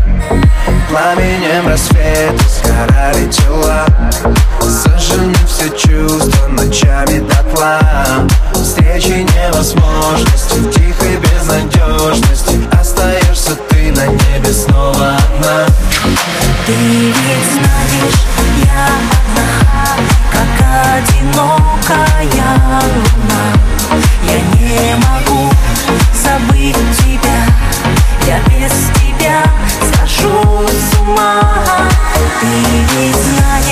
Пламенем 0.88 1.68
рассвета 1.68 2.42
сгорали 2.48 3.30
тела. 3.30 3.84
Сожжены 4.62 5.34
все 5.46 5.68
чувства 5.76 6.46
ночами 6.48 7.18
дотла. 7.18 7.78
Встречи 8.54 9.26
невозможности 9.36 10.60
тихой 10.72 11.18
безнадежности 11.18 12.79
ты 13.80 13.92
на 13.92 14.06
небе 14.06 14.52
снова 14.52 15.16
одна. 15.16 15.66
Ты 16.66 16.72
ведь 16.72 17.46
знаешь, 17.52 18.20
я 18.64 18.86
одна, 18.98 19.48
как 20.30 20.52
одинокая 20.98 22.48
луна. 22.94 23.44
Я 24.24 24.38
не 24.58 24.96
могу 24.96 25.50
забыть 26.14 26.76
тебя, 26.98 27.40
я 28.26 28.36
без 28.50 28.74
тебя 29.00 29.38
схожу 29.80 30.68
с 30.68 31.00
ума. 31.00 31.32
Ты 32.40 32.46
ведь 32.92 33.16
знаешь, 33.16 33.69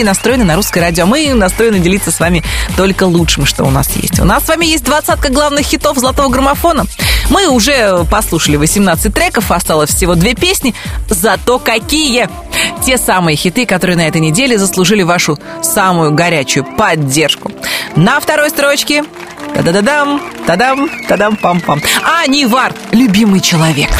Приемники 0.00 0.16
настроены 0.16 0.44
на 0.44 0.56
русское 0.56 0.80
радио. 0.80 1.04
Мы 1.04 1.34
настроены 1.34 1.78
делиться 1.78 2.10
с 2.10 2.20
вами 2.20 2.42
только 2.74 3.04
лучшим, 3.04 3.44
что 3.44 3.64
у 3.64 3.70
нас 3.70 3.94
есть. 3.96 4.18
У 4.18 4.24
нас 4.24 4.44
с 4.44 4.48
вами 4.48 4.64
есть 4.64 4.82
двадцатка 4.82 5.30
главных 5.30 5.66
хитов 5.66 5.98
золотого 5.98 6.28
граммофона. 6.30 6.86
Мы 7.28 7.48
уже 7.48 8.04
послушали 8.10 8.56
18 8.56 9.12
треков, 9.12 9.50
осталось 9.50 9.90
всего 9.90 10.14
две 10.14 10.34
песни. 10.34 10.74
Зато 11.10 11.58
какие! 11.58 12.30
Те 12.82 12.96
самые 12.96 13.36
хиты, 13.36 13.66
которые 13.66 13.96
на 13.96 14.08
этой 14.08 14.22
неделе 14.22 14.56
заслужили 14.58 15.02
вашу 15.02 15.38
самую 15.62 16.12
горячую 16.12 16.64
поддержку. 16.64 17.52
На 17.94 18.20
второй 18.20 18.48
строчке 18.48 19.04
Та-да-да-дам, 19.54 20.22
тадам, 20.46 20.88
тадам, 21.08 21.34
пам-пам. 21.34 21.82
Анивар, 22.24 22.72
любимый 22.92 23.40
человек. 23.40 23.90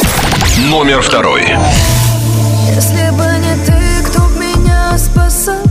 Номер 0.70 1.02
второй. 1.02 1.42
Если 2.74 3.10
бы 3.10 3.24
не 3.38 3.66
ты, 3.66 4.08
кто 4.08 4.20
б 4.20 4.46
меня 4.46 4.96
спасал 4.96 5.69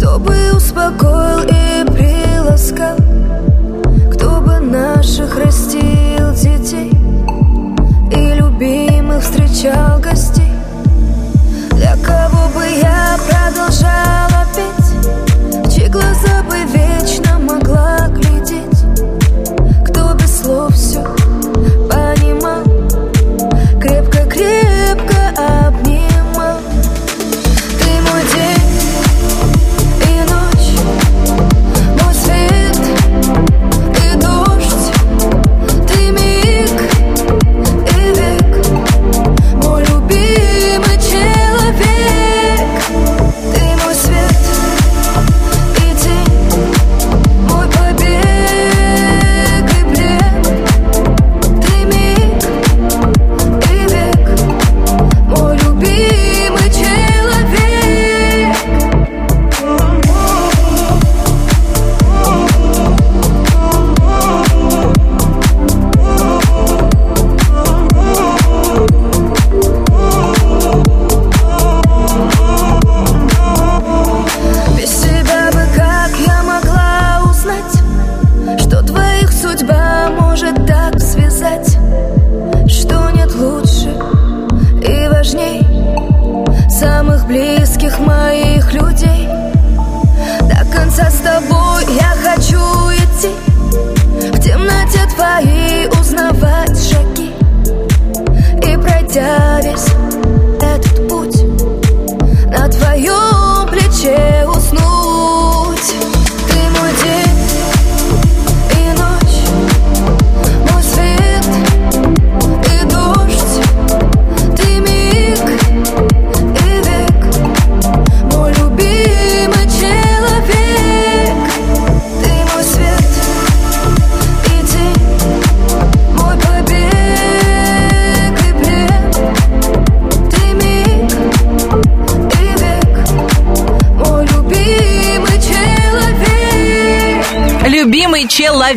Кто 0.00 0.18
бы 0.18 0.34
успокоил 0.56 1.42
и 1.42 1.84
приласкал 1.84 2.96
Кто 4.10 4.40
бы 4.40 4.58
наших 4.58 5.36
растил 5.36 6.32
детей 6.32 6.90
И 8.10 8.34
любимых 8.34 9.22
встречал 9.22 10.00
гостей. 10.00 10.54
Для 11.72 11.96
кого 11.98 12.48
бы 12.54 12.64
я 12.80 13.18
продолжала 13.28 14.19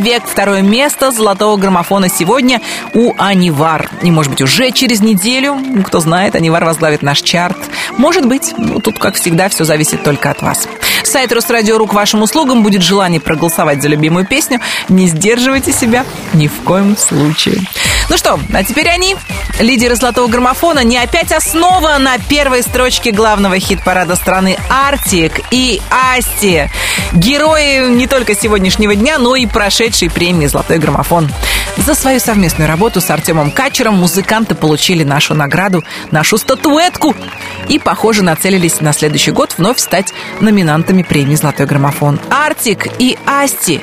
человек. 0.03 0.23
Второе 0.27 0.61
место 0.61 1.11
золотого 1.11 1.55
граммофона 1.55 2.09
сегодня 2.09 2.61
у 2.93 3.13
Анивар. 3.17 3.89
И, 4.01 4.11
может 4.11 4.31
быть, 4.31 4.41
уже 4.41 4.71
через 4.71 4.99
неделю, 4.99 5.55
ну, 5.55 5.81
кто 5.83 6.01
знает, 6.01 6.35
Анивар 6.35 6.65
возглавит 6.65 7.01
наш 7.03 7.21
чарт. 7.21 7.57
Может 7.97 8.25
быть, 8.25 8.53
ну, 8.57 8.81
тут, 8.81 8.99
как 8.99 9.15
всегда, 9.15 9.47
все 9.47 9.63
зависит 9.63 10.03
только 10.03 10.29
от 10.29 10.41
вас. 10.41 10.67
Сайт 11.03 11.31
Русрадио.ру 11.31 11.87
к 11.87 11.93
вашим 11.93 12.21
услугам. 12.21 12.63
Будет 12.63 12.81
желание 12.81 13.21
проголосовать 13.21 13.81
за 13.81 13.87
любимую 13.87 14.25
песню. 14.25 14.59
Не 14.89 15.07
сдерживайте 15.07 15.71
себя 15.71 16.05
ни 16.33 16.47
в 16.47 16.61
коем 16.63 16.97
случае. 16.97 17.61
Ну 18.09 18.17
что, 18.17 18.39
а 18.53 18.63
теперь 18.63 18.89
они, 18.89 19.15
лидеры 19.59 19.95
золотого 19.95 20.27
граммофона, 20.27 20.83
не 20.83 20.97
опять 20.97 21.31
основа 21.31 21.97
на 21.97 22.17
первой 22.17 22.61
строчке 22.61 23.11
главного 23.11 23.57
хит-парада 23.59 24.15
страны 24.15 24.57
«Артик» 24.69 25.41
и 25.51 25.81
«Асти». 25.89 26.69
Герои 27.13 27.89
не 27.89 28.07
только 28.07 28.35
сегодняшнего 28.35 28.95
дня, 28.95 29.17
но 29.19 29.35
и 29.35 29.45
прошедшей 29.93 30.09
премии 30.09 30.47
«Золотой 30.47 30.79
граммофон». 30.79 31.29
За 31.77 31.93
свою 31.93 32.19
совместную 32.19 32.67
работу 32.67 32.99
с 32.99 33.09
Артемом 33.11 33.51
Качером 33.51 33.95
музыканты 33.95 34.55
получили 34.55 35.03
нашу 35.03 35.35
награду, 35.35 35.83
нашу 36.09 36.37
статуэтку 36.37 37.15
и, 37.69 37.77
похоже, 37.77 38.23
нацелились 38.23 38.81
на 38.81 38.91
следующий 38.93 39.31
год 39.31 39.55
вновь 39.57 39.79
стать 39.79 40.13
номинантами 40.39 41.03
премии 41.03 41.35
«Золотой 41.35 41.67
граммофон». 41.67 42.19
Артик 42.31 42.87
и 42.97 43.17
Асти 43.27 43.81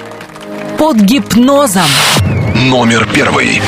под 0.78 0.96
гипнозом. 0.96 1.86
Номер 2.56 3.08
первый. 3.12 3.62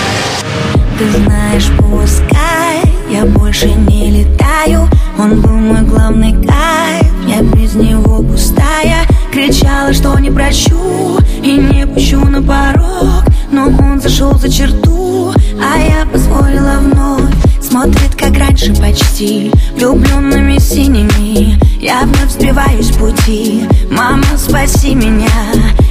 Ты 0.98 1.10
знаешь, 1.10 1.68
пускай 1.78 2.82
я 3.10 3.24
больше 3.24 3.66
не 3.66 4.10
летаю 4.10 4.88
Он 5.18 5.40
был 5.40 5.52
мой 5.52 5.82
главный 5.82 6.32
кайф, 6.32 7.06
я 7.28 7.42
без 7.42 7.74
него 7.74 8.22
пустая 8.22 9.06
Кричала, 9.32 9.94
что 9.94 10.18
не 10.18 10.30
прощу 10.30 11.18
и 11.42 11.52
не 11.52 11.86
пущу 11.86 12.20
на 12.20 12.42
порог 12.42 13.24
Но 13.50 13.64
он 13.64 13.98
зашел 13.98 14.34
за 14.34 14.52
черту, 14.52 15.32
а 15.58 15.78
я 15.78 16.04
позволила 16.04 16.76
вновь. 16.80 17.32
Смотрит, 17.62 18.14
как 18.14 18.36
раньше 18.36 18.74
почти, 18.74 19.50
влюбленными 19.74 20.58
синими. 20.58 21.58
Я 21.80 22.02
вновь 22.02 22.30
сбиваюсь 22.30 22.88
с 22.88 22.96
пути, 22.96 23.66
мама, 23.90 24.26
спаси 24.36 24.94
меня. 24.94 25.30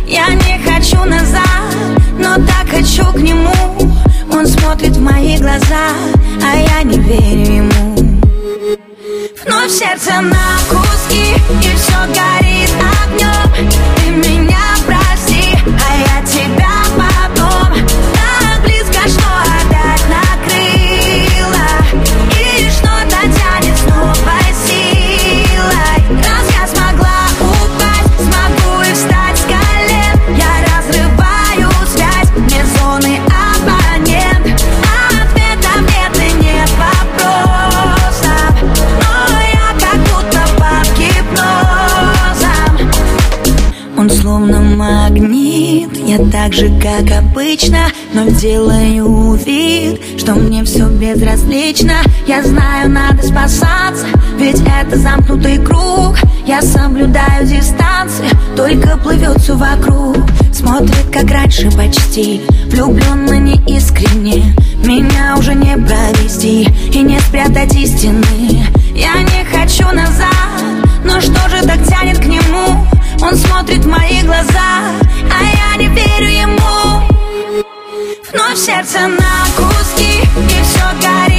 Я 0.08 0.28
не 0.36 0.60
хочу 0.64 1.04
назад, 1.06 1.74
но 2.20 2.36
так 2.36 2.70
хочу 2.70 3.06
к 3.12 3.18
нему. 3.18 3.92
Он 4.32 4.46
смотрит 4.46 4.96
в 4.96 5.02
мои 5.02 5.38
глаза, 5.38 5.90
а 6.44 6.56
я 6.56 6.84
не 6.84 7.00
верю 7.00 7.56
ему 7.56 8.11
Вновь 9.46 9.72
сердце 9.72 10.22
на 10.22 10.58
куски, 10.70 11.34
и 11.50 11.76
все 11.76 11.98
горит 12.14 12.70
огнем 13.04 13.70
Ты 13.96 14.30
меня 14.30 14.60
прости, 14.86 15.58
а 15.66 15.98
я 15.98 16.11
так 46.30 46.54
же, 46.54 46.70
как 46.80 47.10
обычно 47.18 47.88
Но 48.14 48.30
делаю 48.30 49.34
вид, 49.36 50.02
что 50.20 50.34
мне 50.36 50.64
все 50.64 50.88
безразлично. 50.88 51.94
Я 52.28 52.44
знаю, 52.44 52.90
надо 52.90 53.24
спасаться, 53.24 54.06
ведь 54.38 54.62
это 54.62 54.98
замкнутый 54.98 55.58
круг. 55.60 56.18
Я 56.46 56.62
соблюдаю 56.62 57.48
дистанцию, 57.48 58.30
только 58.56 58.98
плывет 58.98 59.40
все 59.42 59.56
вокруг. 59.56 60.18
Смотрит, 60.54 61.06
как 61.12 61.32
раньше 61.32 61.72
почти, 61.72 62.42
влюбленно 62.68 63.40
неискренне. 63.40 64.54
Меня 64.84 65.36
уже 65.38 65.54
не 65.54 65.78
провести 65.78 66.68
и 66.94 67.02
не 67.02 67.20
спрятать 67.20 67.76
истины. 67.76 68.66
Я 68.94 69.22
не 69.24 69.46
хочу 69.46 69.88
назад, 69.96 70.28
но 71.06 71.22
что 71.22 71.50
же 71.50 71.66
так 71.66 71.80
тянет 71.88 72.20
к 72.20 72.26
нему? 72.26 72.86
Он 73.24 73.36
смотрит 73.36 73.86
в 73.86 73.88
мои 73.88 74.22
глаза, 74.24 74.90
а 75.30 75.44
я 75.44 75.71
не 75.71 75.71
Вновь 78.34 78.58
сердце 78.58 79.08
на 79.08 79.46
куски, 79.58 80.22
и 80.22 80.64
все 80.64 80.86
горит 81.02 81.31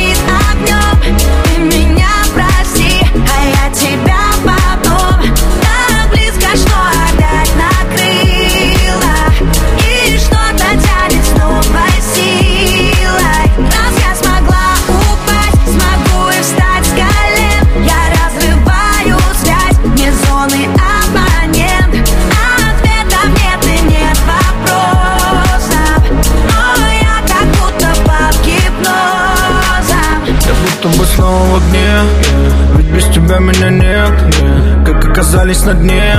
без 33.02 33.14
тебя 33.14 33.38
меня 33.38 33.70
нет. 33.70 34.84
Как 34.84 35.04
оказались 35.04 35.64
на 35.64 35.74
дне. 35.74 36.18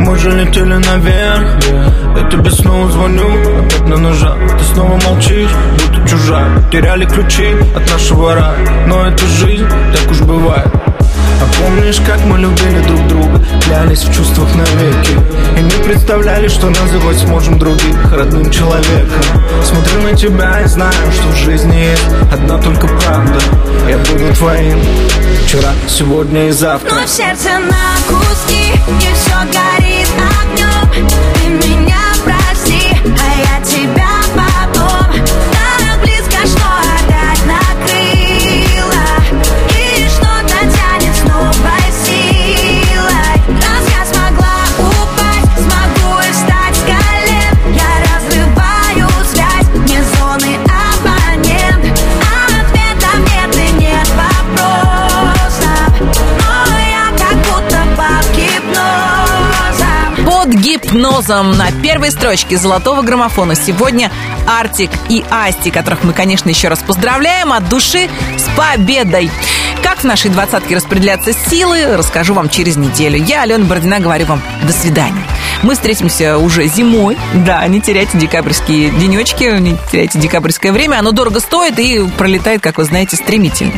Мы 0.00 0.18
же 0.18 0.30
летели 0.30 0.74
наверх. 0.74 1.56
Я 2.16 2.28
тебе 2.30 2.50
снова 2.50 2.90
звоню. 2.90 3.26
Опять 3.66 3.88
на 3.88 3.96
ножах 3.96 4.36
Ты 4.58 4.64
снова 4.74 4.98
молчишь, 5.06 5.50
будто 5.72 6.08
чужак. 6.08 6.48
Теряли 6.70 7.04
ключи 7.06 7.54
от 7.74 7.90
нашего 7.90 8.34
рая. 8.34 8.86
Но 8.86 9.06
это 9.06 9.24
жизнь, 9.26 9.66
так 9.92 10.10
уж 10.10 10.20
бывает 10.20 10.68
а 11.44 11.62
помнишь, 11.62 12.00
как 12.06 12.18
мы 12.24 12.38
любили 12.38 12.80
друг 12.80 13.06
друга? 13.06 13.44
Клялись 13.64 14.04
в 14.04 14.14
чувствах 14.14 14.48
навеки. 14.54 15.12
И 15.58 15.62
не 15.62 15.84
представляли, 15.84 16.48
что 16.48 16.68
называть 16.70 17.18
сможем 17.18 17.58
других 17.58 18.12
родным 18.12 18.50
человеком. 18.50 19.22
Смотрю 19.62 20.02
на 20.02 20.16
тебя 20.16 20.60
и 20.62 20.66
знаю, 20.66 21.12
что 21.12 21.28
в 21.28 21.36
жизни 21.36 21.76
есть 21.76 22.04
одна 22.32 22.58
только 22.58 22.86
правда. 22.86 23.38
Я 23.88 23.98
буду 23.98 24.34
твоим 24.34 24.78
вчера, 25.46 25.72
сегодня 25.88 26.48
и 26.48 26.50
завтра. 26.50 26.94
Вновь 26.94 27.10
сердце 27.10 27.50
на 27.58 27.96
куски, 28.08 28.72
и 28.72 29.14
все 29.14 29.36
горит 29.52 30.08
огнем 30.40 31.08
Ты 31.34 31.68
меня 31.68 32.00
прости, 32.24 32.96
а 33.04 33.58
я 33.58 33.64
тебя 33.64 34.13
гипнозом 60.94 61.56
на 61.56 61.72
первой 61.82 62.12
строчке 62.12 62.56
золотого 62.56 63.02
граммофона 63.02 63.56
сегодня 63.56 64.12
Артик 64.46 64.90
и 65.08 65.24
Асти, 65.28 65.70
которых 65.70 66.04
мы, 66.04 66.12
конечно, 66.12 66.48
еще 66.48 66.68
раз 66.68 66.80
поздравляем 66.80 67.52
от 67.52 67.68
души 67.68 68.08
с 68.38 68.56
победой. 68.56 69.28
Как 69.82 69.98
в 69.98 70.04
нашей 70.04 70.30
двадцатке 70.30 70.76
распределяться 70.76 71.32
силы, 71.32 71.96
расскажу 71.96 72.34
вам 72.34 72.48
через 72.48 72.76
неделю. 72.76 73.22
Я, 73.22 73.42
Алена 73.42 73.64
Бородина, 73.64 73.98
говорю 73.98 74.26
вам 74.26 74.42
до 74.62 74.72
свидания. 74.72 75.24
Мы 75.62 75.74
встретимся 75.74 76.38
уже 76.38 76.66
зимой. 76.68 77.18
Да, 77.44 77.66
не 77.66 77.80
теряйте 77.80 78.16
декабрьские 78.16 78.90
денечки, 78.90 79.44
не 79.58 79.76
теряйте 79.90 80.18
декабрьское 80.20 80.72
время. 80.72 81.00
Оно 81.00 81.10
дорого 81.10 81.40
стоит 81.40 81.78
и 81.78 82.06
пролетает, 82.16 82.62
как 82.62 82.78
вы 82.78 82.84
знаете, 82.84 83.16
стремительно. 83.16 83.72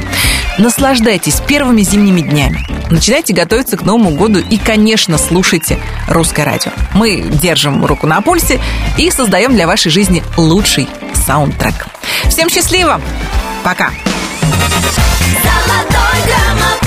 Наслаждайтесь 0.59 1.41
первыми 1.47 1.83
зимними 1.83 2.23
днями. 2.23 2.66
Начинайте 2.91 3.35
готовиться 3.35 3.77
к 3.77 3.83
Новому 3.83 4.11
году 4.12 4.39
и, 4.39 4.57
конечно, 4.57 5.19
слушайте 5.19 5.78
русское 6.09 6.45
радио. 6.45 6.70
Мы 6.95 7.20
держим 7.20 7.85
руку 7.85 8.07
на 8.07 8.23
пульсе 8.23 8.61
и 8.97 9.11
создаем 9.11 9.55
для 9.55 9.66
вашей 9.66 9.91
жизни 9.91 10.23
лучший 10.37 10.89
саундтрек. 11.27 11.87
Всем 12.28 12.49
счастливо! 12.49 13.01
Пока! 13.62 13.91
Золотой 15.43 16.23
граммофон 16.24 16.86